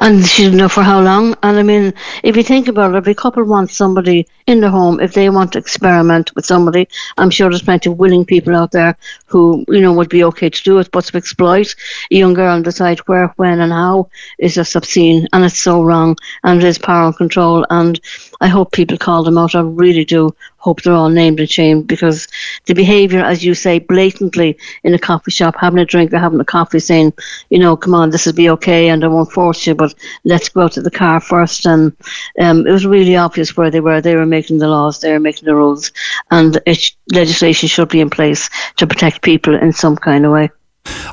And 0.00 0.24
she 0.24 0.44
didn't 0.44 0.58
know 0.58 0.68
for 0.68 0.82
how 0.82 1.00
long. 1.00 1.36
And 1.42 1.58
I 1.58 1.62
mean, 1.62 1.92
if 2.22 2.36
you 2.36 2.42
think 2.42 2.68
about 2.68 2.94
it, 2.94 3.08
a 3.08 3.14
couple 3.14 3.44
wants 3.44 3.76
somebody 3.76 4.26
in 4.46 4.60
their 4.60 4.70
home, 4.70 5.00
if 5.00 5.12
they 5.12 5.28
want 5.28 5.52
to 5.52 5.58
experiment 5.58 6.34
with 6.34 6.46
somebody, 6.46 6.88
I'm 7.16 7.30
sure 7.30 7.50
there's 7.50 7.62
plenty 7.62 7.90
of 7.90 7.98
willing 7.98 8.24
people 8.24 8.56
out 8.56 8.70
there 8.70 8.96
who, 9.26 9.64
you 9.68 9.80
know, 9.80 9.92
would 9.92 10.08
be 10.08 10.24
okay 10.24 10.50
to 10.50 10.62
do 10.62 10.78
it. 10.78 10.90
But 10.90 11.04
to 11.06 11.16
exploit 11.16 11.74
a 12.10 12.14
young 12.14 12.34
girl 12.34 12.54
and 12.54 12.64
decide 12.64 13.00
where, 13.00 13.28
when, 13.36 13.60
and 13.60 13.72
how 13.72 14.08
is 14.38 14.54
just 14.54 14.76
obscene. 14.76 15.26
And 15.32 15.44
it's 15.44 15.60
so 15.60 15.82
wrong. 15.82 16.16
And 16.44 16.62
it 16.62 16.66
is 16.66 16.78
power 16.78 17.06
and 17.06 17.16
control. 17.16 17.66
And 17.68 18.00
I 18.40 18.46
hope 18.48 18.72
people 18.72 18.96
call 18.96 19.24
them 19.24 19.38
out. 19.38 19.54
I 19.54 19.60
really 19.60 20.04
do 20.04 20.34
hope 20.58 20.82
they're 20.82 20.92
all 20.92 21.08
named 21.08 21.40
and 21.40 21.50
shamed 21.50 21.86
because 21.86 22.28
the 22.66 22.74
behaviour, 22.74 23.20
as 23.20 23.44
you 23.44 23.54
say, 23.54 23.78
blatantly 23.78 24.58
in 24.84 24.94
a 24.94 24.98
coffee 24.98 25.30
shop, 25.30 25.56
having 25.58 25.78
a 25.78 25.84
drink 25.84 26.12
or 26.12 26.18
having 26.18 26.40
a 26.40 26.44
coffee, 26.44 26.78
saying, 26.78 27.12
you 27.50 27.58
know, 27.58 27.76
come 27.76 27.94
on, 27.94 28.10
this 28.10 28.26
will 28.26 28.32
be 28.34 28.50
okay 28.50 28.88
and 28.88 29.04
I 29.04 29.08
won't 29.08 29.32
force 29.32 29.66
you, 29.66 29.74
but 29.74 29.94
let's 30.24 30.48
go 30.48 30.62
out 30.62 30.72
to 30.72 30.82
the 30.82 30.90
car 30.90 31.20
first. 31.20 31.66
And 31.66 31.96
um, 32.40 32.66
it 32.66 32.72
was 32.72 32.86
really 32.86 33.16
obvious 33.16 33.56
where 33.56 33.70
they 33.70 33.80
were. 33.80 34.00
They 34.00 34.16
were 34.16 34.26
making 34.26 34.58
the 34.58 34.68
laws, 34.68 35.00
they 35.00 35.12
were 35.12 35.20
making 35.20 35.46
the 35.46 35.54
rules, 35.54 35.90
and 36.30 36.60
it, 36.66 36.92
legislation 37.12 37.68
should 37.68 37.88
be 37.88 38.00
in 38.00 38.10
place 38.10 38.50
to 38.76 38.86
protect 38.86 39.22
people 39.22 39.54
in 39.54 39.72
some 39.72 39.96
kind 39.96 40.24
of 40.24 40.32
way. 40.32 40.50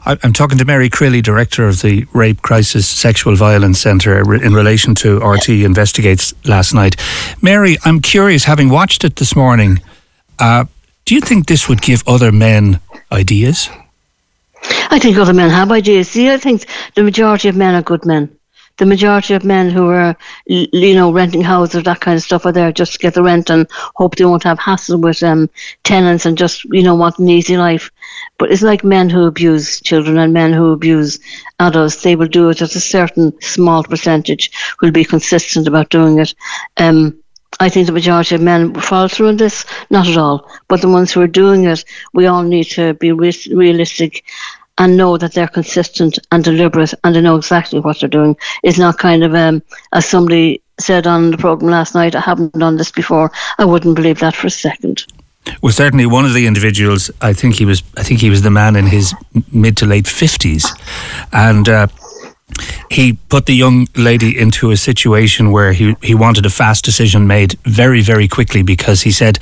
I'm 0.06 0.34
talking 0.34 0.58
to 0.58 0.66
Mary 0.66 0.90
Crilly, 0.90 1.22
director 1.22 1.68
of 1.68 1.82
the 1.82 2.06
Rape 2.14 2.42
Crisis 2.42 2.88
Sexual 2.88 3.36
Violence 3.36 3.80
Centre, 3.80 4.20
in 4.36 4.54
relation 4.54 4.94
to 4.96 5.20
RTE 5.20 5.66
Investigates 5.66 6.34
last 6.46 6.74
night. 6.74 6.96
Mary, 7.42 7.78
I'm 7.86 8.00
curious, 8.00 8.44
having 8.44 8.70
watched 8.70 9.04
it 9.04 9.16
this 9.16 9.36
morning, 9.36 9.82
uh, 10.40 10.66
do 11.06 11.16
you 11.16 11.22
think 11.22 11.48
this 11.48 11.68
would 11.68 11.82
give 11.82 12.04
other 12.08 12.32
men 12.32 12.80
ideas? 13.12 13.70
I 14.90 15.00
think 15.00 15.18
other 15.18 15.34
men 15.34 15.50
have 15.50 15.72
ideas. 15.72 16.10
See, 16.10 16.30
I 16.30 16.38
think 16.38 16.66
the 16.96 17.04
majority 17.04 17.50
of 17.50 17.56
men 17.56 17.76
are 17.76 17.82
good 17.82 18.06
men. 18.06 18.36
The 18.78 18.86
majority 18.86 19.34
of 19.34 19.46
men 19.46 19.70
who 19.70 19.88
are, 19.88 20.18
you 20.46 20.96
know, 20.96 21.12
renting 21.12 21.42
houses, 21.42 21.84
that 21.84 22.02
kind 22.02 22.18
of 22.18 22.24
stuff, 22.24 22.46
are 22.46 22.52
there 22.52 22.74
just 22.74 22.94
to 22.94 23.00
get 23.00 23.14
the 23.14 23.24
rent 23.24 23.50
and 23.50 23.68
hope 23.96 24.16
they 24.16 24.26
won't 24.26 24.44
have 24.44 24.60
hassle 24.60 25.00
with 25.00 25.24
um, 25.24 25.50
tenants 25.84 26.26
and 26.26 26.38
just, 26.38 26.66
you 26.66 26.84
know, 26.84 26.96
want 26.96 27.18
an 27.18 27.30
easy 27.30 27.56
life. 27.56 27.90
But 28.38 28.52
it's 28.52 28.62
like 28.62 28.84
men 28.84 29.10
who 29.10 29.26
abuse 29.26 29.80
children 29.80 30.18
and 30.18 30.34
men 30.34 30.52
who 30.52 30.72
abuse 30.74 31.20
adults. 31.60 32.02
They 32.02 32.18
will 32.18 32.28
do 32.28 32.50
it 32.50 32.62
at 32.62 32.76
a 32.76 32.80
certain 32.80 33.40
small 33.42 33.84
percentage. 33.84 34.52
Will 34.82 34.92
be 34.92 35.06
consistent 35.06 35.68
about 35.68 35.90
doing 35.90 36.20
it. 36.20 36.36
Um, 36.76 37.18
I 37.62 37.70
think 37.70 37.88
the 37.88 37.94
majority 37.94 38.36
of 38.36 38.42
men 38.42 38.74
fall 38.74 39.08
through 39.08 39.30
in 39.30 39.38
this. 39.38 39.66
Not 39.90 40.08
at 40.08 40.18
all. 40.18 40.50
But 40.68 40.82
the 40.82 40.90
ones 40.90 41.14
who 41.14 41.22
are 41.22 41.28
doing 41.28 41.64
it, 41.64 41.86
we 42.14 42.26
all 42.26 42.44
need 42.44 42.66
to 42.72 42.94
be 42.96 43.14
re- 43.14 43.52
realistic 43.54 44.26
and 44.78 44.98
know 44.98 45.18
that 45.18 45.34
they're 45.34 45.48
consistent 45.48 46.20
and 46.32 46.44
deliberate 46.44 46.94
and 47.04 47.16
they 47.16 47.22
know 47.22 47.38
exactly 47.38 47.80
what 47.80 48.00
they're 48.00 48.10
doing. 48.10 48.36
It's 48.64 48.78
not 48.78 48.98
kind 48.98 49.24
of, 49.24 49.34
um, 49.34 49.64
as 49.94 50.06
somebody 50.06 50.62
said 50.80 51.08
on 51.08 51.32
the 51.32 51.38
program 51.38 51.72
last 51.72 51.96
night, 51.96 52.16
I 52.16 52.20
haven't 52.20 52.54
done 52.54 52.78
this 52.78 52.92
before. 52.92 53.32
I 53.58 53.66
wouldn't 53.66 53.96
believe 53.96 54.20
that 54.20 54.36
for 54.36 54.48
a 54.48 54.52
second. 54.52 55.06
Well, 55.62 55.72
certainly 55.72 56.06
one 56.06 56.26
of 56.26 56.34
the 56.34 56.48
individuals. 56.48 57.12
I 57.22 57.34
think 57.34 57.56
he 57.56 57.66
was. 57.66 57.84
I 57.98 58.04
think 58.04 58.20
he 58.20 58.32
was 58.32 58.42
the 58.42 58.50
man 58.50 58.76
in 58.76 58.88
his 58.88 59.14
mid 59.52 59.78
to 59.78 59.86
late 59.86 60.08
fifties, 60.08 60.66
and 61.32 61.70
uh, 61.70 61.88
he 62.90 63.14
put 63.14 63.46
the 63.46 63.54
young 63.54 63.88
lady 63.96 64.38
into 64.38 64.72
a 64.72 64.78
situation 64.78 65.52
where 65.52 65.74
he, 65.74 65.96
he 66.02 66.16
wanted 66.16 66.46
a 66.46 66.50
fast 66.50 66.86
decision 66.86 67.28
made 67.28 67.54
very, 67.64 68.02
very 68.02 68.28
quickly 68.28 68.62
because 68.62 69.02
he 69.02 69.12
said, 69.12 69.40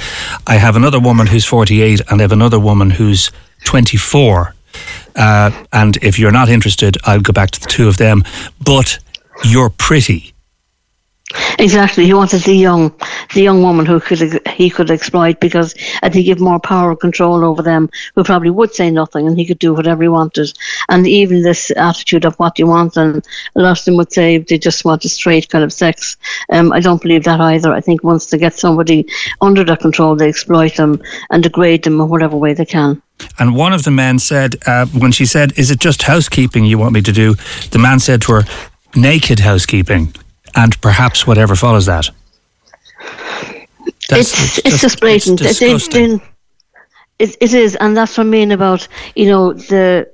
I 0.48 0.56
have 0.56 0.76
another 0.76 1.00
woman 1.00 1.28
who's 1.28 1.46
48 1.46 2.02
and 2.10 2.22
I 2.22 2.24
have 2.24 2.32
another 2.32 2.60
woman 2.60 2.92
who's 2.92 3.32
24. 3.66 4.56
Uh, 5.16 5.52
and 5.72 5.98
if 5.98 6.18
you're 6.18 6.32
not 6.32 6.50
interested, 6.50 6.98
I'll 7.04 7.22
go 7.22 7.34
back 7.34 7.52
to 7.52 7.60
the 7.60 7.68
two 7.68 7.88
of 7.88 7.98
them. 7.98 8.24
But 8.64 9.00
you're 9.44 9.70
pretty. 9.70 10.33
Exactly. 11.60 12.06
He 12.06 12.14
wanted 12.14 12.44
the 12.44 12.56
young, 12.56 12.94
the 13.34 13.42
young 13.42 13.62
woman 13.62 13.86
who 13.86 14.00
could 14.00 14.48
he 14.48 14.70
could 14.70 14.92
exploit 14.92 15.40
because 15.40 15.74
think 16.02 16.16
he 16.16 16.24
give 16.24 16.40
more 16.40 16.60
power 16.60 16.92
and 16.92 17.00
control 17.00 17.44
over 17.44 17.62
them, 17.62 17.90
who 18.16 18.24
probably 18.24 18.50
would 18.50 18.74
say 18.74 18.90
nothing 18.90 19.28
and 19.28 19.38
he 19.38 19.46
could 19.46 19.60
do 19.60 19.74
whatever 19.74 20.04
he 20.04 20.10
wanted. 20.10 20.54
And 20.90 21.08
even 21.08 21.42
this 21.42 21.72
attitude 21.76 22.26
of 22.26 22.36
what 22.36 22.60
you 22.60 22.68
want, 22.68 22.98
and 22.98 23.26
a 23.56 23.62
lot 23.62 23.80
of 23.80 23.86
them 23.86 23.98
would 23.98 24.12
say 24.12 24.38
they 24.38 24.58
just 24.58 24.86
want 24.86 25.06
a 25.06 25.10
straight 25.10 25.50
kind 25.50 25.64
of 25.64 25.74
sex. 25.74 26.18
Um, 26.50 26.72
I 26.72 26.80
don't 26.80 27.02
believe 27.02 27.24
that 27.24 27.40
either. 27.40 27.74
I 27.74 27.82
think 27.82 28.04
once 28.04 28.28
they 28.28 28.38
get 28.38 28.54
somebody 28.54 29.08
under 29.42 29.64
their 29.64 29.78
control, 29.78 30.16
they 30.16 30.30
exploit 30.30 30.76
them 30.76 31.02
and 31.32 31.44
degrade 31.44 31.84
them 31.84 32.00
in 32.00 32.10
whatever 32.10 32.38
way 32.38 32.54
they 32.54 32.66
can. 32.66 33.02
And 33.40 33.56
one 33.56 33.74
of 33.74 33.84
the 33.84 33.92
men 33.92 34.20
said, 34.20 34.56
uh, 34.66 34.86
when 34.88 35.12
she 35.12 35.26
said, 35.26 35.58
Is 35.58 35.72
it 35.72 35.80
just 35.80 36.04
housekeeping 36.04 36.66
you 36.66 36.78
want 36.78 36.94
me 36.94 37.02
to 37.02 37.12
do? 37.12 37.36
The 37.72 37.80
man 37.80 38.00
said 38.00 38.22
to 38.24 38.34
her, 38.34 38.42
Naked 38.96 39.40
housekeeping 39.40 40.14
and 40.56 40.80
perhaps 40.82 41.26
whatever 41.26 41.56
follows 41.56 41.86
that. 41.86 42.10
That's, 44.10 44.34
it's, 44.34 44.58
it's, 44.60 44.82
just, 44.82 45.00
blatant. 45.00 45.42
It's 45.42 45.60
disgusting. 45.60 46.22
It, 47.20 47.38
it 47.40 47.54
is, 47.54 47.76
and 47.76 47.96
that's 47.96 48.18
what 48.18 48.28
I 48.28 48.30
mean 48.30 48.52
about 48.52 48.88
you 49.16 49.28
know 49.28 49.54
the 49.54 50.13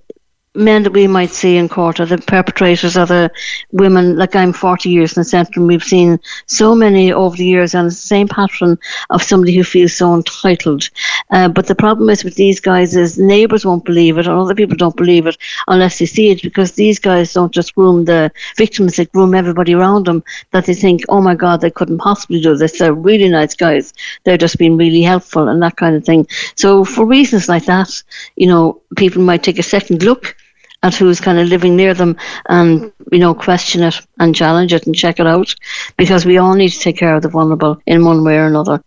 men 0.56 0.84
that 0.84 0.94
we 0.94 1.08
might 1.08 1.30
see 1.30 1.58
in 1.58 1.70
court 1.70 2.00
are 2.00 2.06
the 2.06 2.18
perpetrators 2.18 2.98
are 2.98 3.06
the 3.06 3.32
women. 3.72 4.18
Like 4.18 4.36
I'm 4.36 4.52
40 4.52 4.90
years 4.90 5.16
in 5.16 5.22
the 5.22 5.26
centre, 5.26 5.60
and 5.60 5.68
we've 5.68 5.84
seen 5.84 6.20
so 6.48 6.74
many 6.74 7.12
over 7.14 7.38
the 7.38 7.46
years, 7.46 7.76
and 7.76 7.88
it's 7.88 8.02
the 8.02 8.08
same 8.08 8.28
pattern 8.28 8.78
of 9.10 9.22
somebody 9.22 9.56
who 9.56 9.64
feels 9.64 9.94
so 9.94 10.16
entitled. 10.16 10.90
Uh, 11.30 11.48
but 11.50 11.68
the 11.68 11.76
problem 11.76 12.10
is 12.10 12.24
with 12.24 12.36
these 12.36 12.60
guys 12.60 12.96
is 12.96 13.18
neighbours 13.20 13.66
won't 13.66 13.86
believe 13.86 14.18
it, 14.18 14.26
and 14.28 14.36
other 14.36 14.56
people 14.56 14.76
don't 14.76 14.96
believe 14.96 15.28
it 15.28 15.38
unless 15.68 16.00
they 16.00 16.06
see 16.06 16.32
it, 16.32 16.42
because 16.42 16.72
these 16.72 17.00
guys 17.00 17.34
don't 17.34 17.54
just 17.54 17.76
groom 17.76 18.06
the 18.06 18.32
victims; 18.58 18.96
they 18.96 19.06
groom 19.06 19.36
everybody 19.36 19.74
around 19.74 20.06
them. 20.06 20.24
That 20.52 20.66
they 20.66 20.74
think, 20.74 21.04
oh 21.10 21.22
my 21.22 21.36
God, 21.36 21.62
they 21.62 21.72
couldn't 21.72 22.00
possibly 22.00 22.42
do 22.42 22.56
this. 22.56 22.80
They're 22.80 22.94
really 22.94 23.30
nice 23.30 23.56
guys. 23.56 23.94
They're 24.24 24.38
just 24.38 24.58
being 24.58 24.78
really 24.78 25.04
helpful 25.04 25.48
and 25.48 25.62
that 25.62 25.78
kind 25.78 25.96
of 25.96 26.04
thing. 26.04 26.28
So 26.56 26.84
for 26.84 27.06
reasons 27.06 27.48
like 27.48 27.66
that, 27.66 28.02
you 28.36 28.48
know, 28.48 28.82
people 28.98 29.22
might 29.22 29.44
take 29.44 29.60
a 29.60 29.64
second 29.64 30.04
look 30.04 30.36
at 30.84 30.96
who's 30.96 31.20
kind 31.20 31.40
of 31.40 31.48
living 31.48 31.76
near 31.76 31.94
them 31.94 32.16
and, 32.48 32.92
you 33.12 33.20
know, 33.20 33.34
question 33.34 33.84
it 33.84 33.96
and 34.20 34.36
challenge 34.36 34.74
it 34.74 34.86
and 34.86 34.96
check 34.96 35.20
it 35.20 35.28
out 35.28 35.54
because 35.98 36.26
we 36.26 36.38
all 36.38 36.56
need 36.56 36.70
to 36.70 36.80
take 36.80 36.98
care 36.98 37.16
of 37.16 37.22
the 37.22 37.30
vulnerable 37.30 37.82
in 37.86 38.06
one 38.06 38.24
way 38.24 38.38
or 38.38 38.46
another. 38.46 38.82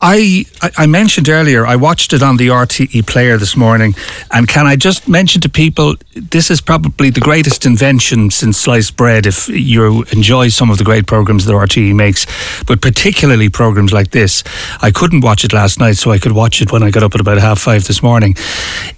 I 0.00 0.46
I 0.78 0.86
mentioned 0.86 1.28
earlier 1.28 1.66
I 1.66 1.76
watched 1.76 2.14
it 2.14 2.22
on 2.22 2.38
the 2.38 2.48
RTE 2.48 3.06
player 3.06 3.36
this 3.36 3.56
morning, 3.56 3.94
and 4.30 4.48
can 4.48 4.66
I 4.66 4.76
just 4.76 5.06
mention 5.06 5.42
to 5.42 5.50
people 5.50 5.96
this 6.14 6.50
is 6.50 6.62
probably 6.62 7.10
the 7.10 7.20
greatest 7.20 7.66
invention 7.66 8.30
since 8.30 8.56
sliced 8.56 8.96
bread. 8.96 9.26
If 9.26 9.48
you 9.48 10.04
enjoy 10.12 10.48
some 10.48 10.70
of 10.70 10.78
the 10.78 10.84
great 10.84 11.06
programs 11.06 11.44
that 11.44 11.52
RTE 11.52 11.94
makes, 11.94 12.26
but 12.64 12.80
particularly 12.80 13.50
programs 13.50 13.92
like 13.92 14.12
this, 14.12 14.42
I 14.80 14.90
couldn't 14.90 15.20
watch 15.20 15.44
it 15.44 15.52
last 15.52 15.78
night, 15.78 15.96
so 15.96 16.10
I 16.10 16.18
could 16.18 16.32
watch 16.32 16.62
it 16.62 16.72
when 16.72 16.82
I 16.82 16.90
got 16.90 17.02
up 17.02 17.14
at 17.14 17.20
about 17.20 17.36
half 17.38 17.58
five 17.58 17.84
this 17.84 18.02
morning. 18.02 18.34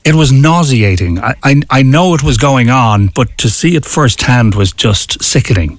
It 0.05 0.15
was 0.15 0.31
nauseating. 0.31 1.19
I 1.19 1.35
I, 1.43 1.63
I 1.71 1.83
know 1.83 2.15
it 2.15 2.23
was 2.23 2.37
going 2.37 2.71
on, 2.71 3.09
but 3.15 3.37
to 3.39 3.49
see 3.49 3.75
it 3.75 3.85
firsthand 3.85 4.55
was 4.55 4.73
just 4.73 5.25
sickening. 5.25 5.79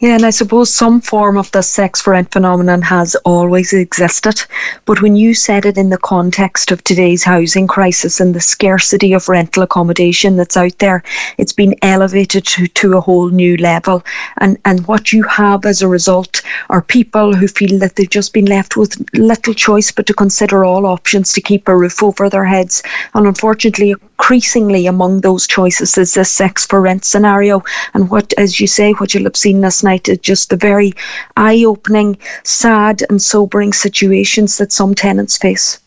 Yeah, 0.00 0.14
and 0.14 0.24
I 0.24 0.30
suppose 0.30 0.72
some 0.72 1.02
form 1.02 1.36
of 1.36 1.50
the 1.50 1.60
sex 1.60 2.00
for 2.00 2.12
rent 2.12 2.32
phenomenon 2.32 2.80
has 2.80 3.16
always 3.16 3.74
existed. 3.74 4.42
But 4.86 5.02
when 5.02 5.14
you 5.14 5.34
said 5.34 5.66
it 5.66 5.76
in 5.76 5.90
the 5.90 5.98
context 5.98 6.72
of 6.72 6.82
today's 6.82 7.22
housing 7.22 7.66
crisis 7.66 8.18
and 8.18 8.34
the 8.34 8.40
scarcity 8.40 9.12
of 9.12 9.28
rental 9.28 9.62
accommodation 9.62 10.36
that's 10.36 10.56
out 10.56 10.78
there, 10.78 11.02
it's 11.36 11.52
been 11.52 11.74
elevated 11.82 12.46
to, 12.46 12.66
to 12.66 12.96
a 12.96 13.00
whole 13.02 13.28
new 13.28 13.58
level. 13.58 14.02
And, 14.38 14.56
and 14.64 14.86
what 14.86 15.12
you 15.12 15.22
have 15.24 15.66
as 15.66 15.82
a 15.82 15.88
result 15.88 16.40
are 16.70 16.80
people 16.80 17.34
who 17.34 17.46
feel 17.46 17.78
that 17.80 17.96
they've 17.96 18.08
just 18.08 18.32
been 18.32 18.46
left 18.46 18.78
with 18.78 18.96
little 19.12 19.52
choice 19.52 19.92
but 19.92 20.06
to 20.06 20.14
consider 20.14 20.64
all 20.64 20.86
options 20.86 21.34
to 21.34 21.42
keep 21.42 21.68
a 21.68 21.76
roof 21.76 22.02
over 22.02 22.30
their 22.30 22.46
heads. 22.46 22.82
And 23.12 23.26
unfortunately, 23.26 23.90
increasingly 23.90 24.86
among 24.86 25.20
those 25.20 25.46
choices 25.46 25.98
is 25.98 26.14
this 26.14 26.30
sex 26.30 26.66
for 26.66 26.80
rent 26.80 27.04
scenario. 27.04 27.62
And 27.92 28.08
what, 28.10 28.32
as 28.38 28.60
you 28.60 28.66
say, 28.66 28.92
what 28.92 29.12
you'll 29.12 29.24
have 29.24 29.36
seen 29.36 29.60
night 29.60 29.89
night 29.90 30.08
is 30.08 30.18
just 30.18 30.50
the 30.50 30.56
very 30.56 30.92
eye 31.36 31.64
opening, 31.64 32.16
sad, 32.44 33.02
and 33.08 33.20
sobering 33.20 33.72
situations 33.72 34.58
that 34.58 34.72
some 34.72 34.94
tenants 34.94 35.36
face. 35.38 35.78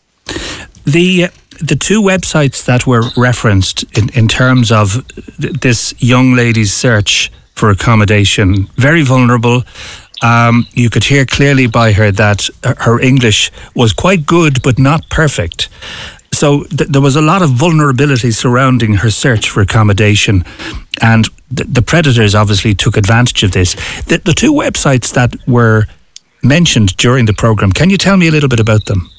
The 0.84 1.28
the 1.60 1.76
two 1.76 2.02
websites 2.02 2.64
that 2.64 2.86
were 2.86 3.04
referenced 3.16 3.84
in, 3.96 4.08
in 4.20 4.26
terms 4.28 4.72
of 4.72 4.86
th- 5.40 5.54
this 5.66 5.94
young 5.98 6.34
lady's 6.34 6.72
search 6.72 7.30
for 7.54 7.70
accommodation, 7.70 8.66
very 8.76 9.02
vulnerable. 9.02 9.62
Um, 10.22 10.66
you 10.72 10.90
could 10.90 11.04
hear 11.04 11.24
clearly 11.26 11.68
by 11.68 11.92
her 11.92 12.10
that 12.12 12.48
her 12.86 13.00
English 13.00 13.52
was 13.74 13.92
quite 13.92 14.26
good, 14.26 14.62
but 14.62 14.78
not 14.78 15.00
perfect. 15.10 15.68
So 16.34 16.64
th- 16.64 16.90
there 16.90 17.00
was 17.02 17.16
a 17.16 17.22
lot 17.22 17.42
of 17.42 17.50
vulnerability 17.50 18.30
surrounding 18.30 18.94
her 18.94 19.10
search 19.10 19.48
for 19.50 19.60
accommodation, 19.60 20.44
and 21.00 21.28
th- 21.54 21.68
the 21.68 21.82
predators 21.82 22.34
obviously 22.34 22.74
took 22.74 22.96
advantage 22.96 23.42
of 23.42 23.52
this. 23.52 23.74
The, 24.06 24.18
the 24.18 24.34
two 24.34 24.52
websites 24.52 25.12
that 25.14 25.34
were 25.46 25.86
mentioned 26.42 26.96
during 26.96 27.26
the 27.26 27.32
program, 27.32 27.72
can 27.72 27.90
you 27.90 27.96
tell 27.96 28.16
me 28.16 28.28
a 28.28 28.30
little 28.30 28.48
bit 28.48 28.60
about 28.60 28.84
them? 28.86 29.10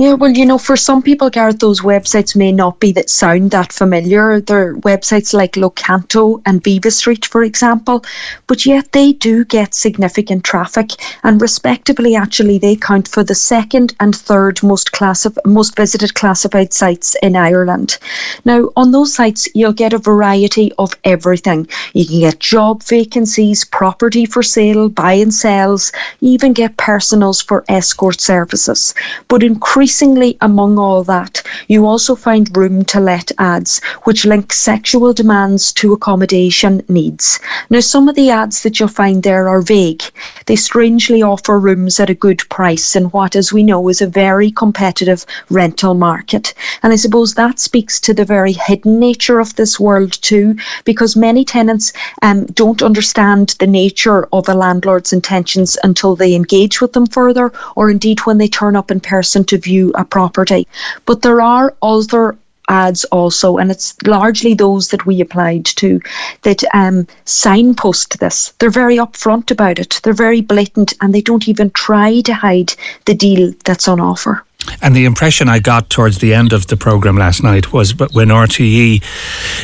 Yeah, 0.00 0.12
well, 0.12 0.30
you 0.30 0.46
know, 0.46 0.58
for 0.58 0.76
some 0.76 1.02
people, 1.02 1.28
Gareth, 1.28 1.58
those 1.58 1.80
websites 1.80 2.36
may 2.36 2.52
not 2.52 2.78
be 2.78 2.92
that 2.92 3.10
sound 3.10 3.50
that 3.50 3.72
familiar. 3.72 4.40
They're 4.40 4.76
websites 4.76 5.34
like 5.34 5.54
Locanto 5.54 6.40
and 6.46 6.62
Vivastreet, 6.62 7.24
for 7.24 7.42
example, 7.42 8.04
but 8.46 8.64
yet 8.64 8.92
they 8.92 9.12
do 9.12 9.44
get 9.44 9.74
significant 9.74 10.44
traffic, 10.44 10.90
and 11.24 11.42
respectively, 11.42 12.14
actually, 12.14 12.58
they 12.58 12.76
count 12.76 13.08
for 13.08 13.24
the 13.24 13.34
second 13.34 13.96
and 13.98 14.14
third 14.14 14.62
most 14.62 14.92
classif- 14.92 15.36
most 15.44 15.74
visited 15.74 16.14
classified 16.14 16.72
sites 16.72 17.16
in 17.20 17.34
Ireland. 17.34 17.98
Now, 18.44 18.70
on 18.76 18.92
those 18.92 19.12
sites, 19.14 19.48
you'll 19.52 19.72
get 19.72 19.92
a 19.92 19.98
variety 19.98 20.70
of 20.78 20.94
everything. 21.02 21.66
You 21.92 22.06
can 22.06 22.20
get 22.20 22.38
job 22.38 22.84
vacancies, 22.84 23.64
property 23.64 24.26
for 24.26 24.44
sale, 24.44 24.88
buy 24.88 25.14
and 25.14 25.34
sells, 25.34 25.90
even 26.20 26.52
get 26.52 26.76
personals 26.76 27.42
for 27.42 27.64
escort 27.68 28.20
services. 28.20 28.94
But 29.26 29.42
increasingly 29.42 29.87
Increasingly, 29.88 30.36
among 30.42 30.78
all 30.78 31.02
that, 31.04 31.42
you 31.66 31.86
also 31.86 32.14
find 32.14 32.54
room 32.54 32.84
to 32.84 33.00
let 33.00 33.32
ads 33.38 33.82
which 34.04 34.26
link 34.26 34.52
sexual 34.52 35.14
demands 35.14 35.72
to 35.72 35.94
accommodation 35.94 36.82
needs. 36.88 37.40
Now, 37.70 37.80
some 37.80 38.06
of 38.06 38.14
the 38.14 38.28
ads 38.28 38.62
that 38.64 38.78
you'll 38.78 38.90
find 38.90 39.22
there 39.22 39.48
are 39.48 39.62
vague. 39.62 40.02
They 40.44 40.56
strangely 40.56 41.22
offer 41.22 41.58
rooms 41.58 41.98
at 42.00 42.10
a 42.10 42.14
good 42.14 42.46
price 42.50 42.96
in 42.96 43.04
what, 43.04 43.34
as 43.34 43.50
we 43.50 43.62
know, 43.62 43.88
is 43.88 44.02
a 44.02 44.06
very 44.06 44.50
competitive 44.50 45.24
rental 45.48 45.94
market. 45.94 46.52
And 46.82 46.92
I 46.92 46.96
suppose 46.96 47.32
that 47.34 47.58
speaks 47.58 47.98
to 48.00 48.12
the 48.12 48.26
very 48.26 48.52
hidden 48.52 49.00
nature 49.00 49.40
of 49.40 49.56
this 49.56 49.80
world, 49.80 50.12
too, 50.20 50.56
because 50.84 51.16
many 51.16 51.46
tenants 51.46 51.94
um, 52.20 52.44
don't 52.46 52.82
understand 52.82 53.54
the 53.58 53.66
nature 53.66 54.28
of 54.34 54.50
a 54.50 54.54
landlord's 54.54 55.14
intentions 55.14 55.78
until 55.82 56.14
they 56.14 56.34
engage 56.34 56.82
with 56.82 56.92
them 56.92 57.06
further, 57.06 57.54
or 57.74 57.90
indeed 57.90 58.20
when 58.26 58.36
they 58.36 58.48
turn 58.48 58.76
up 58.76 58.90
in 58.90 59.00
person 59.00 59.44
to 59.44 59.56
view 59.56 59.77
a 59.94 60.04
property. 60.04 60.66
But 61.06 61.22
there 61.22 61.40
are 61.40 61.74
other 61.82 62.36
ads 62.68 63.04
also, 63.06 63.56
and 63.56 63.70
it's 63.70 63.94
largely 64.06 64.54
those 64.54 64.88
that 64.88 65.06
we 65.06 65.20
applied 65.20 65.64
to 65.64 66.00
that 66.42 66.62
um, 66.74 67.06
signpost 67.24 68.20
this. 68.20 68.52
They're 68.58 68.70
very 68.70 68.96
upfront 68.96 69.50
about 69.50 69.78
it, 69.78 70.00
they're 70.02 70.12
very 70.12 70.40
blatant, 70.40 70.92
and 71.00 71.14
they 71.14 71.22
don't 71.22 71.48
even 71.48 71.70
try 71.70 72.20
to 72.22 72.34
hide 72.34 72.74
the 73.06 73.14
deal 73.14 73.52
that's 73.64 73.88
on 73.88 74.00
offer. 74.00 74.44
And 74.82 74.94
the 74.94 75.04
impression 75.04 75.48
I 75.48 75.60
got 75.60 75.88
towards 75.88 76.18
the 76.18 76.34
end 76.34 76.52
of 76.52 76.66
the 76.66 76.76
program 76.76 77.16
last 77.16 77.42
night 77.42 77.72
was 77.72 77.96
when 77.96 78.28
RTE 78.28 79.02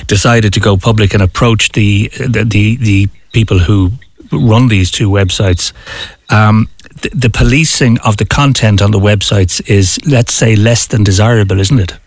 decided 0.06 0.52
to 0.54 0.60
go 0.60 0.76
public 0.76 1.14
and 1.14 1.22
approach 1.22 1.72
the 1.72 2.10
the 2.18 2.44
the, 2.44 2.76
the 2.76 3.08
people 3.32 3.58
who 3.58 3.90
run 4.32 4.68
these 4.68 4.90
two 4.90 5.10
websites. 5.10 5.72
Um, 6.30 6.68
the, 7.12 7.30
policing 7.30 7.98
of 8.00 8.16
the 8.16 8.24
content 8.24 8.80
on 8.82 8.90
the 8.90 8.98
websites 8.98 9.66
is, 9.68 9.98
let's 10.06 10.34
say, 10.34 10.56
less 10.56 10.86
than 10.86 11.04
desirable, 11.04 11.60
isn't 11.60 11.78
it? 11.78 11.98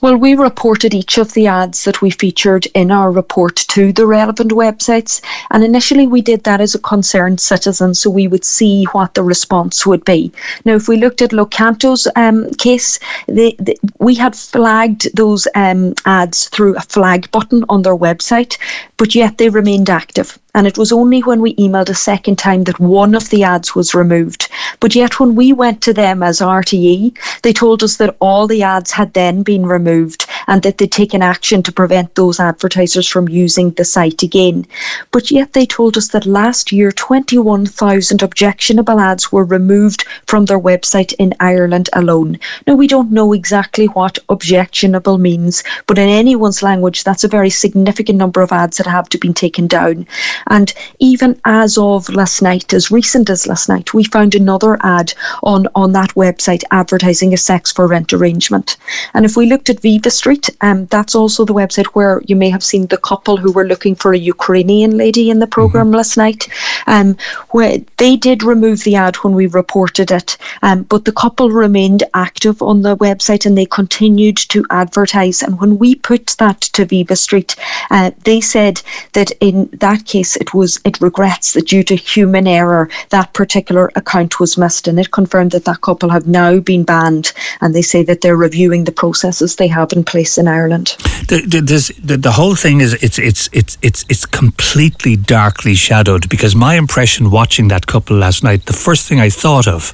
Well, 0.00 0.16
we 0.16 0.34
reported 0.34 0.94
each 0.94 1.18
of 1.18 1.32
the 1.32 1.46
ads 1.46 1.84
that 1.84 2.02
we 2.02 2.10
featured 2.10 2.66
in 2.66 2.90
our 2.90 3.10
report 3.10 3.56
to 3.68 3.92
the 3.92 4.06
relevant 4.06 4.52
websites. 4.52 5.20
And 5.50 5.64
initially, 5.64 6.06
we 6.06 6.20
did 6.20 6.44
that 6.44 6.60
as 6.60 6.74
a 6.74 6.78
concerned 6.78 7.40
citizen, 7.40 7.94
so 7.94 8.10
we 8.10 8.28
would 8.28 8.44
see 8.44 8.84
what 8.92 9.14
the 9.14 9.24
response 9.24 9.86
would 9.86 10.04
be. 10.04 10.32
Now, 10.64 10.74
if 10.74 10.86
we 10.86 10.98
looked 10.98 11.22
at 11.22 11.30
Locanto's 11.32 12.06
um, 12.14 12.50
case, 12.54 13.00
they, 13.26 13.56
they, 13.58 13.76
we 13.98 14.14
had 14.14 14.36
flagged 14.36 15.08
those 15.16 15.48
um, 15.54 15.94
ads 16.04 16.48
through 16.48 16.76
a 16.76 16.82
flag 16.82 17.30
button 17.32 17.64
on 17.68 17.82
their 17.82 17.96
website, 17.96 18.58
but 18.98 19.14
yet 19.14 19.38
they 19.38 19.48
remained 19.48 19.90
active. 19.90 20.38
And 20.58 20.66
it 20.66 20.76
was 20.76 20.90
only 20.90 21.20
when 21.20 21.40
we 21.40 21.54
emailed 21.54 21.88
a 21.88 21.94
second 21.94 22.36
time 22.36 22.64
that 22.64 22.80
one 22.80 23.14
of 23.14 23.30
the 23.30 23.44
ads 23.44 23.76
was 23.76 23.94
removed. 23.94 24.48
But 24.80 24.96
yet, 24.96 25.20
when 25.20 25.36
we 25.36 25.52
went 25.52 25.80
to 25.82 25.94
them 25.94 26.20
as 26.20 26.40
RTE, 26.40 27.16
they 27.42 27.52
told 27.52 27.84
us 27.84 27.98
that 27.98 28.16
all 28.18 28.48
the 28.48 28.64
ads 28.64 28.90
had 28.90 29.12
then 29.12 29.44
been 29.44 29.66
removed 29.66 30.26
and 30.48 30.60
that 30.62 30.78
they'd 30.78 30.90
taken 30.90 31.22
action 31.22 31.62
to 31.62 31.70
prevent 31.70 32.16
those 32.16 32.40
advertisers 32.40 33.06
from 33.06 33.28
using 33.28 33.70
the 33.70 33.84
site 33.84 34.24
again. 34.24 34.66
But 35.12 35.30
yet, 35.30 35.52
they 35.52 35.64
told 35.64 35.96
us 35.96 36.08
that 36.08 36.26
last 36.26 36.72
year, 36.72 36.90
21,000 36.90 38.20
objectionable 38.20 38.98
ads 38.98 39.30
were 39.30 39.44
removed 39.44 40.06
from 40.26 40.46
their 40.46 40.58
website 40.58 41.12
in 41.20 41.34
Ireland 41.38 41.88
alone. 41.92 42.36
Now, 42.66 42.74
we 42.74 42.88
don't 42.88 43.12
know 43.12 43.32
exactly 43.32 43.86
what 43.86 44.18
objectionable 44.28 45.18
means, 45.18 45.62
but 45.86 45.98
in 45.98 46.08
anyone's 46.08 46.64
language, 46.64 47.04
that's 47.04 47.22
a 47.22 47.28
very 47.28 47.50
significant 47.50 48.18
number 48.18 48.42
of 48.42 48.50
ads 48.50 48.78
that 48.78 48.88
have 48.88 49.08
to 49.10 49.18
be 49.18 49.32
taken 49.32 49.68
down. 49.68 50.04
And 50.48 50.72
even 50.98 51.40
as 51.44 51.78
of 51.78 52.08
last 52.08 52.42
night, 52.42 52.72
as 52.72 52.90
recent 52.90 53.30
as 53.30 53.46
last 53.46 53.68
night, 53.68 53.94
we 53.94 54.04
found 54.04 54.34
another 54.34 54.78
ad 54.82 55.12
on, 55.42 55.66
on 55.74 55.92
that 55.92 56.10
website 56.10 56.64
advertising 56.70 57.32
a 57.34 57.36
sex 57.36 57.72
for 57.72 57.86
rent 57.86 58.12
arrangement. 58.12 58.76
And 59.14 59.24
if 59.24 59.36
we 59.36 59.46
looked 59.46 59.70
at 59.70 59.82
Vivastreet, 59.82 60.50
um, 60.60 60.86
that's 60.86 61.14
also 61.14 61.44
the 61.44 61.54
website 61.54 61.86
where 61.86 62.22
you 62.26 62.36
may 62.36 62.50
have 62.50 62.64
seen 62.64 62.86
the 62.86 62.96
couple 62.98 63.36
who 63.36 63.52
were 63.52 63.66
looking 63.66 63.94
for 63.94 64.12
a 64.12 64.18
Ukrainian 64.18 64.96
lady 64.96 65.30
in 65.30 65.38
the 65.38 65.46
program 65.46 65.86
mm-hmm. 65.86 65.96
last 65.96 66.16
night. 66.16 66.48
Um, 66.86 67.16
where 67.50 67.78
they 67.96 68.16
did 68.16 68.42
remove 68.42 68.84
the 68.84 68.96
ad 68.96 69.16
when 69.16 69.34
we 69.34 69.46
reported 69.46 70.10
it, 70.10 70.36
um, 70.62 70.82
but 70.84 71.04
the 71.04 71.12
couple 71.12 71.50
remained 71.50 72.04
active 72.14 72.62
on 72.62 72.82
the 72.82 72.96
website 72.96 73.46
and 73.46 73.56
they 73.56 73.66
continued 73.66 74.36
to 74.36 74.64
advertise. 74.70 75.42
And 75.42 75.60
when 75.60 75.78
we 75.78 75.94
put 75.94 76.28
that 76.38 76.60
to 76.60 76.86
Vivastreet, 76.86 77.56
uh, 77.90 78.10
they 78.24 78.40
said 78.40 78.80
that 79.12 79.30
in 79.40 79.68
that 79.80 80.04
case 80.04 80.27
it 80.36 80.54
was 80.54 80.80
it 80.84 81.00
regrets 81.00 81.52
that 81.52 81.68
due 81.68 81.82
to 81.84 81.96
human 81.96 82.46
error 82.46 82.88
that 83.10 83.32
particular 83.32 83.90
account 83.96 84.40
was 84.40 84.56
missed, 84.58 84.88
and 84.88 84.98
it 84.98 85.10
confirmed 85.10 85.52
that 85.52 85.64
that 85.64 85.80
couple 85.80 86.08
have 86.10 86.26
now 86.26 86.58
been 86.60 86.84
banned, 86.84 87.32
and 87.60 87.74
they 87.74 87.82
say 87.82 88.02
that 88.04 88.20
they're 88.20 88.36
reviewing 88.36 88.84
the 88.84 88.92
processes 88.92 89.56
they 89.56 89.68
have 89.68 89.92
in 89.92 90.04
place 90.04 90.38
in 90.38 90.48
Ireland. 90.48 90.96
The, 91.28 91.42
the, 91.46 91.60
the, 92.02 92.16
the 92.16 92.32
whole 92.32 92.54
thing 92.54 92.80
is 92.80 92.94
it's 92.94 93.18
it's 93.18 93.48
it's 93.52 93.78
it's 93.82 94.04
it's 94.08 94.26
completely 94.26 95.16
darkly 95.16 95.74
shadowed 95.74 96.28
because 96.28 96.54
my 96.54 96.74
impression 96.74 97.30
watching 97.30 97.68
that 97.68 97.86
couple 97.86 98.16
last 98.16 98.42
night, 98.42 98.66
the 98.66 98.72
first 98.72 99.08
thing 99.08 99.20
I 99.20 99.30
thought 99.30 99.66
of 99.66 99.92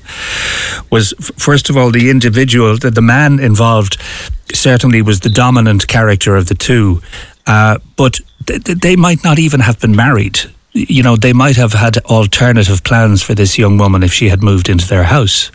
was 0.90 1.14
first 1.36 1.70
of 1.70 1.76
all 1.76 1.90
the 1.90 2.10
individual, 2.10 2.76
the, 2.76 2.90
the 2.90 3.02
man 3.02 3.38
involved 3.40 3.98
certainly 4.52 5.02
was 5.02 5.20
the 5.20 5.30
dominant 5.30 5.86
character 5.88 6.36
of 6.36 6.46
the 6.46 6.54
two. 6.54 7.00
Uh, 7.46 7.78
but 7.96 8.20
th- 8.46 8.62
they 8.62 8.96
might 8.96 9.22
not 9.24 9.38
even 9.38 9.60
have 9.60 9.80
been 9.80 9.94
married. 9.94 10.40
You 10.72 11.02
know, 11.02 11.16
they 11.16 11.32
might 11.32 11.56
have 11.56 11.72
had 11.72 11.98
alternative 11.98 12.82
plans 12.82 13.22
for 13.22 13.34
this 13.34 13.58
young 13.58 13.78
woman 13.78 14.02
if 14.02 14.12
she 14.12 14.28
had 14.28 14.42
moved 14.42 14.68
into 14.68 14.88
their 14.88 15.04
house. 15.04 15.50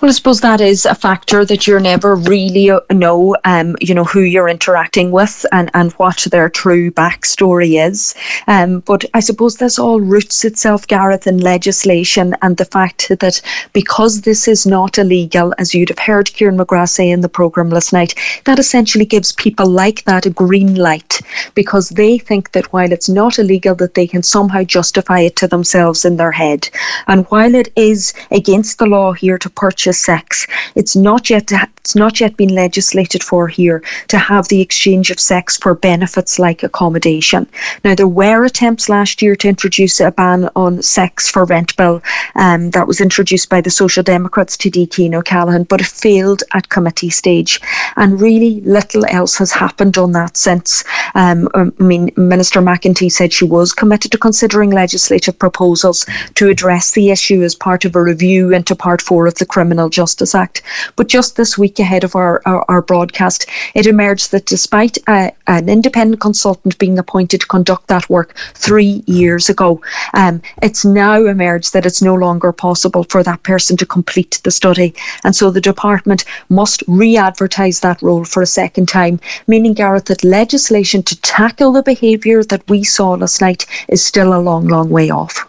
Well, 0.00 0.10
I 0.10 0.14
suppose 0.14 0.42
that 0.42 0.60
is 0.60 0.86
a 0.86 0.94
factor 0.94 1.44
that 1.44 1.66
you're 1.66 1.80
never 1.80 2.14
really 2.14 2.70
uh, 2.70 2.78
know, 2.92 3.34
um, 3.44 3.74
you 3.80 3.96
know, 3.96 4.04
who 4.04 4.20
you're 4.20 4.48
interacting 4.48 5.10
with 5.10 5.44
and, 5.50 5.72
and 5.74 5.90
what 5.94 6.24
their 6.30 6.48
true 6.48 6.92
backstory 6.92 7.84
is. 7.84 8.14
Um, 8.46 8.78
but 8.78 9.04
I 9.14 9.18
suppose 9.18 9.56
this 9.56 9.76
all 9.76 10.00
roots 10.00 10.44
itself, 10.44 10.86
Gareth, 10.86 11.26
in 11.26 11.38
legislation 11.38 12.36
and 12.42 12.56
the 12.56 12.64
fact 12.64 13.08
that 13.08 13.42
because 13.72 14.20
this 14.20 14.46
is 14.46 14.64
not 14.66 14.98
illegal, 14.98 15.52
as 15.58 15.74
you'd 15.74 15.88
have 15.88 15.98
heard 15.98 16.32
Kieran 16.32 16.58
McGrath 16.58 16.90
say 16.90 17.10
in 17.10 17.20
the 17.20 17.28
programme 17.28 17.70
last 17.70 17.92
night, 17.92 18.14
that 18.44 18.60
essentially 18.60 19.04
gives 19.04 19.32
people 19.32 19.66
like 19.66 20.04
that 20.04 20.26
a 20.26 20.30
green 20.30 20.76
light 20.76 21.20
because 21.56 21.88
they 21.88 22.18
think 22.18 22.52
that 22.52 22.72
while 22.72 22.92
it's 22.92 23.08
not 23.08 23.40
illegal, 23.40 23.74
that 23.74 23.94
they 23.94 24.06
can 24.06 24.22
somehow 24.22 24.62
justify 24.62 25.18
it 25.18 25.34
to 25.34 25.48
themselves 25.48 26.04
in 26.04 26.18
their 26.18 26.30
head. 26.30 26.68
And 27.08 27.26
while 27.30 27.56
it 27.56 27.72
is 27.74 28.14
against 28.30 28.78
the 28.78 28.86
law 28.86 29.12
here 29.12 29.38
to 29.38 29.50
purchase 29.50 29.87
sex. 29.92 30.46
It's 30.74 30.96
not 30.96 31.30
yet 31.30 31.52
it's 31.88 31.94
not 31.94 32.20
yet 32.20 32.36
been 32.36 32.54
legislated 32.54 33.22
for 33.22 33.48
here 33.48 33.82
to 34.08 34.18
have 34.18 34.48
the 34.48 34.60
exchange 34.60 35.10
of 35.10 35.18
sex 35.18 35.56
for 35.56 35.74
benefits 35.74 36.38
like 36.38 36.62
accommodation. 36.62 37.46
Now 37.82 37.94
there 37.94 38.08
were 38.08 38.44
attempts 38.44 38.88
last 38.88 39.22
year 39.22 39.34
to 39.36 39.48
introduce 39.48 40.00
a 40.00 40.10
ban 40.10 40.50
on 40.54 40.82
sex 40.82 41.30
for 41.30 41.46
rent 41.46 41.76
bill 41.76 42.02
um, 42.34 42.70
that 42.72 42.86
was 42.86 43.00
introduced 43.00 43.48
by 43.48 43.60
the 43.62 43.70
Social 43.70 44.02
Democrats 44.02 44.56
to 44.58 44.70
Cian 44.70 45.14
O'Callaghan, 45.14 45.64
but 45.64 45.80
it 45.80 45.86
failed 45.86 46.42
at 46.52 46.68
committee 46.68 47.10
stage, 47.10 47.60
and 47.96 48.20
really 48.20 48.60
little 48.62 49.06
else 49.08 49.38
has 49.38 49.52
happened 49.52 49.96
on 49.96 50.12
that 50.12 50.36
since. 50.36 50.84
Um, 51.14 51.48
um 51.54 51.72
I 51.80 51.82
mean, 51.82 52.10
Minister 52.16 52.60
McEntee 52.60 53.12
said 53.12 53.32
she 53.32 53.44
was 53.44 53.72
committed 53.72 54.12
to 54.12 54.18
considering 54.18 54.70
legislative 54.70 55.38
proposals 55.38 56.04
to 56.34 56.48
address 56.48 56.90
the 56.90 57.10
issue 57.10 57.42
as 57.42 57.54
part 57.54 57.84
of 57.84 57.96
a 57.96 58.02
review 58.02 58.52
into 58.52 58.74
Part 58.74 59.00
Four 59.00 59.26
of 59.26 59.36
the 59.36 59.46
Criminal 59.46 59.77
Justice 59.86 60.34
Act. 60.34 60.62
But 60.96 61.06
just 61.06 61.36
this 61.36 61.56
week, 61.56 61.68
week 61.68 61.78
ahead 61.78 62.02
of 62.02 62.16
our, 62.16 62.40
our, 62.46 62.64
our 62.70 62.80
broadcast, 62.80 63.44
it 63.74 63.86
emerged 63.86 64.30
that 64.30 64.46
despite 64.46 64.96
uh, 65.06 65.30
an 65.46 65.68
independent 65.68 66.18
consultant 66.18 66.78
being 66.78 66.98
appointed 66.98 67.42
to 67.42 67.46
conduct 67.46 67.88
that 67.88 68.08
work 68.08 68.34
three 68.54 69.02
years 69.06 69.50
ago, 69.50 69.82
um, 70.14 70.40
it's 70.62 70.82
now 70.82 71.26
emerged 71.26 71.74
that 71.74 71.84
it's 71.84 72.00
no 72.00 72.14
longer 72.14 72.52
possible 72.52 73.04
for 73.04 73.22
that 73.22 73.42
person 73.42 73.76
to 73.76 73.84
complete 73.84 74.40
the 74.44 74.50
study. 74.50 74.94
And 75.24 75.36
so 75.36 75.50
the 75.50 75.60
department 75.60 76.24
must 76.48 76.82
re 76.88 77.18
advertise 77.18 77.80
that 77.80 78.00
role 78.00 78.24
for 78.24 78.42
a 78.42 78.46
second 78.46 78.88
time, 78.88 79.20
meaning, 79.46 79.74
Gareth, 79.74 80.06
that 80.06 80.24
legislation 80.24 81.02
to 81.02 81.20
tackle 81.20 81.72
the 81.72 81.82
behaviour 81.82 82.42
that 82.44 82.66
we 82.70 82.82
saw 82.82 83.10
last 83.10 83.42
night 83.42 83.66
is 83.88 84.02
still 84.02 84.32
a 84.32 84.40
long, 84.40 84.68
long 84.68 84.88
way 84.88 85.10
off. 85.10 85.46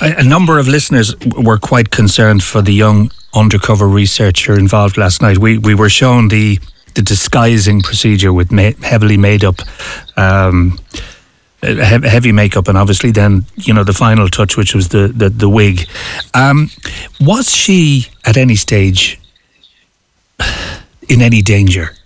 A, 0.00 0.24
number 0.24 0.58
of 0.58 0.68
listeners 0.68 1.14
were 1.36 1.58
quite 1.58 1.90
concerned 1.90 2.42
for 2.42 2.60
the 2.62 2.72
young 2.72 3.10
undercover 3.34 3.88
researcher 3.88 4.58
involved 4.58 4.96
last 4.96 5.22
night. 5.22 5.38
We 5.38 5.58
we 5.58 5.74
were 5.74 5.88
shown 5.88 6.28
the 6.28 6.58
the 6.94 7.02
disguising 7.02 7.82
procedure 7.82 8.32
with 8.32 8.52
ma- 8.52 8.72
heavily 8.82 9.16
made 9.16 9.44
up. 9.44 9.56
Um, 10.16 10.78
heavy 11.62 12.32
makeup 12.32 12.68
and 12.68 12.78
obviously 12.78 13.10
then 13.10 13.44
you 13.56 13.72
know 13.74 13.82
the 13.82 13.92
final 13.92 14.28
touch 14.28 14.56
which 14.56 14.74
was 14.74 14.88
the 14.88 15.08
the, 15.08 15.30
the 15.30 15.48
wig 15.48 15.88
um, 16.34 16.70
was 17.18 17.50
she 17.50 18.06
at 18.24 18.36
any 18.36 18.54
stage 18.54 19.18
in 21.08 21.22
any 21.22 21.42
danger 21.42 21.96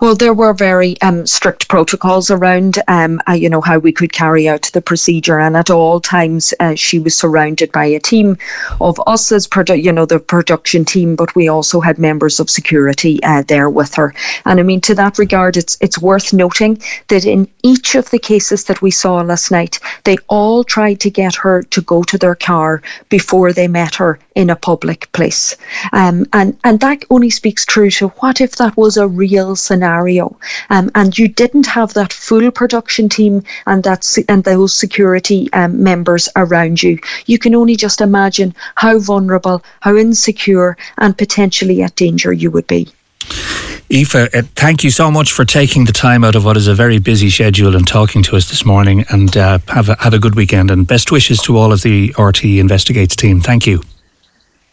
well, 0.00 0.14
there 0.14 0.34
were 0.34 0.54
very 0.54 1.00
um, 1.02 1.26
strict 1.26 1.68
protocols 1.68 2.30
around, 2.30 2.78
um, 2.86 3.20
uh, 3.28 3.32
you 3.32 3.50
know, 3.50 3.60
how 3.60 3.78
we 3.78 3.90
could 3.90 4.12
carry 4.12 4.48
out 4.48 4.70
the 4.72 4.80
procedure, 4.80 5.40
and 5.40 5.56
at 5.56 5.70
all 5.70 6.00
times 6.00 6.54
uh, 6.60 6.74
she 6.74 7.00
was 7.00 7.16
surrounded 7.16 7.72
by 7.72 7.84
a 7.84 7.98
team 7.98 8.38
of 8.80 9.00
us 9.06 9.32
as, 9.32 9.48
produ- 9.48 9.82
you 9.82 9.92
know, 9.92 10.06
the 10.06 10.20
production 10.20 10.84
team, 10.84 11.16
but 11.16 11.34
we 11.34 11.48
also 11.48 11.80
had 11.80 11.98
members 11.98 12.38
of 12.38 12.48
security 12.48 13.20
uh, 13.24 13.42
there 13.48 13.68
with 13.68 13.94
her. 13.94 14.14
And 14.44 14.60
I 14.60 14.62
mean, 14.62 14.80
to 14.82 14.94
that 14.94 15.18
regard, 15.18 15.56
it's 15.56 15.76
it's 15.80 15.98
worth 15.98 16.32
noting 16.32 16.80
that 17.08 17.24
in 17.24 17.48
each 17.64 17.96
of 17.96 18.08
the 18.10 18.18
cases 18.20 18.64
that 18.64 18.80
we 18.80 18.92
saw 18.92 19.16
last 19.16 19.50
night, 19.50 19.80
they 20.04 20.16
all 20.28 20.62
tried 20.62 21.00
to 21.00 21.10
get 21.10 21.34
her 21.34 21.62
to 21.62 21.80
go 21.80 22.04
to 22.04 22.18
their 22.18 22.36
car 22.36 22.82
before 23.08 23.52
they 23.52 23.66
met 23.66 23.96
her 23.96 24.18
in 24.36 24.50
a 24.50 24.56
public 24.56 25.10
place, 25.12 25.56
um, 25.92 26.24
and 26.32 26.56
and 26.62 26.78
that 26.80 27.04
only 27.10 27.30
speaks 27.30 27.66
true 27.66 27.90
to 27.90 28.08
what 28.20 28.40
if 28.40 28.56
that 28.56 28.76
was 28.76 28.96
a 28.96 29.08
real 29.08 29.56
scenario 29.56 29.87
scenario, 29.88 30.36
um, 30.70 30.90
and 30.94 31.18
you 31.18 31.28
didn't 31.28 31.66
have 31.66 31.94
that 31.94 32.12
full 32.12 32.50
production 32.50 33.08
team 33.08 33.42
and 33.66 33.84
that 33.84 34.06
and 34.28 34.44
those 34.44 34.74
security 34.74 35.48
um, 35.52 35.82
members 35.82 36.28
around 36.36 36.82
you, 36.82 36.98
you 37.26 37.38
can 37.38 37.54
only 37.54 37.76
just 37.76 38.00
imagine 38.00 38.54
how 38.76 38.98
vulnerable, 38.98 39.62
how 39.80 39.96
insecure, 39.96 40.76
and 40.98 41.16
potentially 41.16 41.82
at 41.82 41.94
danger 41.96 42.32
you 42.32 42.50
would 42.50 42.66
be. 42.66 42.88
Aoife, 43.90 44.14
uh, 44.14 44.42
thank 44.54 44.84
you 44.84 44.90
so 44.90 45.10
much 45.10 45.32
for 45.32 45.44
taking 45.46 45.86
the 45.86 45.92
time 45.92 46.22
out 46.22 46.34
of 46.34 46.44
what 46.44 46.56
is 46.56 46.68
a 46.68 46.74
very 46.74 46.98
busy 46.98 47.30
schedule 47.30 47.74
and 47.74 47.86
talking 47.86 48.22
to 48.22 48.36
us 48.36 48.48
this 48.50 48.64
morning. 48.64 49.04
And 49.08 49.34
uh, 49.36 49.58
have 49.68 49.88
a, 49.88 49.96
have 50.00 50.12
a 50.12 50.18
good 50.18 50.34
weekend. 50.34 50.70
And 50.70 50.86
best 50.86 51.10
wishes 51.10 51.40
to 51.42 51.56
all 51.56 51.72
of 51.72 51.80
the 51.80 52.10
RTE 52.10 52.58
Investigates 52.58 53.16
team. 53.16 53.40
Thank 53.40 53.66
you. 53.66 53.82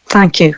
Thank 0.08 0.40
you. 0.40 0.56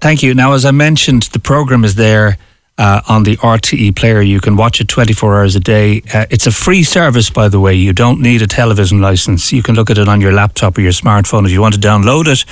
Thank 0.00 0.22
you. 0.22 0.34
Now, 0.34 0.52
as 0.52 0.64
I 0.64 0.72
mentioned, 0.72 1.22
the 1.32 1.38
program 1.38 1.84
is 1.84 1.94
there 1.94 2.36
uh, 2.80 3.02
on 3.08 3.24
the 3.24 3.36
RTE 3.36 3.94
player. 3.94 4.22
You 4.22 4.40
can 4.40 4.56
watch 4.56 4.80
it 4.80 4.88
24 4.88 5.36
hours 5.36 5.54
a 5.54 5.60
day. 5.60 6.02
Uh, 6.12 6.24
it's 6.30 6.46
a 6.46 6.50
free 6.50 6.82
service, 6.82 7.28
by 7.28 7.48
the 7.48 7.60
way. 7.60 7.74
You 7.74 7.92
don't 7.92 8.20
need 8.20 8.40
a 8.40 8.46
television 8.46 9.02
license. 9.02 9.52
You 9.52 9.62
can 9.62 9.74
look 9.74 9.90
at 9.90 9.98
it 9.98 10.08
on 10.08 10.20
your 10.20 10.32
laptop 10.32 10.78
or 10.78 10.80
your 10.80 10.92
smartphone. 10.92 11.44
If 11.44 11.52
you 11.52 11.60
want 11.60 11.74
to 11.74 11.80
download 11.80 12.26
it, 12.26 12.44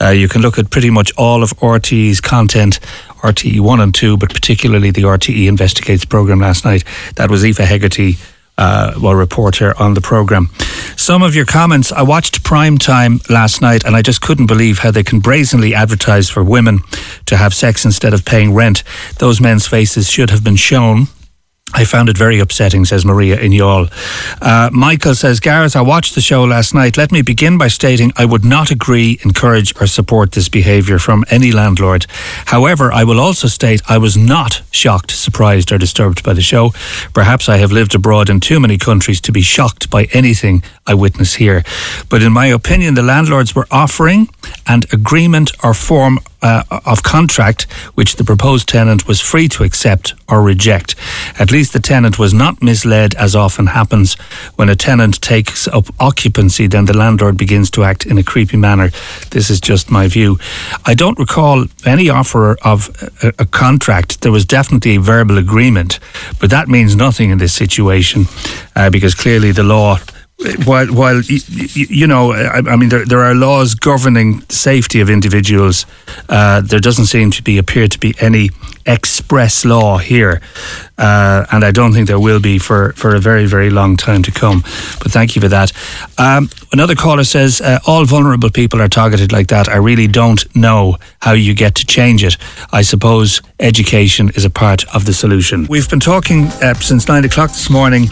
uh, 0.00 0.10
you 0.10 0.28
can 0.28 0.42
look 0.42 0.58
at 0.58 0.70
pretty 0.70 0.90
much 0.90 1.12
all 1.18 1.42
of 1.42 1.50
RTE's 1.56 2.20
content. 2.20 2.78
RTE 3.18 3.58
1 3.58 3.80
and 3.80 3.92
2, 3.92 4.16
but 4.16 4.32
particularly 4.32 4.92
the 4.92 5.02
RTE 5.02 5.48
Investigates 5.48 6.04
program 6.04 6.38
last 6.38 6.64
night. 6.64 6.84
That 7.16 7.28
was 7.28 7.44
Aoife 7.44 7.58
Hegarty 7.58 8.16
uh, 8.58 8.92
well, 9.00 9.14
reporter 9.14 9.72
on 9.80 9.94
the 9.94 10.00
programme. 10.00 10.50
Some 10.96 11.22
of 11.22 11.34
your 11.34 11.46
comments. 11.46 11.92
I 11.92 12.02
watched 12.02 12.44
Prime 12.44 12.76
Time 12.76 13.20
last 13.30 13.62
night 13.62 13.84
and 13.84 13.96
I 13.96 14.02
just 14.02 14.20
couldn't 14.20 14.46
believe 14.46 14.80
how 14.80 14.90
they 14.90 15.04
can 15.04 15.20
brazenly 15.20 15.74
advertise 15.74 16.28
for 16.28 16.44
women 16.44 16.80
to 17.26 17.36
have 17.36 17.54
sex 17.54 17.84
instead 17.84 18.12
of 18.12 18.24
paying 18.24 18.52
rent. 18.52 18.82
Those 19.18 19.40
men's 19.40 19.66
faces 19.66 20.10
should 20.10 20.30
have 20.30 20.44
been 20.44 20.56
shown 20.56 21.06
I 21.74 21.84
found 21.84 22.08
it 22.08 22.16
very 22.16 22.38
upsetting, 22.38 22.84
says 22.84 23.04
Maria 23.04 23.38
in 23.38 23.52
Youghal. 23.52 23.90
Uh, 24.40 24.70
Michael 24.72 25.14
says, 25.14 25.38
Gareth, 25.38 25.76
I 25.76 25.82
watched 25.82 26.14
the 26.14 26.20
show 26.20 26.44
last 26.44 26.74
night. 26.74 26.96
Let 26.96 27.12
me 27.12 27.20
begin 27.22 27.58
by 27.58 27.68
stating 27.68 28.10
I 28.16 28.24
would 28.24 28.44
not 28.44 28.70
agree, 28.70 29.18
encourage, 29.22 29.78
or 29.80 29.86
support 29.86 30.32
this 30.32 30.48
behaviour 30.48 30.98
from 30.98 31.24
any 31.30 31.52
landlord. 31.52 32.06
However, 32.46 32.90
I 32.90 33.04
will 33.04 33.20
also 33.20 33.48
state 33.48 33.82
I 33.88 33.98
was 33.98 34.16
not 34.16 34.62
shocked, 34.70 35.10
surprised, 35.10 35.70
or 35.70 35.78
disturbed 35.78 36.24
by 36.24 36.32
the 36.32 36.42
show. 36.42 36.70
Perhaps 37.12 37.48
I 37.48 37.58
have 37.58 37.70
lived 37.70 37.94
abroad 37.94 38.30
in 38.30 38.40
too 38.40 38.60
many 38.60 38.78
countries 38.78 39.20
to 39.22 39.32
be 39.32 39.42
shocked 39.42 39.90
by 39.90 40.04
anything 40.12 40.62
I 40.86 40.94
witness 40.94 41.34
here. 41.34 41.64
But 42.08 42.22
in 42.22 42.32
my 42.32 42.46
opinion, 42.46 42.94
the 42.94 43.02
landlords 43.02 43.54
were 43.54 43.66
offering 43.70 44.30
and 44.66 44.90
agreement 44.92 45.52
or 45.62 45.74
form 45.74 46.18
uh, 46.42 46.62
of 46.84 47.02
contract 47.02 47.62
which 47.94 48.16
the 48.16 48.24
proposed 48.24 48.68
tenant 48.68 49.06
was 49.08 49.20
free 49.20 49.48
to 49.48 49.64
accept 49.64 50.14
or 50.28 50.42
reject. 50.42 50.94
At 51.38 51.50
least 51.50 51.72
the 51.72 51.80
tenant 51.80 52.18
was 52.18 52.32
not 52.32 52.62
misled, 52.62 53.14
as 53.14 53.34
often 53.34 53.68
happens 53.68 54.14
when 54.56 54.68
a 54.68 54.76
tenant 54.76 55.20
takes 55.20 55.66
up 55.68 55.86
occupancy, 55.98 56.66
then 56.66 56.84
the 56.84 56.96
landlord 56.96 57.36
begins 57.36 57.70
to 57.70 57.84
act 57.84 58.06
in 58.06 58.18
a 58.18 58.22
creepy 58.22 58.56
manner. 58.56 58.90
This 59.30 59.50
is 59.50 59.60
just 59.60 59.90
my 59.90 60.08
view. 60.08 60.38
I 60.84 60.94
don't 60.94 61.18
recall 61.18 61.66
any 61.84 62.08
offer 62.10 62.56
of 62.62 62.90
a, 63.22 63.32
a 63.38 63.46
contract. 63.46 64.20
There 64.20 64.32
was 64.32 64.44
definitely 64.44 64.96
a 64.96 65.00
verbal 65.00 65.38
agreement, 65.38 65.98
but 66.40 66.50
that 66.50 66.68
means 66.68 66.94
nothing 66.94 67.30
in 67.30 67.38
this 67.38 67.52
situation 67.52 68.26
uh, 68.76 68.90
because 68.90 69.14
clearly 69.14 69.52
the 69.52 69.64
law 69.64 69.98
while 70.64 70.86
while 70.86 71.20
you 71.22 72.06
know 72.06 72.32
I, 72.32 72.76
mean 72.76 72.90
there 72.90 73.04
there 73.04 73.24
are 73.24 73.34
laws 73.34 73.74
governing 73.74 74.42
safety 74.48 75.00
of 75.00 75.10
individuals. 75.10 75.84
Uh, 76.28 76.60
there 76.60 76.78
doesn't 76.78 77.06
seem 77.06 77.30
to 77.32 77.42
be 77.42 77.58
appear 77.58 77.88
to 77.88 77.98
be 77.98 78.14
any 78.20 78.50
express 78.86 79.64
law 79.64 79.98
here. 79.98 80.40
Uh, 80.96 81.44
and 81.50 81.64
I 81.64 81.72
don't 81.72 81.92
think 81.92 82.06
there 82.06 82.20
will 82.20 82.40
be 82.40 82.58
for 82.58 82.92
for 82.92 83.16
a 83.16 83.18
very 83.18 83.46
very 83.46 83.70
long 83.70 83.96
time 83.96 84.22
to 84.22 84.30
come. 84.30 84.60
But 85.02 85.10
thank 85.10 85.34
you 85.34 85.42
for 85.42 85.48
that. 85.48 85.72
Um, 86.18 86.50
another 86.72 86.94
caller 86.94 87.24
says 87.24 87.60
uh, 87.60 87.80
all 87.84 88.04
vulnerable 88.04 88.50
people 88.50 88.80
are 88.80 88.88
targeted 88.88 89.32
like 89.32 89.48
that. 89.48 89.68
I 89.68 89.76
really 89.76 90.06
don't 90.06 90.44
know 90.54 90.98
how 91.18 91.32
you 91.32 91.52
get 91.52 91.74
to 91.76 91.86
change 91.86 92.22
it. 92.22 92.36
I 92.72 92.82
suppose 92.82 93.42
education 93.60 94.30
is 94.30 94.44
a 94.44 94.50
part 94.50 94.84
of 94.94 95.04
the 95.04 95.12
solution 95.12 95.66
we've 95.68 95.88
been 95.90 96.00
talking 96.00 96.46
uh, 96.62 96.74
since 96.74 97.08
nine 97.08 97.24
o'clock 97.24 97.50
this 97.50 97.68
morning 97.70 98.08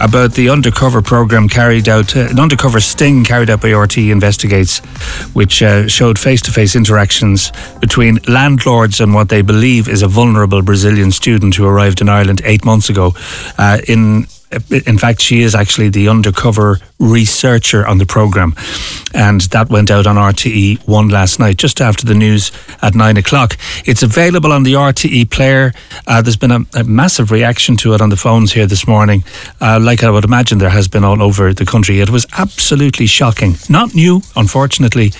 about 0.00 0.32
the 0.32 0.48
undercover 0.48 1.00
program 1.02 1.48
carried 1.48 1.88
out, 1.88 2.16
uh, 2.16 2.20
an 2.20 2.38
undercover 2.38 2.80
sting 2.80 3.24
carried 3.24 3.50
out 3.50 3.60
by 3.60 3.68
RTE 3.68 4.10
Investigates, 4.10 4.78
which 5.34 5.62
uh, 5.62 5.86
showed 5.88 6.18
face 6.18 6.42
to 6.42 6.52
face 6.52 6.76
interactions 6.76 7.52
between 7.80 8.18
landlords 8.28 9.00
and 9.00 9.14
what 9.14 9.28
they 9.28 9.42
believe 9.42 9.88
is 9.88 10.02
a 10.02 10.08
vulnerable 10.08 10.62
Brazilian 10.62 11.10
student 11.10 11.54
who 11.54 11.66
arrived 11.66 12.00
in 12.00 12.08
Ireland 12.08 12.42
eight 12.44 12.64
months 12.64 12.90
ago. 12.90 13.12
Uh, 13.58 13.78
in 13.88 14.26
in 14.70 14.96
fact, 14.96 15.20
she 15.20 15.42
is 15.42 15.56
actually 15.56 15.88
the 15.88 16.08
undercover 16.08 16.78
researcher 16.98 17.86
on 17.86 17.98
the 17.98 18.06
programme. 18.06 18.54
And 19.14 19.42
that 19.52 19.70
went 19.70 19.90
out 19.90 20.06
on 20.06 20.16
RTE 20.16 20.86
1 20.86 21.08
last 21.08 21.38
night, 21.38 21.56
just 21.56 21.80
after 21.80 22.04
the 22.04 22.14
news 22.14 22.52
at 22.82 22.94
9 22.94 23.16
o'clock. 23.16 23.56
It's 23.84 24.02
available 24.02 24.52
on 24.52 24.62
the 24.62 24.74
RTE 24.74 25.30
player. 25.30 25.72
Uh, 26.06 26.22
there's 26.22 26.36
been 26.36 26.50
a, 26.50 26.60
a, 26.74 26.84
massive 26.84 27.30
reaction 27.30 27.76
to 27.78 27.94
it 27.94 28.00
on 28.00 28.10
the 28.10 28.16
phones 28.16 28.52
here 28.52 28.66
this 28.66 28.86
morning, 28.86 29.24
uh, 29.60 29.78
like 29.80 30.04
I 30.04 30.10
would 30.10 30.24
imagine 30.24 30.58
there 30.58 30.70
has 30.70 30.88
been 30.88 31.04
all 31.04 31.22
over 31.22 31.52
the 31.52 31.64
country. 31.64 32.00
It 32.00 32.10
was 32.10 32.26
absolutely 32.36 33.06
shocking. 33.06 33.56
Not 33.68 33.94
new, 33.94 34.22
unfortunately. 34.34 35.12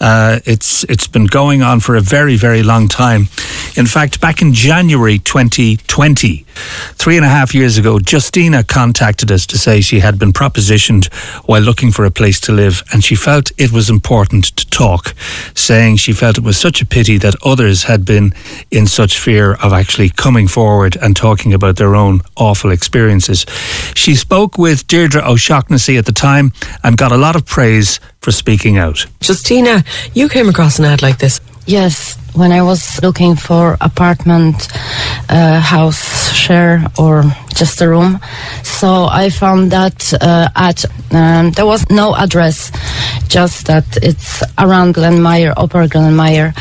Uh, 0.00 0.40
it's 0.44 0.84
It's 0.84 1.06
been 1.06 1.26
going 1.26 1.62
on 1.62 1.80
for 1.80 1.96
a 1.96 2.00
very, 2.00 2.36
very 2.36 2.62
long 2.62 2.88
time. 2.88 3.28
In 3.76 3.86
fact, 3.86 4.20
back 4.20 4.42
in 4.42 4.52
January 4.52 5.18
2020, 5.18 6.44
three 6.94 7.16
and 7.16 7.24
a 7.24 7.28
half 7.28 7.54
years 7.54 7.78
ago, 7.78 7.98
Justina 7.98 8.62
contacted 8.62 9.30
us 9.30 9.46
to 9.46 9.58
say 9.58 9.80
she 9.80 10.00
had 10.00 10.18
been 10.18 10.32
propositioned 10.32 11.08
while 11.44 11.60
looking 11.60 11.92
for 11.92 12.04
a 12.04 12.10
place 12.10 12.40
to 12.40 12.52
live 12.52 12.82
and 12.92 13.04
she 13.04 13.14
felt 13.14 13.52
it 13.58 13.72
was 13.72 13.90
important 13.90 14.44
to 14.56 14.68
talk, 14.70 15.14
saying 15.54 15.96
she 15.96 16.12
felt 16.12 16.38
it 16.38 16.44
was 16.44 16.56
such 16.58 16.82
a 16.82 16.86
pity 16.86 17.18
that 17.18 17.34
others 17.44 17.84
had 17.84 18.04
been 18.04 18.32
in 18.70 18.86
such 18.86 19.18
fear 19.18 19.54
of 19.54 19.72
actually 19.72 20.08
coming 20.08 20.48
forward 20.48 20.96
and 21.00 21.16
talking 21.16 21.52
about 21.52 21.76
their 21.76 21.94
own 21.94 22.20
awful 22.36 22.70
experiences. 22.70 23.46
She 23.94 24.14
spoke 24.14 24.58
with 24.58 24.86
Deirdre 24.86 25.22
O'Shaughnessy 25.22 25.96
at 25.96 26.06
the 26.06 26.12
time 26.12 26.52
and 26.82 26.96
got 26.96 27.12
a 27.12 27.16
lot 27.16 27.36
of 27.36 27.46
praise 27.46 28.00
for 28.20 28.32
speaking 28.32 28.78
out. 28.78 29.06
Justina, 29.20 29.84
you 30.14 30.28
came 30.28 30.48
across 30.48 30.78
an 30.78 30.84
ad 30.84 31.02
like 31.02 31.18
this. 31.18 31.40
Yes, 31.66 32.18
when 32.34 32.52
I 32.52 32.62
was 32.62 33.00
looking 33.02 33.36
for 33.36 33.76
apartment, 33.80 34.68
uh, 35.28 35.60
house 35.60 36.32
share, 36.32 36.84
or 36.98 37.24
just 37.54 37.80
a 37.80 37.88
room, 37.88 38.20
so 38.62 39.06
I 39.10 39.30
found 39.30 39.70
that 39.70 40.12
uh, 40.20 40.48
at 40.56 40.84
um, 41.12 41.52
there 41.52 41.66
was 41.66 41.88
no 41.90 42.14
address, 42.14 42.72
just 43.28 43.66
that 43.66 43.84
it's 44.02 44.42
around 44.58 44.94
Glanmire, 44.94 45.54
Upper 45.56 45.86
Glanmire. 45.86 46.52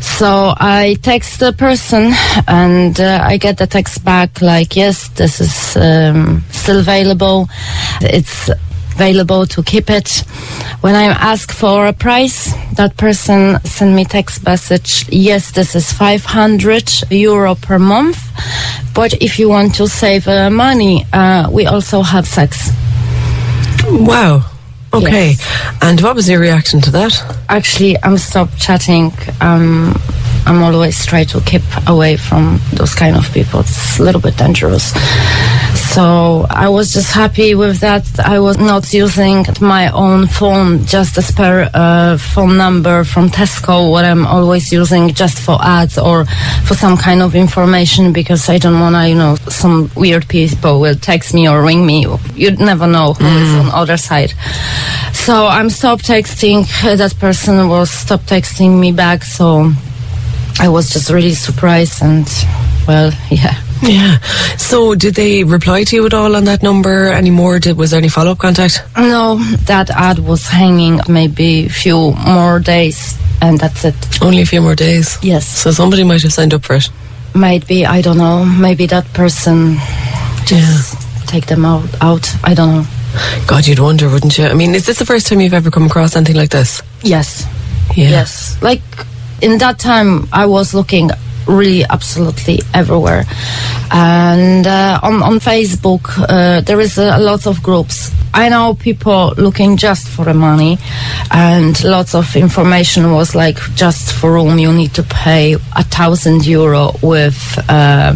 So 0.00 0.54
I 0.56 0.96
text 1.02 1.40
the 1.40 1.52
person 1.52 2.12
and 2.46 3.00
uh, 3.00 3.20
I 3.22 3.38
get 3.38 3.56
the 3.58 3.66
text 3.66 4.04
back 4.04 4.42
like, 4.42 4.76
yes, 4.76 5.08
this 5.08 5.40
is 5.40 5.76
um, 5.76 6.44
still 6.50 6.80
available. 6.80 7.48
It's 8.00 8.50
available 8.94 9.46
to 9.46 9.62
keep 9.62 9.90
it. 9.90 10.08
When 10.80 10.94
I 10.94 11.06
ask 11.32 11.52
for 11.52 11.86
a 11.86 11.92
price, 11.92 12.54
that 12.76 12.96
person 12.96 13.60
send 13.64 13.94
me 13.96 14.04
text 14.04 14.44
message, 14.44 15.06
yes, 15.08 15.50
this 15.52 15.74
is 15.74 15.92
500 15.92 17.10
euro 17.10 17.54
per 17.54 17.78
month. 17.78 18.18
But 18.94 19.14
if 19.22 19.38
you 19.38 19.48
want 19.48 19.74
to 19.76 19.88
save 19.88 20.28
uh, 20.28 20.50
money, 20.50 21.06
uh, 21.12 21.50
we 21.50 21.66
also 21.66 22.02
have 22.02 22.26
sex. 22.26 22.70
Wow. 23.88 24.42
Okay. 24.92 25.34
And 25.82 26.00
what 26.00 26.14
was 26.14 26.28
your 26.28 26.38
reaction 26.38 26.80
to 26.82 26.90
that? 26.92 27.12
Actually, 27.48 27.96
I'm 28.04 28.16
stopped 28.16 28.56
chatting. 28.58 29.12
Um, 29.40 29.94
I'm 30.46 30.62
always 30.62 31.04
try 31.04 31.24
to 31.24 31.40
keep 31.40 31.62
away 31.88 32.16
from 32.16 32.60
those 32.72 32.94
kind 32.94 33.16
of 33.16 33.32
people. 33.32 33.60
It's 33.60 33.98
a 33.98 34.04
little 34.04 34.20
bit 34.20 34.36
dangerous. 34.36 34.92
So 35.94 36.44
I 36.50 36.68
was 36.70 36.92
just 36.92 37.12
happy 37.12 37.54
with 37.54 37.78
that. 37.78 38.04
I 38.18 38.40
was 38.40 38.58
not 38.58 38.92
using 38.92 39.46
my 39.60 39.92
own 39.92 40.26
phone, 40.26 40.84
just 40.86 41.16
a 41.18 41.22
spare 41.22 41.70
uh, 41.72 42.18
phone 42.18 42.56
number 42.56 43.04
from 43.04 43.28
Tesco, 43.28 43.92
what 43.92 44.04
I'm 44.04 44.26
always 44.26 44.72
using 44.72 45.14
just 45.14 45.38
for 45.38 45.56
ads 45.62 45.96
or 45.96 46.24
for 46.66 46.74
some 46.74 46.96
kind 46.96 47.22
of 47.22 47.36
information 47.36 48.12
because 48.12 48.48
I 48.48 48.58
don't 48.58 48.80
want 48.80 48.96
to, 48.96 49.08
you 49.08 49.14
know, 49.14 49.36
some 49.48 49.88
weird 49.94 50.26
people 50.26 50.80
will 50.80 50.96
text 50.96 51.32
me 51.32 51.48
or 51.48 51.62
ring 51.62 51.86
me. 51.86 52.08
You'd 52.34 52.58
never 52.58 52.88
know 52.88 53.12
who 53.12 53.24
is 53.26 53.54
on 53.54 53.66
the 53.66 53.76
other 53.76 53.96
side. 53.96 54.32
So 55.12 55.46
I'm 55.46 55.70
stop 55.70 56.00
texting. 56.00 56.66
That 56.82 57.16
person 57.20 57.68
was 57.68 57.88
stop 57.88 58.22
texting 58.22 58.80
me 58.80 58.90
back. 58.90 59.22
So 59.22 59.70
I 60.58 60.68
was 60.70 60.90
just 60.90 61.08
really 61.12 61.34
surprised 61.34 62.02
and, 62.02 62.26
well, 62.88 63.12
yeah. 63.30 63.63
Yeah. 63.84 64.18
So 64.56 64.94
did 64.94 65.14
they 65.14 65.44
reply 65.44 65.84
to 65.84 65.96
you 65.96 66.06
at 66.06 66.14
all 66.14 66.36
on 66.36 66.44
that 66.44 66.62
number 66.62 67.12
anymore? 67.12 67.58
Did, 67.58 67.76
was 67.76 67.90
there 67.90 67.98
any 67.98 68.08
follow 68.08 68.32
up 68.32 68.38
contact? 68.38 68.82
No, 68.96 69.36
that 69.66 69.90
ad 69.90 70.18
was 70.18 70.48
hanging 70.48 71.00
maybe 71.08 71.66
a 71.66 71.68
few 71.68 72.12
more 72.12 72.60
days, 72.60 73.18
and 73.42 73.58
that's 73.60 73.84
it. 73.84 73.94
Only 74.22 74.42
a 74.42 74.46
few 74.46 74.60
more 74.62 74.74
days? 74.74 75.18
Yes. 75.22 75.46
So 75.46 75.70
somebody 75.70 76.02
might 76.04 76.22
have 76.22 76.32
signed 76.32 76.54
up 76.54 76.64
for 76.64 76.76
it. 76.76 76.88
Might 77.34 77.66
be, 77.66 77.84
I 77.84 78.00
don't 78.00 78.16
know. 78.18 78.44
Maybe 78.44 78.86
that 78.86 79.12
person 79.12 79.76
just 80.46 80.96
take 81.28 81.46
them 81.46 81.64
out. 81.64 81.88
Out. 82.00 82.30
I 82.44 82.54
don't 82.54 82.68
know. 82.74 82.86
God, 83.46 83.66
you'd 83.66 83.78
wonder, 83.80 84.08
wouldn't 84.08 84.38
you? 84.38 84.46
I 84.46 84.54
mean, 84.54 84.74
is 84.74 84.86
this 84.86 84.98
the 84.98 85.04
first 85.04 85.26
time 85.26 85.40
you've 85.40 85.54
ever 85.54 85.70
come 85.70 85.84
across 85.86 86.16
anything 86.16 86.36
like 86.36 86.50
this? 86.50 86.82
Yes. 87.02 87.44
Yeah. 87.94 88.08
Yes. 88.08 88.60
Like 88.62 88.82
in 89.42 89.58
that 89.58 89.78
time, 89.78 90.26
I 90.32 90.46
was 90.46 90.74
looking 90.74 91.10
really 91.46 91.84
absolutely 91.84 92.60
everywhere, 92.72 93.24
and 93.90 94.66
uh, 94.66 95.00
on 95.02 95.22
on 95.22 95.38
Facebook 95.40 96.02
uh, 96.28 96.60
there 96.62 96.80
is 96.80 96.98
a, 96.98 97.18
lot 97.18 97.46
of 97.46 97.62
groups. 97.62 98.10
I 98.32 98.48
know 98.48 98.74
people 98.74 99.32
looking 99.36 99.76
just 99.76 100.08
for 100.08 100.24
the 100.24 100.34
money, 100.34 100.78
and 101.30 101.82
lots 101.84 102.14
of 102.14 102.34
information 102.36 103.12
was 103.12 103.34
like 103.34 103.58
just 103.74 104.12
for 104.12 104.32
room 104.32 104.58
you 104.58 104.72
need 104.72 104.94
to 104.94 105.02
pay 105.02 105.54
a 105.54 105.84
thousand 105.84 106.46
euro 106.46 106.92
with. 107.02 107.38
Uh, 107.68 108.14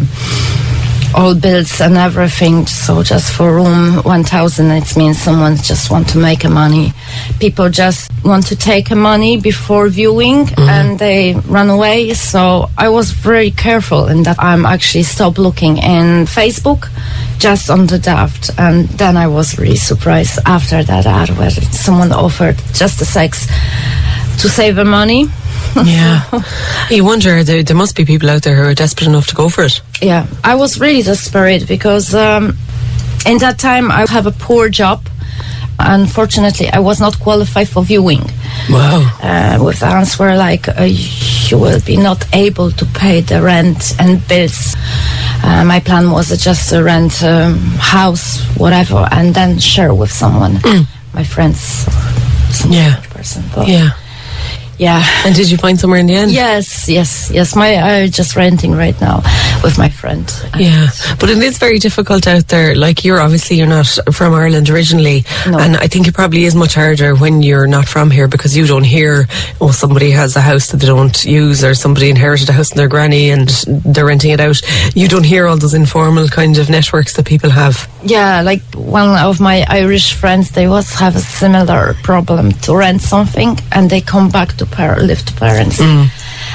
all 1.15 1.35
bills 1.35 1.81
and 1.81 1.97
everything. 1.97 2.65
So 2.67 3.03
just 3.03 3.33
for 3.33 3.55
room 3.55 4.03
1000, 4.03 4.71
it 4.71 4.97
means 4.97 5.17
someone 5.17 5.55
just 5.57 5.89
want 5.91 6.07
to 6.09 6.17
make 6.17 6.43
a 6.43 6.49
money. 6.49 6.93
People 7.39 7.69
just 7.69 8.11
want 8.23 8.45
to 8.47 8.55
take 8.55 8.91
a 8.91 8.95
money 8.95 9.39
before 9.39 9.87
viewing 9.87 10.45
mm-hmm. 10.45 10.69
and 10.69 10.99
they 10.99 11.35
run 11.47 11.69
away. 11.69 12.13
So 12.13 12.69
I 12.77 12.89
was 12.89 13.11
very 13.11 13.51
careful 13.51 14.07
in 14.07 14.23
that 14.23 14.37
I'm 14.39 14.65
actually 14.65 15.03
stopped 15.03 15.37
looking 15.37 15.77
in 15.77 16.25
Facebook 16.25 16.89
just 17.39 17.69
on 17.69 17.87
the 17.87 17.99
Daft. 17.99 18.51
And 18.57 18.87
then 18.89 19.17
I 19.17 19.27
was 19.27 19.57
really 19.57 19.77
surprised 19.77 20.39
after 20.45 20.83
that 20.83 21.05
ad 21.05 21.29
where 21.37 21.51
someone 21.51 22.11
offered 22.11 22.57
just 22.73 22.99
the 22.99 23.05
sex 23.05 23.47
to 24.41 24.49
save 24.49 24.75
the 24.75 24.85
money. 24.85 25.27
Yeah. 25.85 26.23
you 26.89 27.03
wonder, 27.05 27.43
there, 27.43 27.63
there 27.63 27.75
must 27.77 27.95
be 27.95 28.05
people 28.05 28.29
out 28.29 28.43
there 28.43 28.55
who 28.55 28.63
are 28.63 28.73
desperate 28.73 29.07
enough 29.07 29.27
to 29.27 29.35
go 29.35 29.49
for 29.49 29.63
it. 29.63 29.81
Yeah, 30.01 30.25
I 30.43 30.55
was 30.55 30.79
really 30.79 31.01
desperate 31.03 31.67
because 31.67 32.13
um, 32.15 32.57
in 33.25 33.37
that 33.39 33.59
time 33.59 33.91
I 33.91 34.05
have 34.09 34.25
a 34.27 34.31
poor 34.31 34.69
job. 34.69 35.07
Unfortunately, 35.81 36.67
I 36.67 36.79
was 36.79 36.99
not 36.99 37.17
qualified 37.21 37.69
for 37.69 37.83
viewing. 37.83 38.19
Wow. 38.69 39.07
Uh, 39.23 39.63
with 39.63 39.79
the 39.79 39.85
answer 39.85 40.35
like 40.35 40.67
uh, 40.67 40.83
you 40.83 41.57
will 41.57 41.79
be 41.85 41.95
not 41.95 42.25
able 42.35 42.69
to 42.71 42.85
pay 42.87 43.21
the 43.21 43.41
rent 43.41 43.95
and 43.97 44.19
bills. 44.27 44.75
Uh, 45.41 45.63
my 45.65 45.79
plan 45.79 46.11
was 46.11 46.37
just 46.43 46.69
to 46.69 46.83
rent 46.83 47.23
um, 47.23 47.57
house, 47.79 48.41
whatever, 48.57 49.07
and 49.11 49.33
then 49.33 49.57
share 49.57 49.93
with 49.93 50.11
someone, 50.11 50.59
my 51.13 51.23
friends, 51.23 51.85
Yeah. 52.67 52.99
person. 53.11 53.43
Yeah. 53.65 53.91
Yeah. 54.79 55.03
And 55.25 55.35
did 55.35 55.51
you 55.51 55.57
find 55.57 55.79
somewhere 55.79 55.99
in 55.99 56.07
the 56.07 56.15
end? 56.15 56.31
Yes, 56.31 56.87
yes, 56.89 57.29
yes. 57.31 57.55
My 57.55 57.75
I'm 57.75 58.09
just 58.09 58.35
renting 58.35 58.71
right 58.71 58.99
now 59.01 59.17
with 59.63 59.77
my 59.77 59.89
friend. 59.89 60.25
Yeah, 60.57 60.87
but 61.19 61.29
it 61.29 61.37
is 61.37 61.57
very 61.57 61.79
difficult 61.79 62.25
out 62.27 62.47
there. 62.47 62.75
Like 62.75 63.03
you're 63.03 63.19
obviously 63.19 63.57
you're 63.57 63.67
not 63.67 63.87
from 64.13 64.33
Ireland 64.33 64.69
originally, 64.69 65.25
and 65.45 65.77
I 65.77 65.87
think 65.87 66.07
it 66.07 66.13
probably 66.13 66.45
is 66.45 66.55
much 66.55 66.75
harder 66.75 67.13
when 67.15 67.43
you're 67.43 67.67
not 67.67 67.87
from 67.87 68.09
here 68.09 68.27
because 68.27 68.55
you 68.55 68.65
don't 68.65 68.85
hear 68.85 69.27
oh 69.61 69.71
somebody 69.71 70.11
has 70.11 70.35
a 70.35 70.41
house 70.41 70.67
that 70.71 70.77
they 70.77 70.87
don't 70.87 71.25
use 71.25 71.63
or 71.63 71.75
somebody 71.75 72.09
inherited 72.09 72.49
a 72.49 72.53
house 72.53 72.69
from 72.69 72.77
their 72.77 72.87
granny 72.87 73.29
and 73.29 73.49
they're 73.67 74.05
renting 74.05 74.31
it 74.31 74.39
out. 74.39 74.61
You 74.95 75.07
don't 75.07 75.25
hear 75.25 75.45
all 75.45 75.57
those 75.57 75.73
informal 75.73 76.27
kind 76.29 76.57
of 76.57 76.69
networks 76.69 77.13
that 77.15 77.25
people 77.25 77.49
have. 77.49 77.89
Yeah, 78.03 78.41
like 78.41 78.61
one 78.75 79.17
of 79.17 79.39
my 79.39 79.65
Irish 79.67 80.13
friends, 80.13 80.51
they 80.51 80.67
was 80.67 80.93
have 80.95 81.15
a 81.15 81.19
similar 81.19 81.95
problem 82.03 82.51
to 82.63 82.75
rent 82.75 83.01
something, 83.01 83.57
and 83.71 83.89
they 83.89 84.01
come 84.01 84.29
back 84.29 84.53
to 84.57 84.65
par- 84.65 84.99
live 85.01 85.23
to 85.25 85.33
parents. 85.33 85.79
Mm. 85.79 86.07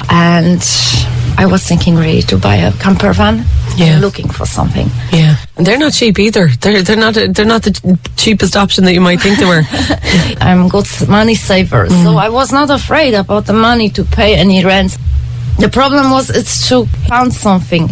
And 0.09 0.61
I 1.37 1.45
was 1.45 1.63
thinking 1.63 1.95
really 1.95 2.23
to 2.23 2.37
buy 2.37 2.55
a 2.55 2.71
camper 2.73 3.13
van. 3.13 3.45
Yeah. 3.77 3.99
looking 3.99 4.29
for 4.29 4.45
something. 4.45 4.89
Yeah, 5.11 5.35
and 5.57 5.67
they're 5.67 5.77
not 5.77 5.91
cheap 5.91 6.17
either. 6.17 6.47
They're 6.47 6.81
they're 6.81 6.95
not 6.95 7.13
they're 7.13 7.45
not 7.45 7.63
the 7.63 7.99
cheapest 8.15 8.55
option 8.55 8.85
that 8.85 8.93
you 8.93 9.01
might 9.01 9.19
think 9.19 9.37
they 9.37 9.45
were. 9.45 9.63
I'm 10.41 10.69
good 10.69 10.87
money 11.09 11.35
saver, 11.35 11.89
so 11.89 12.13
mm. 12.13 12.17
I 12.17 12.29
was 12.29 12.53
not 12.53 12.69
afraid 12.69 13.13
about 13.13 13.45
the 13.47 13.53
money 13.53 13.89
to 13.89 14.05
pay 14.05 14.35
any 14.35 14.63
rent. 14.63 14.97
The 15.59 15.67
problem 15.69 16.09
was 16.09 16.29
it's 16.29 16.69
to 16.69 16.85
found 17.09 17.33
something, 17.33 17.89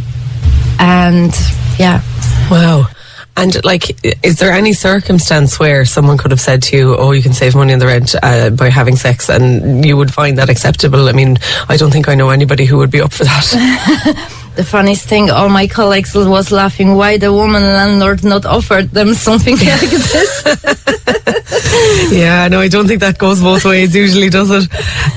and 0.79 1.33
yeah. 1.77 2.01
Wow. 2.49 2.87
And 3.35 3.63
like, 3.65 3.85
is 4.23 4.37
there 4.37 4.51
any 4.51 4.73
circumstance 4.73 5.59
where 5.59 5.85
someone 5.85 6.17
could 6.17 6.31
have 6.31 6.39
said 6.41 6.61
to 6.63 6.77
you, 6.77 6.95
"Oh, 6.95 7.11
you 7.11 7.23
can 7.23 7.33
save 7.33 7.55
money 7.55 7.73
on 7.73 7.79
the 7.79 7.87
rent 7.87 8.13
uh, 8.21 8.51
by 8.51 8.69
having 8.69 8.95
sex," 8.95 9.27
and 9.29 9.83
you 9.83 9.97
would 9.97 10.13
find 10.13 10.37
that 10.37 10.49
acceptable? 10.49 11.09
I 11.09 11.13
mean, 11.13 11.37
I 11.67 11.77
don't 11.77 11.91
think 11.91 12.07
I 12.07 12.15
know 12.15 12.29
anybody 12.29 12.65
who 12.65 12.77
would 12.77 12.91
be 12.91 13.01
up 13.01 13.11
for 13.11 13.23
that. 13.23 14.39
The 14.55 14.63
funniest 14.63 15.09
thing, 15.09 15.31
all 15.31 15.49
my 15.49 15.65
colleagues 15.65 16.13
was 16.13 16.51
laughing 16.51 16.93
why 16.93 17.17
the 17.17 17.33
woman 17.33 17.63
landlord 17.63 18.23
not 18.23 18.45
offered 18.45 18.91
them 18.91 19.15
something 19.15 19.57
like 19.57 19.89
this. 19.89 20.43
yeah, 22.11 22.47
no, 22.49 22.59
I 22.59 22.67
don't 22.67 22.87
think 22.87 22.99
that 22.99 23.17
goes 23.17 23.41
both 23.41 23.65
ways. 23.65 23.95
Usually, 23.95 24.29
does 24.29 24.51
it? 24.51 24.69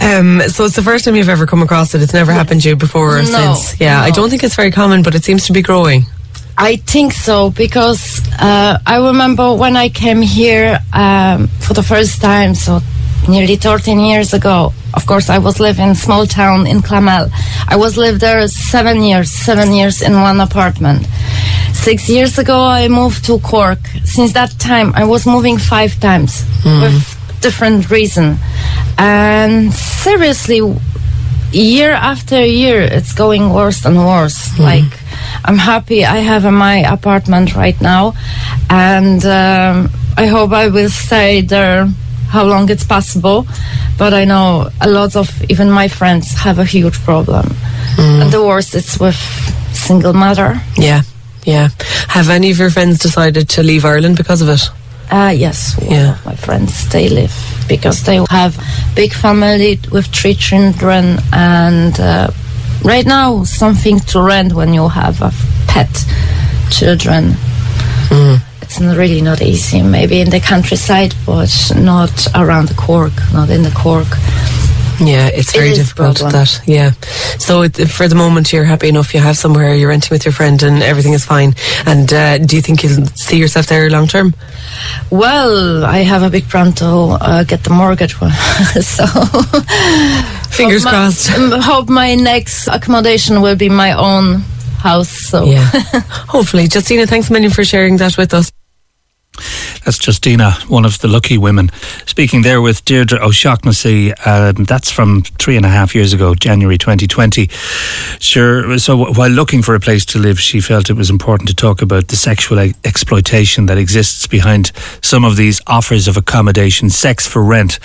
Um, 0.03 0.41
so 0.49 0.65
it's 0.65 0.77
the 0.77 0.83
first 0.83 1.05
time 1.05 1.17
you've 1.17 1.29
ever 1.29 1.45
come 1.45 1.61
across 1.63 1.95
it. 1.95 2.01
It's 2.01 2.15
never 2.15 2.33
happened 2.33 2.63
to 2.63 2.71
you 2.71 2.77
before 2.77 3.19
or 3.19 3.23
No, 3.23 3.55
since. 3.55 3.79
Yeah, 3.79 4.01
I 4.01 4.11
don't 4.11 4.31
think 4.31 4.43
it's 4.43 4.57
very 4.57 4.71
common, 4.71 5.03
but 5.03 5.15
it 5.15 5.23
seems 5.23 5.45
to 5.47 5.53
be 5.53 5.61
growing. 5.61 6.07
I 6.59 6.77
think 6.77 7.13
so 7.13 7.51
because 7.51 8.21
uh, 8.41 8.79
I 8.87 9.07
remember 9.07 9.55
when 9.55 9.77
I 9.77 9.89
came 9.91 10.23
here 10.23 10.79
um, 10.93 11.49
for 11.61 11.75
the 11.75 11.83
first 11.83 12.21
time, 12.21 12.55
so 12.55 12.81
nearly 13.29 13.57
13 13.57 13.99
years 14.01 14.33
ago. 14.33 14.73
Of 14.95 15.07
course, 15.07 15.29
I 15.29 15.39
was 15.39 15.61
living 15.61 15.89
in 15.91 15.95
small 15.95 16.27
town 16.27 16.67
in 16.67 16.81
Clonmel. 16.81 17.29
I 17.69 17.77
was 17.77 17.99
lived 17.99 18.21
there 18.21 18.47
seven 18.49 19.03
years, 19.03 19.31
seven 19.31 19.73
years 19.75 20.01
in 20.01 20.15
one 20.15 20.41
apartment. 20.41 21.07
Six 21.75 22.09
years 22.09 22.39
ago, 22.39 22.59
I 22.65 22.89
moved 22.89 23.25
to 23.27 23.39
Cork. 23.41 23.79
Since 24.05 24.33
that 24.33 24.59
time, 24.59 24.93
I 24.95 25.05
was 25.05 25.27
moving 25.27 25.59
five 25.59 26.01
times 26.01 26.45
with 26.83 27.41
different 27.43 27.91
reason. 27.91 28.39
And 28.97 29.73
seriously, 29.75 30.61
year 31.53 31.93
after 31.93 32.45
year, 32.45 32.81
it's 32.81 33.13
going 33.13 33.53
worse 33.53 33.85
and 33.85 33.99
worse. 33.99 34.59
Like, 34.59 34.93
I'm 35.45 35.59
happy 35.59 36.05
I 36.05 36.19
have 36.19 36.45
uh, 36.45 36.51
my 36.53 36.79
apartment 36.93 37.55
right 37.55 37.81
now, 37.81 38.15
and 38.71 39.25
um, 39.25 39.91
I 40.17 40.27
hope 40.27 40.53
I 40.53 40.69
will 40.69 40.91
stay 40.91 41.41
there 41.43 41.87
how 42.29 42.45
long 42.45 42.69
it's 42.71 42.85
possible. 42.85 43.47
But 43.99 44.13
I 44.13 44.25
know 44.25 44.69
a 44.81 44.89
lot 44.89 45.17
of 45.17 45.31
even 45.49 45.71
my 45.71 45.89
friends 45.89 46.35
have 46.35 46.59
a 46.59 46.65
huge 46.65 46.99
problem, 47.05 47.55
and 47.99 48.31
the 48.33 48.43
worst 48.45 48.75
is 48.75 48.99
with 48.99 49.17
single 49.73 50.13
mother. 50.13 50.61
Yeah, 50.77 51.03
yeah. 51.45 51.69
Have 52.09 52.29
any 52.31 52.51
of 52.51 52.59
your 52.59 52.71
friends 52.71 52.99
decided 52.99 53.49
to 53.51 53.63
leave 53.63 53.85
Ireland 53.85 54.17
because 54.17 54.43
of 54.43 54.49
it? 54.49 54.71
Uh, 55.11 55.33
yes, 55.37 55.77
Yeah. 55.89 56.19
my 56.27 56.35
friends 56.35 56.89
they 56.89 57.09
live 57.09 57.33
because 57.69 58.03
they 58.03 58.19
have 58.29 58.59
big 58.97 59.13
family 59.13 59.79
with 59.93 60.07
three 60.07 60.35
children 60.35 61.19
and 61.33 61.99
uh, 62.01 62.29
right 62.87 63.05
now 63.05 63.43
something 63.43 63.99
to 63.99 64.23
rent 64.23 64.53
when 64.55 64.73
you 64.73 64.89
have 64.89 65.21
a 65.21 65.33
pet 65.67 65.91
children. 66.71 67.35
Mm. 68.09 68.41
It's 68.63 68.81
really 68.81 69.21
not 69.21 69.43
easy. 69.43 69.83
Maybe 69.83 70.21
in 70.21 70.31
the 70.31 70.41
countryside, 70.41 71.15
but 71.27 71.53
not 71.77 72.27
around 72.35 72.69
the 72.69 72.75
Cork, 72.75 73.13
not 73.33 73.51
in 73.51 73.63
the 73.63 73.71
Cork. 73.71 74.09
Yeah, 74.99 75.29
it's 75.29 75.53
very 75.53 75.71
is 75.71 75.79
difficult 75.79 76.19
that. 76.33 76.63
Yeah. 76.67 76.93
So 77.39 77.63
it, 77.63 77.77
for 77.89 78.09
the 78.09 78.15
moment, 78.15 78.53
you're 78.53 78.65
happy 78.65 78.89
enough. 78.89 79.13
You 79.13 79.21
have 79.21 79.37
somewhere 79.37 79.75
you're 79.75 79.91
renting 79.91 80.15
with 80.15 80.25
your 80.25 80.33
friend, 80.33 80.63
and 80.63 80.83
everything 80.83 81.13
is 81.13 81.25
fine. 81.25 81.55
And 81.85 82.11
uh, 82.13 82.39
do 82.39 82.57
you 82.57 82.63
think 82.63 82.83
you'll 82.83 83.07
see 83.09 83.39
yourself 83.39 83.67
there 83.67 83.91
long 83.91 84.07
term? 84.07 84.35
Well, 85.11 85.85
I 85.85 85.99
have 85.99 86.23
a 86.23 86.31
big 86.31 86.49
plan 86.49 86.73
to 86.75 86.87
uh, 86.87 87.45
get 87.45 87.63
the 87.65 87.71
mortgage 87.71 88.15
so 88.81 89.05
Fingers 90.57 90.85
hope 90.85 90.93
crossed. 90.93 91.31
um, 91.33 91.61
Hope 91.61 91.89
my 91.89 92.15
next 92.15 92.69
accommodation 92.69 93.41
will 93.43 93.57
be 93.57 93.69
my 93.69 93.93
own 93.93 94.41
house. 94.79 95.09
So 95.11 95.45
Yeah. 95.45 95.65
Hopefully, 96.29 96.69
Justina, 96.73 97.07
thanks 97.07 97.29
a 97.31 97.33
million 97.33 97.51
for 97.51 97.65
sharing 97.65 97.97
that 97.99 98.17
with 98.17 98.33
us. 98.35 98.51
That's 99.87 100.05
Justina, 100.05 100.51
one 100.67 100.85
of 100.85 100.99
the 100.99 101.07
lucky 101.07 101.39
women. 101.39 101.71
Speaking 102.07 102.43
there 102.43 102.61
with 102.61 102.85
Deirdre 102.85 103.25
O'Shaughnessy, 103.25 104.13
um, 104.15 104.65
that's 104.65 104.91
from 104.91 105.23
three 105.23 105.57
and 105.57 105.65
a 105.65 105.69
half 105.69 105.95
years 105.95 106.13
ago, 106.13 106.35
January 106.35 106.77
2020. 106.77 107.47
Sure, 108.19 108.79
so 108.79 109.13
while 109.13 109.31
looking 109.31 109.63
for 109.63 109.77
a 109.77 109.81
place 109.81 110.05
to 110.07 110.19
live, 110.19 110.41
she 110.41 110.61
felt 110.61 110.91
it 110.91 110.95
was 110.97 111.09
important 111.09 111.49
to 111.51 111.55
talk 111.55 111.83
about 111.83 112.09
the 112.09 112.17
sexual 112.17 112.59
exploitation 112.85 113.67
that 113.67 113.79
exists 113.79 114.27
behind 114.27 114.73
some 115.03 115.25
of 115.25 115.37
these 115.37 115.61
offers 115.69 116.09
of 116.09 116.17
accommodation, 116.17 116.91
sex 116.91 117.25
for 117.29 117.45
rent. 117.45 117.79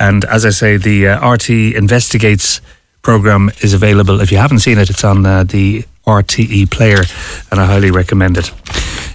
And 0.00 0.24
as 0.24 0.44
I 0.44 0.50
say, 0.50 0.76
the 0.76 1.06
uh, 1.06 1.20
RTE 1.20 1.76
Investigates 1.76 2.60
program 3.02 3.52
is 3.62 3.72
available. 3.72 4.20
If 4.20 4.32
you 4.32 4.38
haven't 4.38 4.58
seen 4.58 4.78
it, 4.78 4.90
it's 4.90 5.04
on 5.04 5.24
uh, 5.24 5.44
the 5.44 5.84
RTE 6.04 6.68
player, 6.72 7.04
and 7.52 7.60
I 7.60 7.66
highly 7.66 7.92
recommend 7.92 8.38
it. 8.38 8.50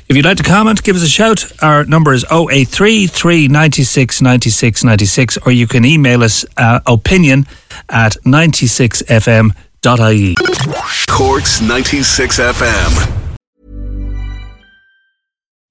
If 0.09 0.15
you'd 0.15 0.25
like 0.25 0.37
to 0.37 0.43
comment, 0.43 0.81
give 0.81 0.95
us 0.95 1.03
a 1.03 1.07
shout. 1.07 1.45
Our 1.61 1.85
number 1.85 2.13
is 2.13 2.25
083 2.31 3.05
396 3.05 4.23
96 4.23 4.83
96, 4.83 5.37
or 5.45 5.51
you 5.51 5.67
can 5.67 5.85
email 5.85 6.23
us 6.23 6.43
uh, 6.57 6.79
opinion 6.87 7.45
at 7.89 8.13
96fm.ie. 8.25 10.35
Corks 11.07 11.61
96 11.61 12.39
FM. 12.39 13.29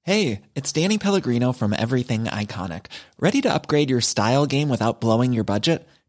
Hey, 0.04 0.42
it's 0.54 0.72
Danny 0.72 0.98
Pellegrino 0.98 1.52
from 1.52 1.74
Everything 1.76 2.26
Iconic. 2.26 2.86
Ready 3.18 3.40
to 3.40 3.52
upgrade 3.52 3.90
your 3.90 4.00
style 4.00 4.46
game 4.46 4.68
without 4.68 5.00
blowing 5.00 5.32
your 5.32 5.42
budget? 5.42 5.84